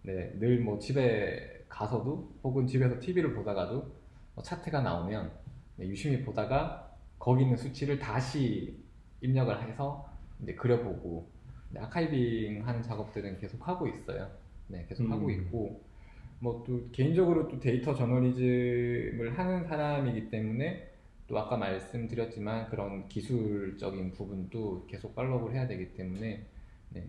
네, 0.00 0.32
늘 0.38 0.62
뭐 0.64 0.78
집에 0.78 1.66
가서도 1.68 2.36
혹은 2.42 2.66
집에서 2.66 2.98
TV를 3.00 3.34
보다가도 3.34 3.92
뭐 4.34 4.42
차트가 4.42 4.80
나오면 4.80 5.30
네, 5.76 5.88
유심히 5.88 6.24
보다가 6.24 6.96
거기 7.18 7.42
있는 7.42 7.58
수치를 7.58 7.98
다시 7.98 8.82
입력을 9.20 9.62
해서 9.62 10.08
이제 10.42 10.54
그려보고 10.54 11.28
네, 11.68 11.80
아카이빙 11.80 12.66
하는 12.66 12.82
작업들은 12.82 13.40
계속 13.40 13.68
하고 13.68 13.86
있어요. 13.88 14.30
네, 14.68 14.86
계속 14.88 15.10
하고 15.10 15.26
음. 15.26 15.30
있고 15.32 15.82
뭐 16.40 16.64
또 16.66 16.88
개인적으로 16.92 17.48
또 17.48 17.58
데이터 17.58 17.94
저널리즘을 17.94 19.38
하는 19.38 19.64
사람이기 19.64 20.30
때문에 20.30 20.90
또 21.26 21.38
아까 21.38 21.56
말씀드렸지만 21.56 22.68
그런 22.68 23.08
기술적인 23.08 24.12
부분도 24.12 24.86
계속 24.86 25.14
팔로우를 25.14 25.54
해야 25.54 25.66
되기 25.66 25.94
때문에 25.94 26.44
네. 26.90 27.06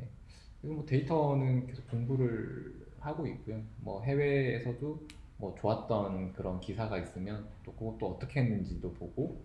그리고 0.61 0.75
뭐 0.75 0.85
데이터는 0.85 1.67
계속 1.67 1.89
공부를 1.89 2.85
하고 2.99 3.27
있고요. 3.27 3.61
뭐 3.81 4.01
해외에서도 4.01 4.99
뭐 5.37 5.55
좋았던 5.59 6.33
그런 6.33 6.59
기사가 6.61 6.97
있으면 6.97 7.45
또 7.63 7.73
그것도 7.73 8.07
어떻게 8.07 8.41
했는지도 8.41 8.93
보고 8.93 9.43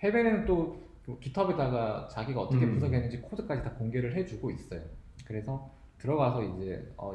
해외는 0.00 0.44
또 0.44 0.80
GitHub에다가 1.06 2.08
자기가 2.10 2.42
어떻게 2.42 2.66
음. 2.66 2.72
분석했는지 2.72 3.20
코드까지 3.22 3.62
다 3.62 3.72
공개를 3.74 4.14
해주고 4.14 4.50
있어요. 4.50 4.82
그래서 5.24 5.70
들어가서 5.98 6.42
이제 6.42 6.92
어, 6.96 7.12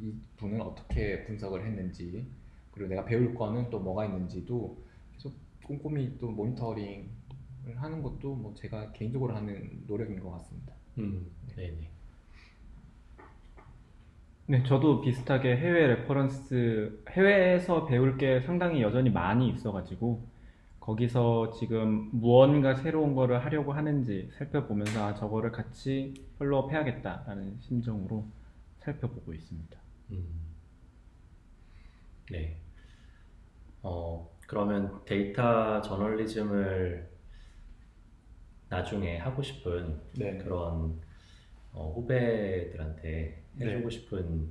이- 0.00 0.08
이 0.08 0.14
분은 0.36 0.60
어떻게 0.60 1.24
분석을 1.24 1.64
했는지 1.66 2.26
그리고 2.72 2.88
내가 2.90 3.04
배울 3.04 3.34
거는 3.34 3.70
또 3.70 3.80
뭐가 3.80 4.04
있는지도 4.06 4.76
계속 5.12 5.32
꼼꼼히 5.62 6.16
또 6.18 6.30
모니터링을 6.30 7.08
하는 7.76 8.02
것도 8.02 8.34
뭐 8.34 8.54
제가 8.54 8.92
개인적으로 8.92 9.34
하는 9.34 9.82
노력인 9.86 10.20
것 10.20 10.30
같습니다. 10.32 10.74
음, 10.98 11.30
네네. 11.56 11.90
네, 14.46 14.62
저도 14.64 15.00
비슷하게 15.00 15.56
해외 15.56 15.86
reference, 15.86 17.02
해외에서 17.10 17.86
배울 17.86 18.18
게 18.18 18.40
상당히 18.42 18.82
여전히 18.82 19.08
많이 19.10 19.48
있어가지고, 19.48 20.22
거기서 20.80 21.52
지금 21.58 22.10
무언가 22.12 22.74
새로운 22.74 23.14
거를 23.14 23.42
하려고 23.44 23.72
하는지 23.72 24.28
살펴보면서, 24.36 25.02
아, 25.02 25.14
저거를 25.14 25.50
같이 25.50 26.12
follow 26.38 26.62
up 26.62 26.70
해야겠다라는 26.72 27.56
심정으로 27.60 28.26
살펴보고 28.80 29.32
있습니다. 29.32 29.83
음. 30.10 30.54
네. 32.30 32.56
어, 33.82 34.30
그러면 34.46 35.04
데이터 35.04 35.80
저널리즘을 35.82 37.10
나중에 38.68 39.18
하고 39.18 39.42
싶은 39.42 40.00
네. 40.16 40.38
그런 40.38 41.00
어, 41.72 41.92
후배들한테 41.94 43.42
해주고 43.60 43.90
싶은 43.90 44.50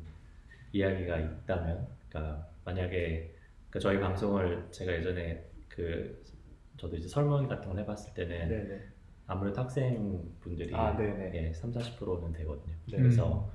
이야기가 0.72 1.20
있다면, 1.20 1.88
그러니까 2.10 2.48
만약에 2.66 3.36
그러니까 3.70 3.80
저희 3.80 4.00
방송을 4.00 4.68
제가 4.72 4.94
예전에 4.94 5.44
그 5.68 6.24
저도 6.78 6.96
이제 6.98 7.08
설문 7.08 7.48
같은 7.48 7.70
걸 7.70 7.80
해봤을 7.80 8.14
때는 8.14 8.50
네네. 8.50 8.82
아무래도 9.26 9.62
학생분들이 9.62 10.76
아, 10.76 10.96
네네. 10.96 11.32
예, 11.34 11.54
3, 11.54 11.72
40%는 11.72 12.34
되거든요. 12.34 12.76
네. 12.92 12.98
그래서 12.98 13.52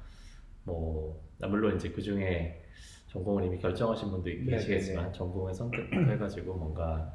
뭐 0.64 1.22
아, 1.22 1.27
물론 1.47 1.76
이제 1.76 1.91
그 1.91 2.03
중에 2.03 2.64
전공을 3.09 3.45
이미 3.45 3.59
결정하신 3.59 4.11
분도 4.11 4.28
네네네. 4.28 4.51
계시겠지만 4.51 5.12
전공을 5.12 5.55
선택해가지고 5.55 6.55
뭔가 6.55 7.12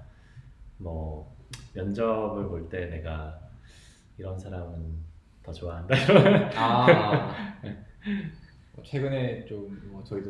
뭐 0.77 1.35
면접을 1.73 2.47
볼 2.47 2.69
때 2.69 2.85
내가 2.87 3.39
이런 4.17 4.37
사람은 4.37 5.03
더 5.43 5.51
좋아한다 5.51 5.95
이런 5.95 6.49
아, 6.55 7.57
뭐 8.73 8.83
최근에 8.83 9.45
좀 9.45 9.89
뭐 9.91 10.03
저희도 10.03 10.29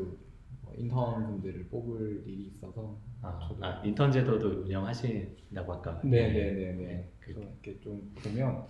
뭐 0.61 0.73
인턴 0.75 1.25
분들을 1.27 1.67
뽑을 1.69 2.23
일이 2.25 2.47
있어서 2.47 2.97
아, 3.23 3.39
저도 3.41 3.65
아, 3.65 3.81
인턴 3.83 4.11
제도도 4.11 4.63
운영하신다고 4.63 5.73
아까 5.73 5.99
네네네네. 6.03 6.73
네, 6.73 7.09
그래서 7.19 7.39
이렇게 7.39 7.79
좀 7.79 8.13
보면 8.21 8.65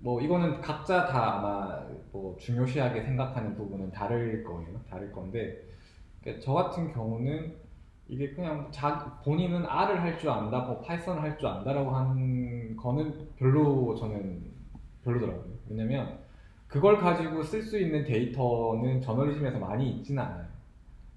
뭐 0.00 0.20
이거는 0.20 0.60
각자 0.60 1.06
다 1.06 1.38
아마 1.38 1.86
뭐 2.12 2.36
중요시하게 2.38 3.02
생각하는 3.02 3.54
부분은 3.54 3.90
다를 3.92 4.42
거예요. 4.44 4.80
다를 4.90 5.12
건데 5.12 5.62
그러니까 6.20 6.44
저 6.44 6.52
같은 6.52 6.92
경우는 6.92 7.54
이게 8.08 8.30
그냥 8.30 8.68
자 8.70 9.20
본인은 9.24 9.64
R을 9.66 10.00
할 10.00 10.18
줄 10.18 10.30
안다, 10.30 10.60
뭐 10.60 10.80
파이썬을 10.80 11.22
할 11.22 11.38
줄 11.38 11.46
안다라고 11.48 11.90
하는 11.90 12.76
거는 12.76 13.28
별로 13.36 13.94
저는 13.94 14.42
별로더라고요. 15.04 15.54
왜냐면 15.68 16.18
그걸 16.68 16.98
가지고 16.98 17.42
쓸 17.44 17.62
수 17.62 17.78
있는 17.78 18.04
데이터는 18.04 19.00
저널리즘에서 19.00 19.58
많이 19.60 19.90
있지는 19.98 20.22
않아요. 20.24 20.46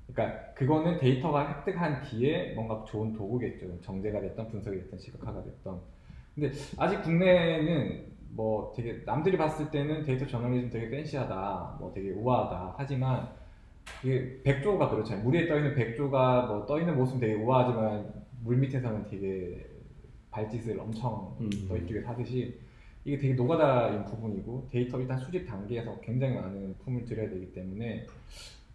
그러니까 0.07 0.48
그거는 0.59 0.97
데이터가 0.97 1.47
획득한 1.49 2.01
뒤에 2.03 2.53
뭔가 2.53 2.83
좋은 2.83 3.13
도구겠죠. 3.13 3.79
정제가 3.79 4.19
됐던 4.19 4.49
분석이 4.49 4.77
됐던 4.77 4.99
시각화가 4.99 5.41
됐던. 5.41 5.79
근데 6.35 6.51
아직 6.77 7.01
국내는 7.01 8.07
뭐 8.31 8.73
되게 8.75 9.01
남들이 9.05 9.37
봤을 9.37 9.71
때는 9.71 10.03
데이터 10.03 10.27
저널리즘 10.27 10.69
되게 10.69 10.89
fancy하다, 10.89 11.77
뭐 11.79 11.93
되게 11.95 12.11
우아하다. 12.11 12.75
하지만 12.77 13.29
이게 14.03 14.41
백조가 14.43 14.89
그렇잖아요. 14.89 15.23
물 15.23 15.35
위에 15.35 15.47
떠 15.47 15.55
있는 15.55 15.73
백조가 15.73 16.47
뭐 16.47 16.65
떠 16.65 16.77
있는 16.77 16.97
모습은 16.97 17.21
되게 17.21 17.35
우아하지만 17.35 18.13
물 18.43 18.57
밑에서는 18.57 19.05
되게 19.05 19.65
발짓을 20.31 20.77
엄청 20.77 21.37
음. 21.39 21.49
너희쪽에 21.69 22.01
하듯이 22.01 22.59
이게 23.05 23.17
되게 23.17 23.33
노가다인 23.33 24.03
부분이고 24.03 24.67
데이터 24.69 24.99
일단 24.99 25.17
수집 25.17 25.47
단계에서 25.47 25.99
굉장히 26.01 26.35
많은 26.35 26.75
품을 26.83 27.05
들여야 27.05 27.29
되기 27.29 27.53
때문에 27.53 28.05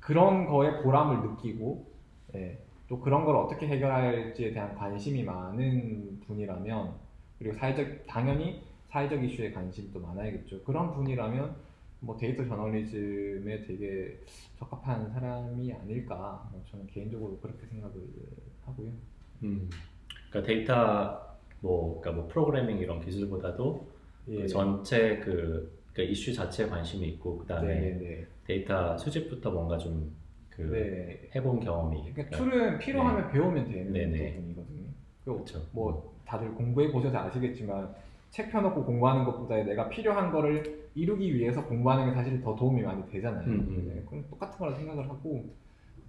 그런 0.04 0.46
거에 0.46 0.82
보람을 0.82 1.30
느끼고 1.30 1.86
예, 2.34 2.58
또 2.88 3.00
그런 3.00 3.24
걸 3.24 3.36
어떻게 3.36 3.66
해결할지에 3.66 4.52
대한 4.52 4.74
관심이 4.74 5.22
많은 5.22 6.20
분이라면 6.26 6.92
그리고 7.38 7.56
사회적 7.56 8.06
당연히 8.06 8.62
사회적 8.88 9.24
이슈에 9.24 9.50
관심도 9.52 9.98
많아야겠죠. 10.00 10.62
그런 10.62 10.92
분이라면 10.92 11.56
뭐 12.00 12.18
데이터 12.18 12.44
저널리즘에 12.44 13.62
되게 13.62 14.18
적합한 14.58 15.10
사람이 15.10 15.72
아닐까 15.72 16.46
뭐 16.52 16.62
저는 16.70 16.86
개인적으로 16.88 17.38
그렇게 17.38 17.66
생각을 17.66 17.94
하고요. 18.66 18.90
음, 19.42 19.70
그러니까 20.28 20.52
데이터 20.52 21.36
뭐, 21.60 21.98
그러니까 21.98 22.20
뭐 22.20 22.28
프로그래밍 22.30 22.78
이런 22.78 23.02
기술보다도 23.02 23.88
예. 24.28 24.42
그 24.42 24.48
전체 24.48 25.16
그 25.16 25.80
그러니까 25.94 26.12
이슈 26.12 26.34
자체에 26.34 26.66
관심이 26.66 27.08
있고 27.08 27.38
그다음에 27.38 27.74
네네네. 27.74 28.33
데이터 28.46 28.96
수집부터 28.96 29.50
뭔가 29.50 29.78
좀그 29.78 30.62
네. 30.70 31.30
해본 31.34 31.60
경험이 31.60 32.12
그러니까 32.12 32.36
tool은 32.36 32.78
필요하면 32.78 33.30
배우면 33.30 33.64
되는 33.70 33.92
네네. 33.92 34.34
부분이거든요. 34.34 34.84
그리고 35.24 35.44
그렇죠. 35.44 35.66
뭐 35.72 36.14
다들 36.26 36.54
공부해 36.54 36.90
보셔서 36.90 37.18
아시겠지만 37.18 37.94
책 38.30 38.50
펴놓고 38.50 38.84
공부하는 38.84 39.24
것보다 39.24 39.56
내가 39.62 39.88
필요한 39.88 40.30
거를 40.30 40.88
이루기 40.94 41.34
위해서 41.34 41.64
공부하는 41.64 42.06
게 42.08 42.14
사실 42.14 42.40
더 42.40 42.54
도움이 42.54 42.82
많이 42.82 43.08
되잖아요. 43.10 43.46
음, 43.46 43.60
음. 43.68 43.92
네, 43.94 44.02
그럼 44.06 44.24
똑같은 44.28 44.58
거라 44.58 44.74
생각을 44.74 45.08
하고 45.08 45.44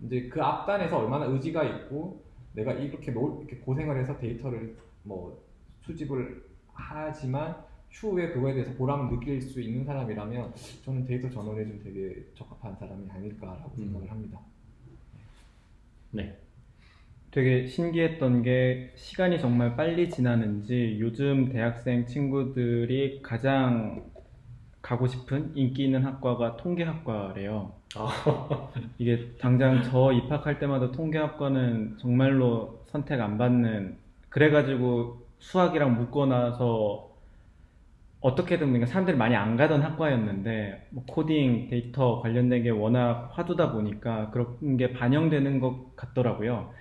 이제 0.01 0.27
그 0.27 0.41
앞단에서 0.41 0.97
얼마나 0.97 1.25
의지가 1.25 1.63
있고 1.63 2.21
내가 2.53 2.73
이렇게 2.73 3.11
노, 3.11 3.39
이렇게 3.41 3.57
고생을 3.57 3.99
해서 3.99 4.17
데이터를 4.17 4.75
뭐 5.03 5.41
수집을 5.81 6.43
하지만 6.73 7.55
추후에 7.95 8.27
그거에 8.27 8.53
대해서 8.53 8.73
보람을 8.73 9.09
느낄 9.09 9.41
수 9.41 9.61
있는 9.61 9.85
사람이라면 9.85 10.53
저는 10.83 11.05
데이터 11.05 11.29
저널리즘 11.29 11.81
되게 11.81 12.25
적합한 12.35 12.75
사람이 12.75 13.09
아닐까라고 13.09 13.71
음. 13.77 13.85
생각을 13.85 14.11
합니다. 14.11 14.39
네. 16.11 16.37
되게 17.31 17.67
신기했던 17.67 18.43
게 18.43 18.91
시간이 18.95 19.39
정말 19.39 19.75
빨리 19.77 20.09
지나는지 20.09 20.97
요즘 20.99 21.49
대학생 21.49 22.05
친구들이 22.05 23.21
가장 23.21 24.11
가고 24.81 25.07
싶은 25.07 25.55
인기 25.55 25.85
있는 25.85 26.03
학과가 26.03 26.57
통계학과래요. 26.57 27.73
이게 28.99 29.31
당장 29.39 29.81
저 29.83 30.11
입학할 30.11 30.59
때마다 30.59 30.91
통계학과는 30.91 31.97
정말로 31.97 32.83
선택 32.87 33.21
안 33.21 33.37
받는 33.37 33.97
그래가지고 34.29 35.25
수학이랑 35.39 35.95
묶어놔서 35.95 37.04
어떻게든 38.25 38.67
그러니까 38.67 38.87
사람들이 38.87 39.15
많이 39.17 39.35
안 39.35 39.55
가던 39.55 39.83
학과였는데 39.83 40.87
뭐 40.89 41.03
코딩 41.07 41.67
데이터 41.69 42.21
관련된 42.21 42.63
게 42.63 42.71
워낙 42.71 43.29
화두다 43.33 43.71
보니까 43.71 44.31
그런 44.31 44.77
게 44.77 44.93
반영되는 44.93 45.59
것 45.59 45.95
같더라고요. 45.95 46.71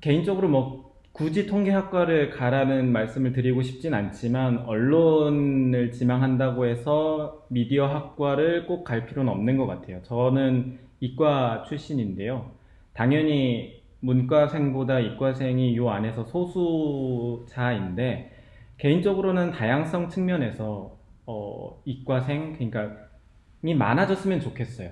개인적으로 0.00 0.48
뭐 0.48 0.90
굳이 1.12 1.46
통계학과를 1.46 2.30
가라는 2.30 2.92
말씀을 2.92 3.34
드리고 3.34 3.60
싶진 3.62 3.92
않지만 3.92 4.60
언론을 4.60 5.92
지망한다고 5.92 6.64
해서 6.66 7.44
미디어 7.48 7.86
학과를 7.86 8.66
꼭 8.66 8.84
갈 8.84 9.04
필요는 9.04 9.30
없는 9.30 9.58
것 9.58 9.66
같아요. 9.66 10.00
저는 10.04 10.78
이과 11.00 11.64
출신인데요. 11.68 12.52
당연히 12.94 13.82
문과생보다 14.00 15.00
이과생이 15.00 15.76
요 15.76 15.90
안에서 15.90 16.24
소수자인데 16.24 18.30
개인적으로는 18.80 19.50
다양성 19.50 20.08
측면에서 20.08 20.96
어, 21.26 21.82
이과생 21.84 22.54
그러니까 22.54 22.96
이 23.62 23.74
많아졌으면 23.74 24.40
좋겠어요. 24.40 24.90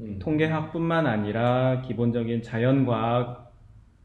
음. 0.00 0.18
통계학뿐만 0.18 1.06
아니라 1.06 1.82
기본적인 1.82 2.42
자연과학, 2.42 3.52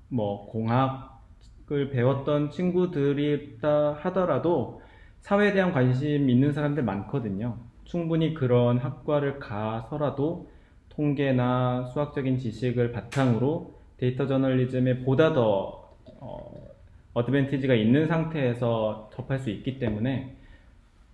뭐 0.09 0.47
공학을 0.47 1.91
배웠던 1.91 2.51
친구들이다 2.51 3.93
하더라도 4.01 4.81
사회에 5.21 5.53
대한 5.53 5.71
관심 5.71 6.29
있는 6.29 6.51
사람들 6.51 6.83
많거든요. 6.83 7.57
충분히 7.85 8.33
그런 8.33 8.79
학과를 8.79 9.39
가서라도 9.39 10.49
통계나 10.89 11.85
수학적인 11.93 12.37
지식을 12.37 12.91
바탕으로 12.91 13.79
데이터 13.95 14.27
저널리즘에 14.27 14.99
보다 15.03 15.31
더 15.31 15.95
어, 16.19 16.70
어드밴티지가 17.13 17.73
있는 17.75 18.07
상태에서 18.07 19.09
접할 19.13 19.39
수 19.39 19.49
있기 19.49 19.79
때문에 19.79 20.37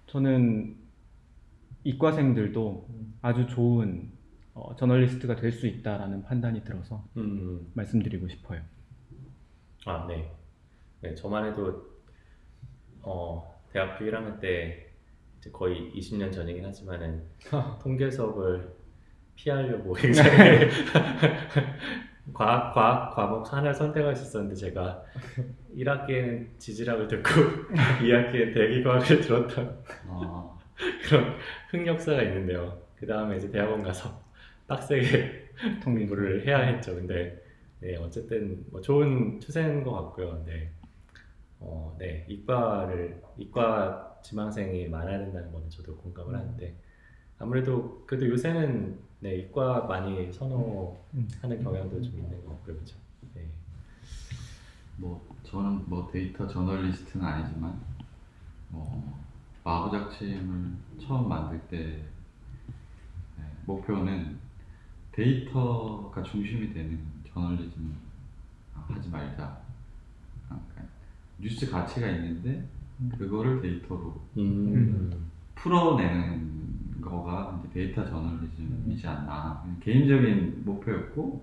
저는 0.08 0.76
이과생들도 1.84 2.88
아주 3.22 3.48
좋은 3.48 4.12
어, 4.54 4.76
저널리스트가 4.76 5.36
될 5.36 5.52
수 5.52 5.68
있다라는 5.68 6.24
판단이 6.24 6.64
들어서 6.64 7.04
음. 7.18 7.72
말씀드리고 7.74 8.28
싶어요. 8.28 8.62
아, 9.86 10.06
네. 10.08 10.32
네, 11.02 11.14
저만 11.16 11.46
해도 11.46 11.88
어, 13.02 13.62
대학교 13.72 14.06
1학년 14.06 14.40
때 14.40 14.90
이제 15.40 15.52
거의 15.52 15.92
20년 15.96 16.32
전이긴 16.34 16.66
하지만은 16.66 17.24
통계 17.82 18.10
수업을 18.10 18.76
피하려고 19.36 19.94
굉장히 19.96 20.30
과학, 22.34 22.74
과학 22.74 23.16
과목 23.16 23.52
하나를 23.52 23.74
선택할 23.74 24.16
수 24.16 24.24
있었는데 24.24 24.56
제가 24.56 25.04
1학기에는 25.76 26.60
지질학을 26.60 27.08
듣고 27.08 27.30
2학기에 28.02 28.54
대기과학을 28.54 29.22
들었던 29.22 29.84
아, 30.08 30.58
그런 31.08 31.36
흑역사가 31.70 32.22
있는데요. 32.24 32.82
그 32.96 33.06
다음에 33.06 33.38
이제 33.38 33.50
대학원 33.50 33.84
가서 33.84 34.22
빡세게 34.68 35.50
공부를 35.84 36.46
해야 36.46 36.60
했죠. 36.60 36.96
근데 36.96 37.42
네, 37.80 37.96
어쨌든 37.98 38.66
뭐 38.72 38.82
좋은 38.82 39.40
추세인 39.40 39.84
것 39.84 39.92
같고요. 39.94 40.44
네, 40.46 40.72
어, 41.60 41.96
네 42.00 42.26
이과를 42.28 43.22
이과 43.38 44.20
지망생이 44.24 44.88
많아야 44.90 45.20
된다는 45.20 45.52
거는 45.52 45.70
저도 45.70 45.96
공감을 45.98 46.34
음. 46.34 46.40
하는데 46.40 46.76
아무래도 47.40 48.04
그래도 48.06 48.28
요새는 48.28 49.00
네 49.20 49.36
이과 49.38 49.86
많이 49.88 50.32
선호하는 50.32 50.98
음. 51.16 51.64
경향도 51.64 52.02
좀 52.02 52.14
있는 52.14 52.46
것 52.46 52.52
같고요, 52.52 52.76
그렇죠. 52.76 52.98
네. 53.34 53.48
뭐 54.98 55.26
저는 55.44 55.84
뭐 55.88 56.10
데이터 56.12 56.48
저널리스트는 56.48 57.26
아니지만 57.26 57.80
뭐 58.70 59.20
마부작침을 59.64 60.72
처음 61.00 61.30
만들 61.30 61.60
때 61.68 61.78
네, 63.38 63.44
목표는 63.66 64.38
데이터가 65.12 66.22
중심이 66.22 66.72
되는 66.74 67.00
저널리즘 67.34 67.98
아, 68.76 68.86
하지 68.88 69.10
말자. 69.10 69.44
아, 70.50 70.60
그러니까 70.70 70.94
뉴스 71.40 71.70
가치가 71.70 72.08
있는데 72.10 72.68
그거를 73.18 73.62
데이터로 73.62 74.22
음. 74.38 75.30
풀어내는 75.56 76.57
거가 77.10 77.62
데이터 77.74 78.06
저널리즘이지 78.06 79.08
않나 79.08 79.64
개인적인 79.82 80.64
목표였고 80.66 81.42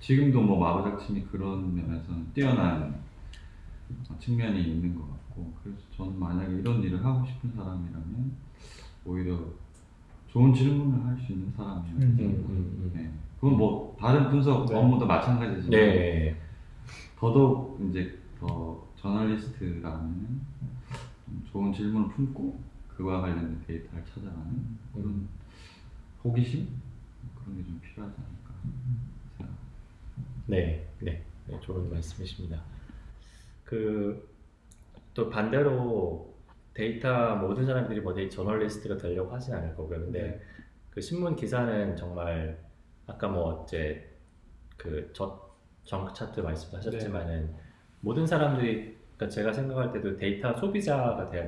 지금도 0.00 0.40
뭐 0.42 0.58
마구작침이 0.58 1.22
그런 1.30 1.74
면에서는 1.74 2.32
뛰어난 2.34 2.94
측면이 4.18 4.62
있는 4.62 4.94
것 4.94 5.02
같고 5.10 5.52
그래서 5.62 5.78
저는 5.96 6.18
만약에 6.18 6.54
이런 6.56 6.82
일을 6.82 7.04
하고 7.04 7.24
싶은 7.26 7.52
사람이라면 7.54 8.32
오히려 9.04 9.38
좋은 10.28 10.54
질문을 10.54 11.04
할 11.04 11.18
수 11.18 11.32
있는 11.32 11.52
사람이어야 11.56 11.94
음, 11.94 12.00
음, 12.00 12.18
음, 12.20 12.46
음. 12.48 12.90
네, 12.94 13.10
그건 13.40 13.56
뭐 13.58 13.96
다른 14.00 14.30
분석 14.30 14.66
네. 14.66 14.74
업무도 14.74 15.06
마찬가지지만 15.06 15.70
네. 15.70 16.36
더더욱 17.18 17.78
이제 17.90 18.18
더 18.40 18.82
저널리스트라면 18.96 20.40
좀 21.26 21.44
좋은 21.52 21.72
질문을 21.72 22.08
품고 22.08 22.58
그와 22.96 23.20
관련된 23.20 23.62
데이터를 23.66 24.04
찾아가는 24.04 24.78
그런 24.92 25.28
호기심 26.24 26.68
그런 27.34 27.56
게 27.56 27.64
좀 27.64 27.80
필요하지 27.80 28.16
않을까 28.18 28.54
생각합니다. 29.38 29.58
네, 30.46 30.88
네, 31.00 31.24
네, 31.46 31.60
좋은 31.60 31.90
말씀이십니다. 31.90 32.62
그 33.64 34.32
또 35.14 35.28
반대로 35.28 36.32
데이터 36.74 37.36
모든 37.36 37.66
사람들이 37.66 38.00
뭐 38.00 38.14
데이터 38.14 38.36
저널리스트가 38.36 38.96
되려고 38.96 39.32
하진 39.32 39.54
않을 39.54 39.74
거고요. 39.76 40.00
근데 40.00 40.22
네. 40.22 40.40
그 40.90 41.00
신문 41.00 41.36
기사는 41.36 41.96
정말 41.96 42.58
아까 43.06 43.28
뭐 43.28 43.64
이제 43.66 44.10
그저 44.76 45.50
junk 45.84 46.14
chart 46.14 46.40
말씀하셨지만은 46.40 47.54
모든 48.00 48.26
사람들이 48.26 48.96
그러니까 49.16 49.28
제가 49.28 49.52
생각할 49.52 49.92
때도 49.92 50.16
데이터 50.16 50.56
소비자가 50.56 51.26
돼야 51.30 51.44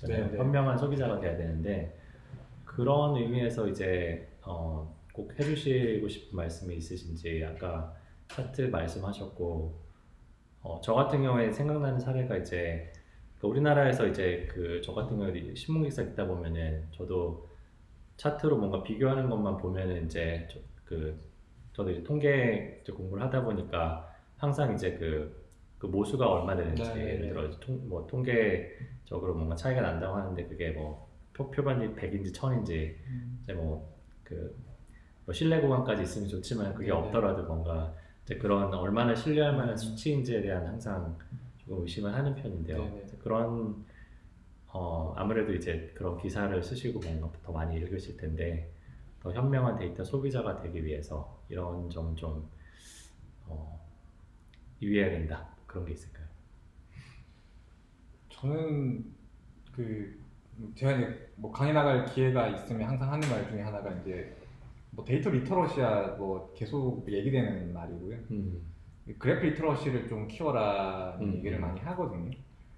되잖아요. 0.00 0.26
네, 0.26 0.32
네. 0.32 0.38
현명한 0.38 0.78
소비자가 0.78 1.20
돼야 1.20 1.36
되는데 1.36 1.98
그런 2.64 3.16
의미에서 3.16 3.68
이제 3.68 4.28
어, 4.42 4.96
꼭 5.12 5.38
해주시고 5.38 6.08
싶은 6.08 6.36
말씀이 6.36 6.76
있으신지 6.76 7.44
아까 7.44 7.94
차트 8.28 8.62
말씀하셨고 8.62 9.80
어, 10.62 10.80
저 10.82 10.94
같은 10.94 11.22
경우에 11.22 11.52
생각나는 11.52 11.98
사례가 12.00 12.36
이제 12.36 12.92
그 13.38 13.46
우리나라에서 13.46 14.06
이제 14.06 14.48
그 14.50 14.80
저 14.82 14.92
같은 14.92 15.16
경우에 15.18 15.54
신문 15.54 15.84
기사 15.84 16.02
읽다 16.02 16.26
보면은 16.26 16.86
저도 16.92 17.48
차트로 18.16 18.56
뭔가 18.58 18.82
비교하는 18.82 19.28
것만 19.30 19.58
보면은 19.58 20.06
이제 20.06 20.46
저, 20.50 20.58
그 20.84 21.18
저도 21.72 21.90
이제 21.90 22.02
통계 22.02 22.82
공부를 22.94 23.22
하다 23.24 23.44
보니까 23.44 24.08
항상 24.36 24.74
이제 24.74 24.94
그, 24.94 25.46
그 25.78 25.86
모수가 25.86 26.26
얼마 26.28 26.56
되는지 26.56 26.82
네, 26.82 26.94
네, 26.94 27.00
예를 27.02 27.20
네. 27.20 27.28
들어 27.30 27.50
통, 27.60 27.88
뭐 27.88 28.06
통계 28.06 28.70
적으로 29.08 29.34
뭔가 29.34 29.56
차이가 29.56 29.80
난다고 29.80 30.16
하는데 30.16 30.46
그게 30.46 30.70
뭐 30.70 31.08
표, 31.32 31.50
표반이 31.50 31.94
100인지 31.94 32.32
1000인지 32.32 32.96
이제 33.42 33.52
뭐그 33.54 34.56
뭐 35.24 35.32
신뢰 35.32 35.60
구간까지 35.60 36.02
있으면 36.02 36.28
좋지만 36.28 36.74
그게 36.74 36.88
네, 36.88 36.92
네. 36.92 36.98
없더라도 36.98 37.44
뭔가 37.44 37.94
이제 38.24 38.36
그런 38.36 38.72
얼마나 38.74 39.14
신뢰할 39.14 39.56
만한 39.56 39.76
수치인지에 39.76 40.42
대한 40.42 40.66
항상 40.66 41.16
조금 41.58 41.82
의심을 41.82 42.14
하는 42.14 42.34
편인데요. 42.34 43.00
그런 43.22 43.84
어, 44.66 45.14
아무래도 45.16 45.54
이제 45.54 45.90
그런 45.94 46.18
기사를 46.18 46.62
쓰시고 46.62 47.00
뭔가 47.00 47.32
더 47.42 47.52
많이 47.52 47.76
읽으실 47.76 48.18
텐데 48.18 48.70
더 49.22 49.32
현명한 49.32 49.78
데이터 49.78 50.04
소비자가 50.04 50.60
되기 50.60 50.84
위해서 50.84 51.42
이런 51.48 51.88
점좀 51.88 52.46
어, 53.46 53.86
유의해야 54.82 55.10
된다 55.10 55.48
그런 55.66 55.86
게 55.86 55.92
있을까요? 55.92 56.17
저는 58.40 59.04
그 59.72 60.16
제가 60.74 60.92
이제 60.92 61.28
뭐 61.36 61.50
강의 61.50 61.72
나갈 61.72 62.04
기회가 62.06 62.48
있으면 62.48 62.88
항상 62.88 63.12
하는 63.12 63.28
말 63.28 63.48
중에 63.48 63.62
하나가 63.62 63.90
이제 63.90 64.36
뭐 64.90 65.04
데이터 65.04 65.30
literacy야 65.30 66.16
뭐 66.18 66.52
계속 66.56 67.04
얘기되는 67.10 67.72
말이고요. 67.72 68.16
음, 68.30 68.62
그래프 69.18 69.46
literacy를 69.46 70.08
좀 70.08 70.28
키워라는 70.28 71.26
음, 71.28 71.34
얘기를 71.36 71.58
음. 71.58 71.62
많이 71.62 71.80
하거든요. 71.80 72.30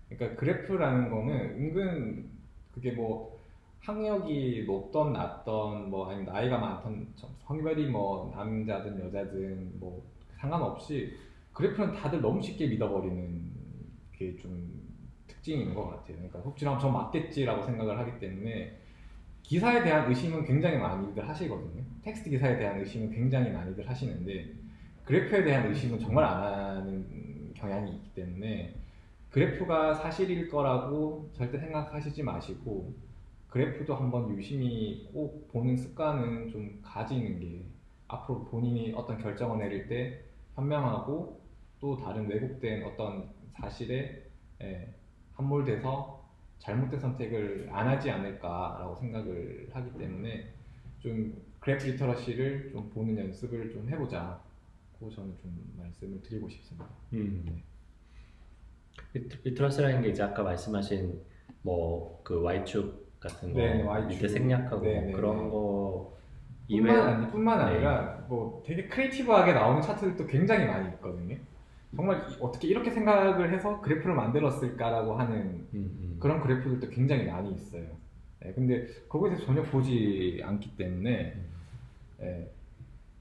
그러니까 0.08 0.40
그래프라는 0.40 1.10
거는 1.10 1.34
은근 1.56 2.30
그게 2.72 2.92
뭐 2.92 3.38
학력이 3.80 4.64
높던 4.66 5.12
낮던 5.12 5.90
뭐 5.90 6.10
아니면 6.10 6.32
나이가 6.32 6.58
많던 6.58 7.06
저- 7.16 7.28
성별이 7.46 7.88
뭐 7.88 8.32
남자든 8.34 8.98
여자든 9.06 9.78
뭐 9.78 10.02
상관없이 10.38 11.14
그래프는 11.52 11.94
다들 11.94 12.20
너무 12.20 12.40
쉽게 12.42 12.66
믿어버리는 12.68 13.50
게 14.12 14.36
좀 14.36 14.79
특징인 15.40 15.74
것 15.74 15.88
같아요. 15.88 16.16
그러니까 16.16 16.38
혹시나 16.40 16.78
저 16.78 16.88
맞겠지라고 16.88 17.62
생각을 17.62 17.98
하기 17.98 18.20
때문에 18.20 18.78
기사에 19.42 19.82
대한 19.82 20.08
의심은 20.08 20.44
굉장히 20.44 20.78
많이들 20.78 21.26
하시거든요. 21.28 21.82
텍스트 22.02 22.30
기사에 22.30 22.58
대한 22.58 22.78
의심은 22.78 23.10
굉장히 23.10 23.50
많이들 23.50 23.88
하시는데 23.88 24.54
그래프에 25.04 25.42
대한 25.42 25.66
의심은 25.66 25.98
정말 25.98 26.24
안 26.24 26.42
하는 26.42 27.52
경향이 27.54 27.90
있기 27.96 28.14
때문에 28.14 28.74
그래프가 29.30 29.94
사실일 29.94 30.48
거라고 30.48 31.30
절대 31.32 31.58
생각하시지 31.58 32.22
마시고 32.22 32.92
그래프도 33.48 33.94
한번 33.94 34.36
유심히 34.36 35.08
꼭 35.12 35.48
보는 35.52 35.76
습관은 35.76 36.50
좀 36.50 36.78
가지는 36.82 37.40
게 37.40 37.62
앞으로 38.06 38.44
본인이 38.44 38.92
어떤 38.94 39.18
결정을 39.18 39.58
내릴 39.58 39.88
때 39.88 40.20
현명하고 40.54 41.40
또 41.80 41.96
다른 41.96 42.28
왜곡된 42.28 42.84
어떤 42.84 43.30
사실에 43.54 44.22
예, 44.62 44.92
함몰돼서 45.40 46.20
잘못된 46.58 47.00
선택을 47.00 47.68
안 47.72 47.88
하지 47.88 48.10
않을까라고 48.10 48.94
생각을 48.96 49.68
하기 49.72 49.98
때문에 49.98 50.52
좀 50.98 51.34
그래프 51.58 51.86
literacy를 51.86 52.70
좀 52.72 52.90
보는 52.90 53.18
연습을 53.18 53.70
좀 53.72 53.88
해보자. 53.88 54.40
고 54.98 55.08
저는 55.08 55.34
좀 55.38 55.50
말씀을 55.78 56.20
드리고 56.22 56.46
싶습니다. 56.50 56.86
음. 57.14 57.62
literacy라는 59.14 60.02
게 60.02 60.10
이제 60.10 60.22
아까 60.22 60.42
말씀하신 60.42 61.18
뭐 61.62 62.20
그 62.22 62.42
Y축 62.42 63.18
같은 63.18 63.52
거 63.54 63.58
네, 63.58 63.74
네, 63.78 63.82
Y축. 63.82 64.08
밑에 64.08 64.28
생략하고 64.28 64.84
네, 64.84 65.00
네, 65.06 65.12
그런 65.12 65.36
네. 65.36 65.50
거 65.50 66.16
뿐만, 66.68 66.94
이외에 66.94 67.00
아니, 67.00 67.30
뿐만 67.30 67.58
네. 67.58 67.64
아니라 67.64 68.26
뭐 68.28 68.62
되게 68.66 68.86
크리에이티브하게 68.88 69.54
나오는 69.54 69.80
차트들도 69.82 70.26
굉장히 70.26 70.66
많이 70.66 70.88
있거든요. 70.90 71.36
정말 71.96 72.18
이- 72.30 72.36
어떻게 72.40 72.68
이렇게 72.68 72.90
생각을 72.90 73.52
해서 73.52 73.80
그래프를 73.80 74.14
만들었을까라고 74.14 75.14
하는 75.14 75.36
음, 75.40 75.68
음. 75.74 76.16
그런 76.20 76.40
그래프들도 76.40 76.88
굉장히 76.90 77.24
많이 77.24 77.52
있어요. 77.52 77.84
네, 78.42 78.52
근데 78.54 78.86
거기에 79.08 79.30
대해서 79.30 79.46
전혀 79.46 79.62
보지 79.62 80.40
않기 80.44 80.76
때문에 80.76 81.34
예, 82.22 82.50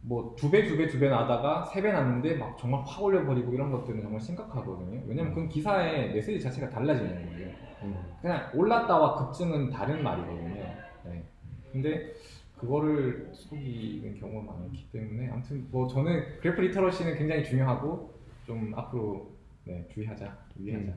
뭐두 0.02 0.50
배, 0.52 0.66
두 0.66 0.78
배, 0.78 0.88
두 0.88 1.00
배 1.00 1.10
나다가 1.10 1.66
세 1.66 1.82
배 1.82 1.92
났는데 1.92 2.36
막 2.36 2.58
정말 2.58 2.82
확 2.86 3.02
올려버리고 3.04 3.54
이런 3.54 3.72
것들은 3.72 4.02
정말 4.02 4.22
심각하거든요. 4.22 5.02
왜냐면 5.08 5.34
그건 5.34 5.50
기사의 5.50 6.14
메시지 6.14 6.40
자체가 6.40 6.70
달라지는 6.70 7.26
거예요. 7.30 7.50
음. 7.84 7.96
그냥 8.22 8.50
올랐다와 8.54 9.16
급증은 9.26 9.70
다른 9.72 10.04
말이거든요. 10.04 10.64
네. 11.06 11.24
근데 11.72 12.14
그거를 12.58 13.30
속이는 13.34 14.20
경우가 14.20 14.52
많기 14.54 14.86
때문에 14.92 15.30
아무튼 15.32 15.66
뭐 15.72 15.88
저는 15.88 16.40
그래프 16.42 16.60
리터러시는 16.62 17.18
굉장히 17.18 17.44
중요하고 17.44 18.14
좀 18.50 18.74
앞으로 18.76 19.30
네, 19.64 19.88
주의하자, 19.94 20.36
유의하자. 20.60 20.92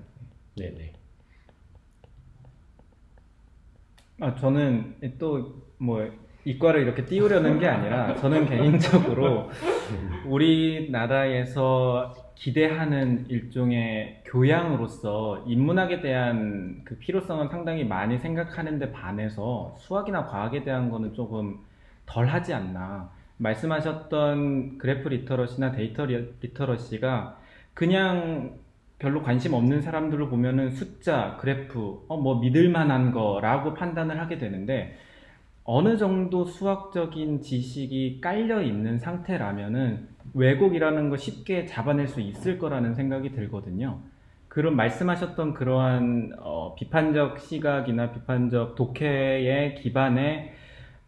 네, 0.57 0.71
네. 0.71 0.93
아, 4.21 4.35
저는 4.35 4.97
또 5.19 5.63
뭐 5.77 6.09
이과를 6.45 6.83
이렇게 6.83 7.05
띄우려는 7.05 7.59
게 7.59 7.67
아니라 7.67 8.15
저는 8.17 8.47
개인적으로 8.47 9.51
우리나라에서 10.27 12.15
기대하는 12.37 13.27
일종의 13.29 14.23
교양으로서 14.25 15.45
인문학에 15.47 16.01
대한 16.01 16.83
그 16.85 16.97
필요성은 16.99 17.49
상당히 17.49 17.85
많이 17.85 18.19
생각하는데 18.19 18.93
반해서 18.93 19.75
수학이나 19.79 20.25
과학에 20.27 20.63
대한 20.65 20.89
거는 20.89 21.15
조금 21.15 21.59
덜 22.07 22.27
하지 22.27 22.55
않나. 22.55 23.11
말씀하셨던 23.39 24.79
그래프 24.79 25.09
literacy나 25.09 25.73
데이터 25.73 26.05
li- 26.07 26.33
literacy가 26.41 27.39
그냥 27.75 28.59
별로 28.99 29.23
관심 29.23 29.55
없는 29.55 29.83
사람들로 29.83 30.29
보면은 30.29 30.71
숫자, 30.71 31.37
그래프, 31.41 32.05
어, 32.09 32.17
뭐 32.17 32.41
믿을 32.41 32.69
만한 32.69 33.11
거라고 33.11 33.75
판단을 33.75 34.21
하게 34.21 34.39
되는데 34.39 34.97
어느 35.65 35.97
정도 35.97 36.45
수학적인 36.45 37.41
지식이 37.41 38.21
깔려 38.21 38.63
있는 38.63 38.99
상태라면은 38.99 40.09
왜곡이라는 40.35 41.09
거 41.09 41.17
쉽게 41.17 41.67
잡아낼 41.67 42.09
수 42.09 42.21
있을 42.21 42.59
거라는 42.59 42.95
생각이 42.95 43.33
들거든요. 43.33 44.01
그런 44.49 44.77
말씀하셨던 44.77 45.55
그러한 45.55 46.33
어, 46.39 46.75
비판적 46.75 47.41
시각이나 47.41 48.13
비판적 48.13 48.75
독해의 48.75 49.77
기반에 49.77 50.55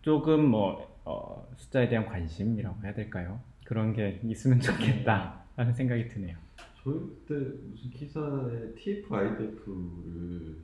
조금 0.02 0.48
뭐 0.48 0.88
어, 1.04 1.46
숫자에 1.56 1.88
대한 1.88 2.06
관심이라고 2.06 2.76
해야 2.84 2.94
될까요? 2.94 3.40
그런 3.64 3.92
게 3.92 4.20
있으면 4.24 4.60
좋겠다라는 4.60 5.74
생각이 5.74 6.08
드네요. 6.08 6.43
저희 6.85 7.01
때 7.26 7.35
무슨 7.70 7.91
기사에 7.91 8.74
TF 8.76 9.14
IDF를 9.14 10.57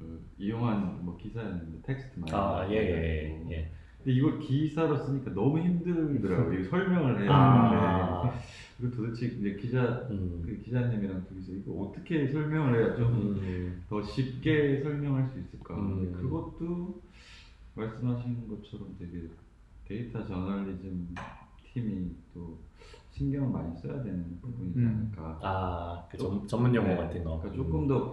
어, 0.00 0.18
이용한 0.38 1.04
뭐 1.04 1.16
기사였는데 1.18 1.82
텍스트 1.82 2.18
많이 2.20 2.32
아, 2.32 2.66
예, 2.70 2.74
예, 2.74 3.28
나와가지고. 3.28 3.52
예. 3.52 3.70
근데 3.98 4.12
이걸 4.18 4.40
기사로 4.40 4.96
쓰니까 4.96 5.32
너무 5.34 5.58
힘들더라고요. 5.60 6.58
이거 6.58 6.70
설명을 6.70 7.22
해야 7.22 7.30
아, 7.30 8.22
되는데 8.22 8.46
그리고 8.78 8.96
도대체 8.96 9.26
이제 9.26 9.54
기자 9.56 10.08
음. 10.10 10.42
그 10.44 10.58
기자님이랑 10.58 11.26
둘이서 11.28 11.52
이거 11.52 11.72
어떻게 11.82 12.26
설명을 12.26 12.74
해야 12.80 12.96
좀 12.96 13.12
음. 13.38 13.84
더 13.88 14.02
쉽게 14.02 14.82
설명할 14.82 15.28
수 15.28 15.38
있을까? 15.38 15.76
음. 15.76 16.12
그것도 16.14 17.00
말씀하신 17.74 18.48
것처럼 18.48 18.96
되게 18.98 19.28
데이터 19.86 20.26
저널리즘 20.26 21.14
팀이 21.72 22.10
또 22.34 22.58
신경을 23.12 23.48
많이 23.50 23.76
써야 23.76 24.02
되는 24.02 24.40
부분이지 24.40 24.78
음. 24.80 25.12
않을까. 25.14 25.38
아, 25.42 26.06
그 26.10 26.16
전, 26.16 26.48
전문 26.48 26.74
용어 26.74 26.88
네, 26.88 26.96
같은 26.96 27.22
거. 27.22 27.38
그러니까 27.38 27.62
조금 27.62 27.86
더 27.86 28.10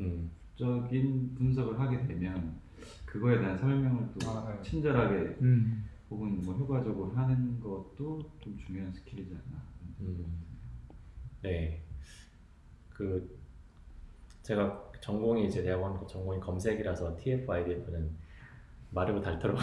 음. 0.00 0.30
고급적인 0.56 1.34
분석을 1.34 1.78
하게 1.78 2.06
되면 2.06 2.58
그거에 3.04 3.38
대한 3.38 3.56
설명을 3.58 4.08
또 4.18 4.30
아, 4.30 4.50
네. 4.50 4.62
친절하게 4.62 5.36
음. 5.42 5.84
혹은 6.10 6.40
뭐 6.42 6.54
효과적으로 6.54 7.12
하는 7.12 7.60
것도 7.60 8.30
좀 8.40 8.56
중요한 8.58 8.90
skill이지 8.92 9.34
않나. 9.34 9.62
음. 10.00 10.24
네. 11.42 11.82
그 12.88 13.38
제가 14.42 14.90
전공이 15.00 15.46
이제 15.46 15.62
대학원 15.62 16.06
전공이 16.06 16.40
검색이라서 16.40 17.16
TF-IDF는 17.16 18.10
마르고 18.90 19.20
닳도록 19.20 19.60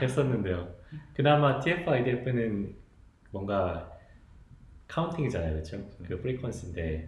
했었는데요. 0.00 0.72
그나마 1.14 1.58
TF-IDF는 1.58 2.80
뭔가 3.30 3.90
counting이잖아요, 4.88 5.52
그렇죠? 5.52 5.78
그 6.06 6.20
frequency인데 6.22 7.06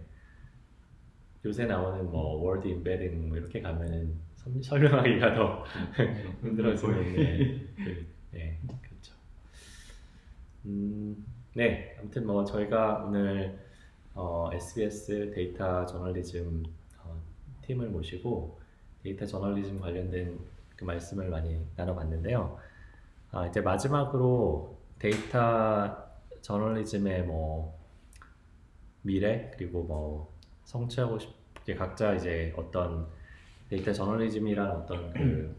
요새 1.45 1.65
나오는 1.65 2.09
뭐 2.09 2.41
word 2.41 2.67
embedding 2.67 3.27
뭐 3.29 3.37
이렇게 3.37 3.61
가면은 3.61 4.13
설- 4.35 4.63
설명하기가 4.63 5.33
더 5.35 5.63
힘들어지는 6.41 7.13
네, 7.15 7.67
그, 7.75 8.07
네, 8.31 8.59
그렇죠. 8.81 9.13
음, 10.65 11.25
네, 11.53 11.95
아무튼 11.99 12.25
뭐 12.25 12.45
저희가 12.45 13.03
오늘 13.05 13.59
어, 14.15 14.49
SBS 14.53 15.31
데이터 15.33 15.85
저널리즘 15.85 16.63
어, 17.03 17.19
팀을 17.63 17.89
모시고 17.89 18.59
데이터 19.03 19.25
저널리즘 19.25 19.79
관련된 19.81 20.39
그 20.77 20.85
말씀을 20.85 21.29
많이 21.29 21.59
나눠봤는데요. 21.75 22.57
아, 23.31 23.47
이제 23.47 23.59
마지막으로 23.59 24.77
데이터 24.99 26.02
저널리즘의 26.43 27.23
뭐 27.25 27.79
미래 29.01 29.49
그리고 29.57 29.83
뭐 29.83 30.33
성취하고 30.65 31.17
싶은 31.19 31.61
게 31.61 31.75
각자 31.75 32.13
이제 32.13 32.53
어떤 32.55 33.07
데이터 33.69 33.91
저널리즘이라는 33.91 34.71
어떤 34.71 35.13
그 35.13 35.55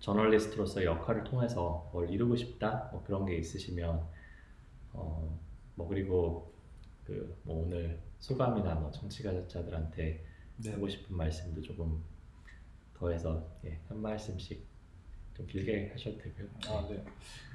저널리스트로서의 0.00 0.86
역할을 0.86 1.24
통해서 1.24 1.88
뭘 1.92 2.10
이루고 2.10 2.36
싶다 2.36 2.88
뭐 2.92 3.02
그런 3.04 3.24
게 3.26 3.36
있으시면 3.36 4.02
어 4.92 5.32
뭐 5.74 5.88
그리고 5.88 6.52
그 7.06 7.34
뭐 7.44 7.64
오늘 7.64 7.98
소감이나 8.20 8.74
뭐 8.74 8.90
청취자들한테 8.90 10.22
네. 10.58 10.70
하고 10.72 10.86
싶은 10.88 11.16
말씀도 11.16 11.62
조금 11.62 12.02
더해서 12.94 13.48
예, 13.64 13.80
한 13.88 14.00
말씀씩 14.02 14.64
좀 15.34 15.46
길게 15.46 15.90
하셔도 15.92 16.18
되고요. 16.18 16.48
아, 16.68 16.86
네. 16.88 17.02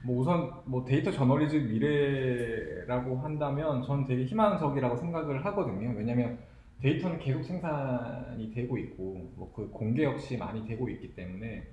뭐 0.03 0.19
우선 0.19 0.51
뭐 0.65 0.84
데이터 0.86 1.11
저널리즘 1.11 1.67
미래라고 1.67 3.17
한다면 3.17 3.82
전 3.84 4.05
되게 4.05 4.25
희망적이라고 4.25 4.95
생각을 4.97 5.45
하거든요. 5.45 5.93
왜냐하면 5.95 6.39
데이터는 6.82 7.19
계속 7.19 7.43
생산이 7.43 8.51
되고 8.51 8.78
있고 8.78 9.32
뭐 9.36 9.51
그 9.57 9.67
공개 9.71 10.03
역시 10.03 10.38
많이 10.38 10.63
되고 10.67 10.88
있기 10.88 11.15
때문에 11.15 11.65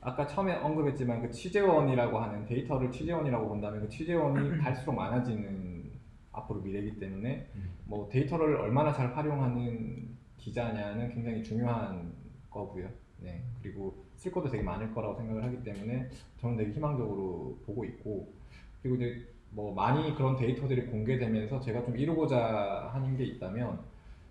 아까 0.00 0.26
처음에 0.26 0.56
언급했지만 0.56 1.22
그 1.22 1.30
취재원이라고 1.30 2.18
하는 2.18 2.44
데이터를 2.46 2.90
취재원이라고 2.90 3.48
본다면 3.48 3.82
그 3.82 3.88
취재원이 3.88 4.58
갈수록 4.58 4.94
많아지는 4.94 5.90
앞으로 6.32 6.60
미래이기 6.60 6.98
때문에 6.98 7.46
음. 7.54 7.70
뭐 7.84 8.08
데이터를 8.08 8.56
얼마나 8.56 8.92
잘 8.92 9.16
활용하는 9.16 10.08
기자냐는 10.36 11.14
굉장히 11.14 11.42
중요한 11.44 12.12
거고요. 12.50 12.88
네. 13.20 13.42
그리고 13.62 14.04
쓸 14.18 14.32
것도 14.32 14.50
되게 14.50 14.62
많을 14.62 14.92
거라고 14.92 15.14
생각을 15.16 15.44
하기 15.44 15.62
때문에 15.62 16.10
저는 16.40 16.56
되게 16.56 16.72
희망적으로 16.72 17.56
보고 17.64 17.84
있고 17.84 18.28
그리고 18.82 18.96
이제 18.96 19.26
뭐 19.50 19.72
많이 19.74 20.14
그런 20.14 20.36
데이터들이 20.36 20.86
공개되면서 20.86 21.60
제가 21.60 21.84
좀 21.84 21.96
이루고자 21.96 22.90
하는 22.92 23.16
게 23.16 23.24
있다면 23.24 23.78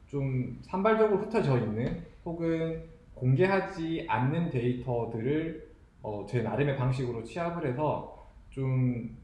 좀 0.08 0.60
산발적으로 0.62 1.22
흩어져 1.22 1.58
있는 1.58 2.04
혹은 2.26 2.84
공개하지 3.16 4.06
않는 4.08 4.50
데이터들을 4.52 5.68
어, 6.04 6.26
제 6.30 6.42
나름의 6.42 6.78
방식으로 6.78 7.24
취합을 7.24 7.68
해서 7.68 8.28
좀 8.50 9.18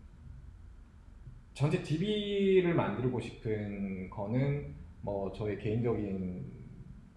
전체 1.53 1.83
DB를 1.83 2.73
만들고 2.73 3.19
싶은 3.19 4.09
거는 4.09 4.73
뭐 5.01 5.31
저의 5.33 5.59
개인적인 5.59 6.43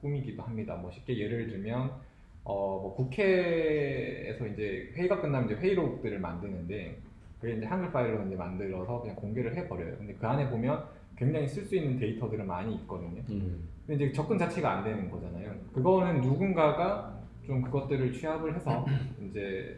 꿈이기도 0.00 0.42
합니다. 0.42 0.76
뭐 0.76 0.90
쉽게 0.90 1.18
예를 1.18 1.48
들면 1.48 2.05
어, 2.48 2.78
뭐 2.80 2.94
국회에서 2.94 4.46
이제 4.46 4.92
회의가 4.94 5.20
끝나면 5.20 5.50
이제 5.50 5.60
회의록들을 5.60 6.20
만드는데 6.20 6.96
그게 7.40 7.56
이제 7.56 7.66
한글 7.66 7.90
파일로 7.90 8.24
이제 8.26 8.36
만들어서 8.36 9.00
그냥 9.00 9.16
공개를 9.16 9.56
해버려요. 9.56 9.96
근데 9.98 10.14
그 10.14 10.26
안에 10.26 10.48
보면 10.48 10.84
굉장히 11.16 11.48
쓸 11.48 11.64
수 11.64 11.74
있는 11.74 11.98
데이터들은 11.98 12.46
많이 12.46 12.76
있거든요. 12.76 13.20
음, 13.30 13.68
근데 13.84 14.04
이제 14.04 14.12
접근 14.12 14.38
자체가 14.38 14.78
안 14.78 14.84
되는 14.84 15.10
거잖아요. 15.10 15.52
그거는 15.72 16.20
누군가가 16.20 17.18
좀 17.44 17.62
그것들을 17.62 18.12
취합을 18.12 18.54
해서 18.54 18.86
이제 19.28 19.76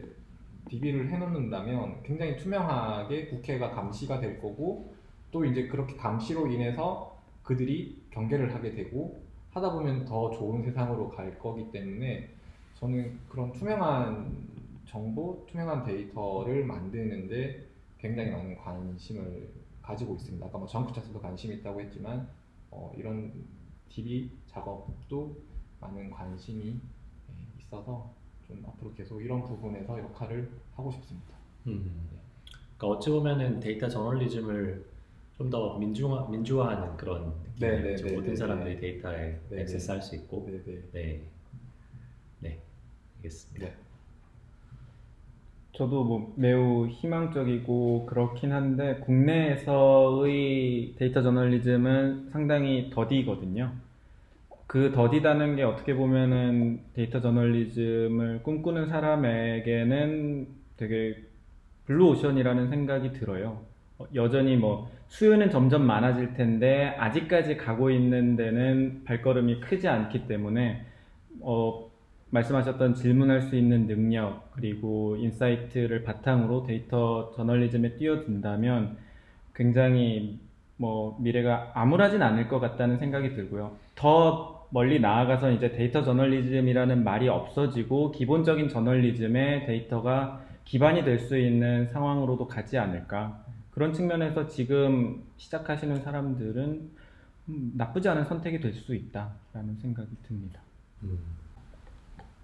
DB를 0.69 1.09
해놓는다면 1.09 2.03
굉장히 2.03 2.37
투명하게 2.37 3.29
국회가 3.29 3.71
감시가 3.71 4.19
될 4.19 4.39
거고 4.39 4.93
또 5.31 5.43
이제 5.43 5.67
그렇게 5.67 5.95
감시로 5.95 6.45
인해서 6.47 7.17
그들이 7.41 7.99
경계를 8.11 8.53
하게 8.53 8.75
되고 8.75 9.23
하다 9.49 9.73
보면 9.73 10.05
더 10.05 10.29
좋은 10.29 10.61
세상으로 10.61 11.09
갈 11.09 11.39
거기 11.39 11.71
때문에 11.71 12.29
저는 12.79 13.19
그런 13.27 13.51
투명한 13.51 14.47
정보, 14.85 15.45
투명한 15.49 15.83
데이터를 15.83 16.63
만드는데 16.65 17.67
굉장히 17.97 18.31
많은 18.31 18.55
관심을 18.57 19.49
가지고 19.81 20.15
있습니다. 20.15 20.45
아까 20.45 20.57
뭐 20.57 20.65
정크 20.65 20.93
차트도 20.93 21.19
관심이 21.19 21.55
있다고 21.55 21.81
했지만 21.81 22.29
어, 22.71 22.93
이런 22.97 23.33
DB 23.89 24.31
작업도 24.47 25.35
많은 25.81 26.09
관심이 26.09 26.69
예, 26.69 27.59
있어서 27.59 28.13
좀 28.47 28.63
앞으로 28.65 28.93
계속 28.93 29.21
이런 29.21 29.43
부분에서 29.43 29.99
역할을 29.99 30.49
하고 30.75 30.91
싶습니다. 30.91 31.35
음. 31.67 32.09
그러니까 32.77 32.87
어찌 32.87 33.09
보면은 33.09 33.59
데이터 33.59 33.89
저널리즘을 33.89 34.85
좀 35.37 35.49
더 35.49 35.77
민주화 35.77 36.27
민주화하는 36.29 36.97
그런 36.97 37.33
네, 37.59 37.79
느낌이죠. 37.79 38.05
네, 38.05 38.09
네, 38.11 38.15
모든 38.17 38.29
네, 38.31 38.35
사람들이 38.35 38.75
네. 38.75 38.79
데이터에 38.81 39.39
네, 39.49 39.61
액세스할 39.61 40.01
수 40.01 40.15
있고, 40.15 40.45
네네. 40.45 40.63
네, 40.65 40.81
네, 40.91 41.21
알겠습니다. 43.19 43.67
네. 43.67 43.73
저도 45.73 46.03
뭐 46.03 46.33
매우 46.35 46.87
희망적이고 46.87 48.05
그렇긴 48.05 48.51
한데 48.51 48.97
국내에서의 49.05 50.95
데이터 50.97 51.21
저널리즘은 51.21 52.31
상당히 52.31 52.89
더디거든요. 52.93 53.71
그 54.67 54.91
더디다는 54.91 55.55
게 55.55 55.63
어떻게 55.63 55.95
보면은 55.95 56.81
데이터 56.93 57.21
저널리즘을 57.21 58.43
꿈꾸는 58.43 58.87
사람에게는 58.87 60.47
되게 60.77 61.23
블루오션이라는 61.85 62.69
생각이 62.69 63.13
들어요. 63.13 63.61
어, 63.97 64.05
여전히 64.13 64.57
뭐 64.57 64.91
수요는 65.07 65.49
점점 65.49 65.85
많아질 65.87 66.33
텐데 66.33 66.95
아직까지 66.99 67.57
가고 67.57 67.89
있는 67.89 68.35
데는 68.35 69.03
발걸음이 69.05 69.61
크지 69.61 69.87
않기 69.87 70.27
때문에 70.27 70.85
어, 71.39 71.88
말씀하셨던 72.31 72.95
질문할 72.95 73.41
수 73.43 73.55
있는 73.55 73.87
능력 73.87 74.51
그리고 74.51 75.15
insight를 75.17 76.03
바탕으로 76.03 76.63
데이터 76.63 77.31
저널리즘에 77.35 77.95
뛰어든다면 77.97 78.97
굉장히 79.55 80.39
뭐 80.77 81.17
미래가 81.19 81.71
암울하진 81.73 82.21
않을 82.21 82.47
것 82.47 82.59
같다는 82.59 82.97
생각이 82.97 83.33
들고요. 83.33 83.75
더 83.95 84.67
멀리 84.71 84.99
나아가서 84.99 85.51
이제 85.51 85.71
데이터 85.71 86.03
저널리즘이라는 86.03 87.03
말이 87.03 87.27
없어지고 87.27 88.11
기본적인 88.11 88.69
저널리즘에 88.69 89.65
데이터가 89.65 90.41
기반이 90.65 91.03
될 91.03 91.19
수 91.19 91.37
있는 91.37 91.87
상황으로도 91.87 92.47
가지 92.47 92.77
않을까. 92.77 93.43
그런 93.71 93.91
측면에서 93.93 94.47
지금 94.47 95.23
시작하시는 95.37 96.01
사람들은 96.01 96.89
음, 97.49 97.71
나쁘지 97.75 98.07
않은 98.09 98.25
선택이 98.25 98.59
될 98.59 98.73
수 98.73 98.93
있다라는 98.93 99.77
생각이 99.81 100.09
듭니다. 100.23 100.61
음, 101.03 101.17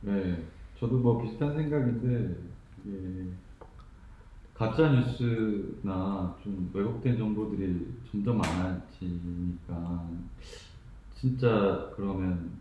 네, 0.05 0.37
저도 0.79 0.99
뭐 0.99 1.19
비슷한 1.19 1.55
생각인데 1.55 2.35
이게 2.85 3.25
가짜 4.53 4.91
뉴스나 4.91 6.37
좀 6.43 6.69
왜곡된 6.71 7.17
정보들이 7.17 7.91
점점 8.11 8.37
많아지니까 8.37 10.07
진짜 11.15 11.91
그러면 11.95 12.51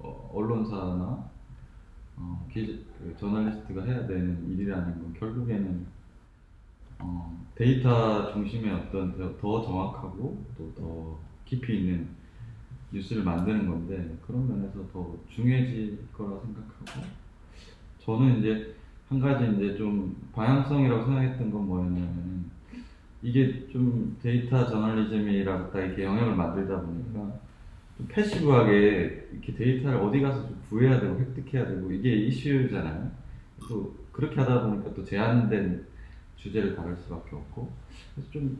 어, 0.00 0.28
언론사나 0.34 1.30
어, 2.16 2.48
기, 2.52 2.84
그 2.98 3.14
저널리스트가 3.20 3.84
해야 3.84 4.04
되는 4.04 4.50
일이라는 4.50 5.00
건 5.00 5.14
결국에는 5.20 5.86
어, 6.98 7.46
데이터 7.54 8.32
중심의 8.32 8.74
어떤 8.74 9.16
더, 9.16 9.36
더 9.36 9.62
정확하고 9.62 10.44
또 10.58 10.72
더 10.74 11.18
깊이 11.44 11.78
있는 11.78 12.17
뉴스를 12.92 13.22
만드는 13.22 13.66
건데 13.66 14.16
그런 14.26 14.48
면에서 14.48 14.86
더 14.92 15.14
중요해질 15.28 16.08
거라 16.12 16.40
생각하고 16.40 17.08
저는 18.00 18.38
이제 18.38 18.74
한 19.08 19.20
가지 19.20 19.44
이제 19.56 19.76
좀 19.76 20.16
방향성이라고 20.32 21.04
생각했던 21.04 21.50
건 21.50 21.66
뭐였냐면 21.66 22.50
이게 23.22 23.66
좀 23.68 24.16
데이터 24.22 24.66
저널리즘이라고 24.66 25.70
딱 25.70 25.80
이렇게 25.80 26.04
영역을 26.04 26.34
만들다 26.34 26.80
보니까 26.80 27.40
좀 27.96 28.06
passive하게 28.08 29.28
이렇게 29.32 29.54
데이터를 29.54 29.98
어디 29.98 30.20
가서 30.20 30.46
좀 30.46 30.60
구해야 30.68 31.00
되고 31.00 31.18
획득해야 31.18 31.66
되고 31.66 31.90
이게 31.90 32.14
이슈잖아요. 32.14 33.10
또 33.68 33.94
그렇게 34.12 34.40
하다 34.40 34.66
보니까 34.66 34.94
또 34.94 35.04
제한된 35.04 35.84
주제를 36.36 36.76
다룰 36.76 36.96
수밖에 36.96 37.34
없고 37.34 37.70
그래서 38.14 38.30
좀, 38.30 38.58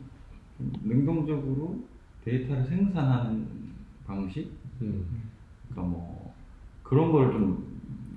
좀 0.57 0.73
능동적으로 0.83 1.83
데이터를 2.25 2.65
생산하는 2.65 3.47
방식 4.13 4.51
음. 4.81 5.05
그러니까 5.69 5.89
뭐 5.95 6.33
그런 6.83 7.11
걸 7.11 7.31
좀 7.31 7.69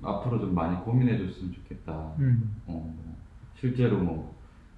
앞으로 0.05 0.37
좀 0.39 0.53
많이 0.53 0.75
고민해 0.83 1.17
줬으면 1.17 1.53
좋겠다. 1.53 2.13
음. 2.19 2.55
어, 2.67 2.93
뭐 2.93 3.15
실제로 3.55 3.97
뭐 3.99 4.35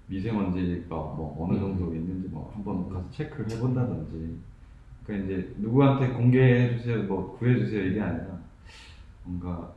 미세먼지가 0.07 0.87
뭐 0.95 1.35
어느 1.49 1.57
정도 1.59 1.95
있는지 1.95 2.27
뭐 2.27 2.51
한번 2.53 2.87
가서 2.89 3.09
체크를 3.09 3.49
해본다든지 3.49 4.37
그러니까 5.03 5.25
이제 5.33 5.55
누구한테 5.57 6.13
공개해 6.13 6.77
주세요 6.77 7.01
뭐 7.03 7.35
구해 7.39 7.57
주세요 7.57 7.83
이게 7.85 7.99
아니라 8.01 8.39
뭔가 9.23 9.73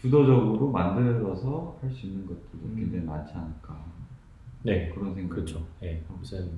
주도적으로 0.00 0.70
만들어서 0.70 1.78
할 1.82 1.90
수 1.90 2.06
있는 2.06 2.26
것들도 2.26 2.64
음. 2.68 2.76
굉장히 2.76 3.04
많지 3.04 3.34
않을까 3.34 3.84
네, 4.62 4.88
그런 4.94 5.14
생각 5.14 5.34
그렇죠. 5.34 5.66
예, 5.82 6.02
무슨 6.08 6.52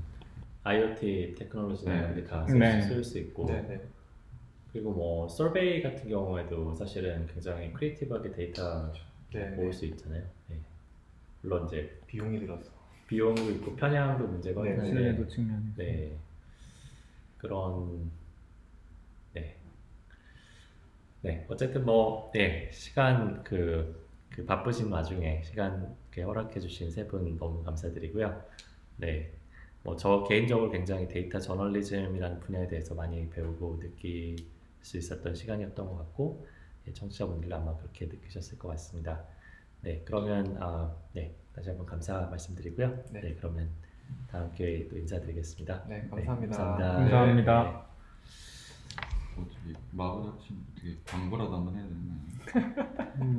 IoT 0.63 1.35
테크놀로지나 1.37 1.93
네. 1.93 1.99
이런 1.99 2.15
게 2.15 2.31
다 2.31 2.47
네. 2.47 2.83
쓸 2.83 3.08
수 3.08 3.19
있고 3.19 3.47
네 3.47 3.63
네. 3.63 3.81
그리고 4.73 4.93
뭐 4.93 5.29
survey 5.29 5.83
같은 5.83 6.09
경우에도 6.09 6.75
사실은 6.75 7.27
굉장히 7.27 7.73
creative하게 7.73 8.33
데이터 8.33 8.93
네. 9.33 9.51
모을 9.51 9.73
수 9.73 9.87
있잖아요. 9.87 10.25
예. 10.51 10.61
물론 11.43 11.67
이제 11.67 12.01
비용이 12.07 12.39
들어서. 12.41 12.71
비용도 13.07 13.51
있고 13.53 13.75
편향도 13.77 14.27
문제가 14.29 14.63
네, 14.63 14.71
있는데 14.71 14.87
신뢰도 14.87 15.29
측면에서. 15.29 15.77
네 15.77 16.19
그런 17.39 18.11
네. 19.33 19.57
네 21.23 21.47
어쨌든 21.49 21.85
뭐 21.85 22.31
네 22.33 22.71
시간 22.73 23.43
그, 23.45 24.07
그 24.31 24.45
바쁘신 24.45 24.91
와중에 24.93 25.43
시간 25.43 25.97
이렇게 26.13 26.23
허락해 26.23 26.61
주신 26.61 26.91
세 26.91 27.07
분 27.09 27.37
너무 27.39 27.63
감사드리고요. 27.65 28.43
네. 28.97 29.33
뭐 29.83 29.97
저 29.97 30.25
개인적으로 30.29 30.71
굉장히 30.71 31.09
데이터 31.09 31.39
저널리즘이라는 31.41 32.41
분야에 32.41 32.69
대해서 32.69 32.95
많이 32.95 33.29
배우고 33.31 33.79
느낄 33.81 34.37
수 34.89 34.97
있었던 34.97 35.35
시간이었던 35.35 35.87
것 35.87 35.97
같고 35.99 36.47
예, 36.87 36.93
청취자분들도 36.93 37.55
아마 37.55 37.77
그렇게 37.77 38.07
느끼셨을 38.07 38.59
것 38.59 38.69
같습니다. 38.69 39.23
네 39.83 40.03
그러면 40.05 40.57
아, 40.61 40.95
네 41.13 41.35
다시 41.55 41.69
한번 41.69 41.87
감사 41.87 42.21
말씀드리고요. 42.23 43.05
네. 43.13 43.21
네, 43.21 43.35
그러면 43.35 43.69
다음 44.31 44.51
기회에 44.53 44.89
또 44.89 44.97
인사드리겠습니다. 44.97 45.85
네, 45.89 46.09
감사합니다. 46.09 46.57
감사합니다. 46.57 46.93
감사합니다. 46.95 47.63
네. 47.63 47.89
어차피 49.43 49.75
마블 49.93 50.31
합치면 50.31 50.65
어떻게 50.73 50.99
광고라도 51.07 51.57
한번 51.57 51.77
해야 51.77 51.87
되나 51.87 53.15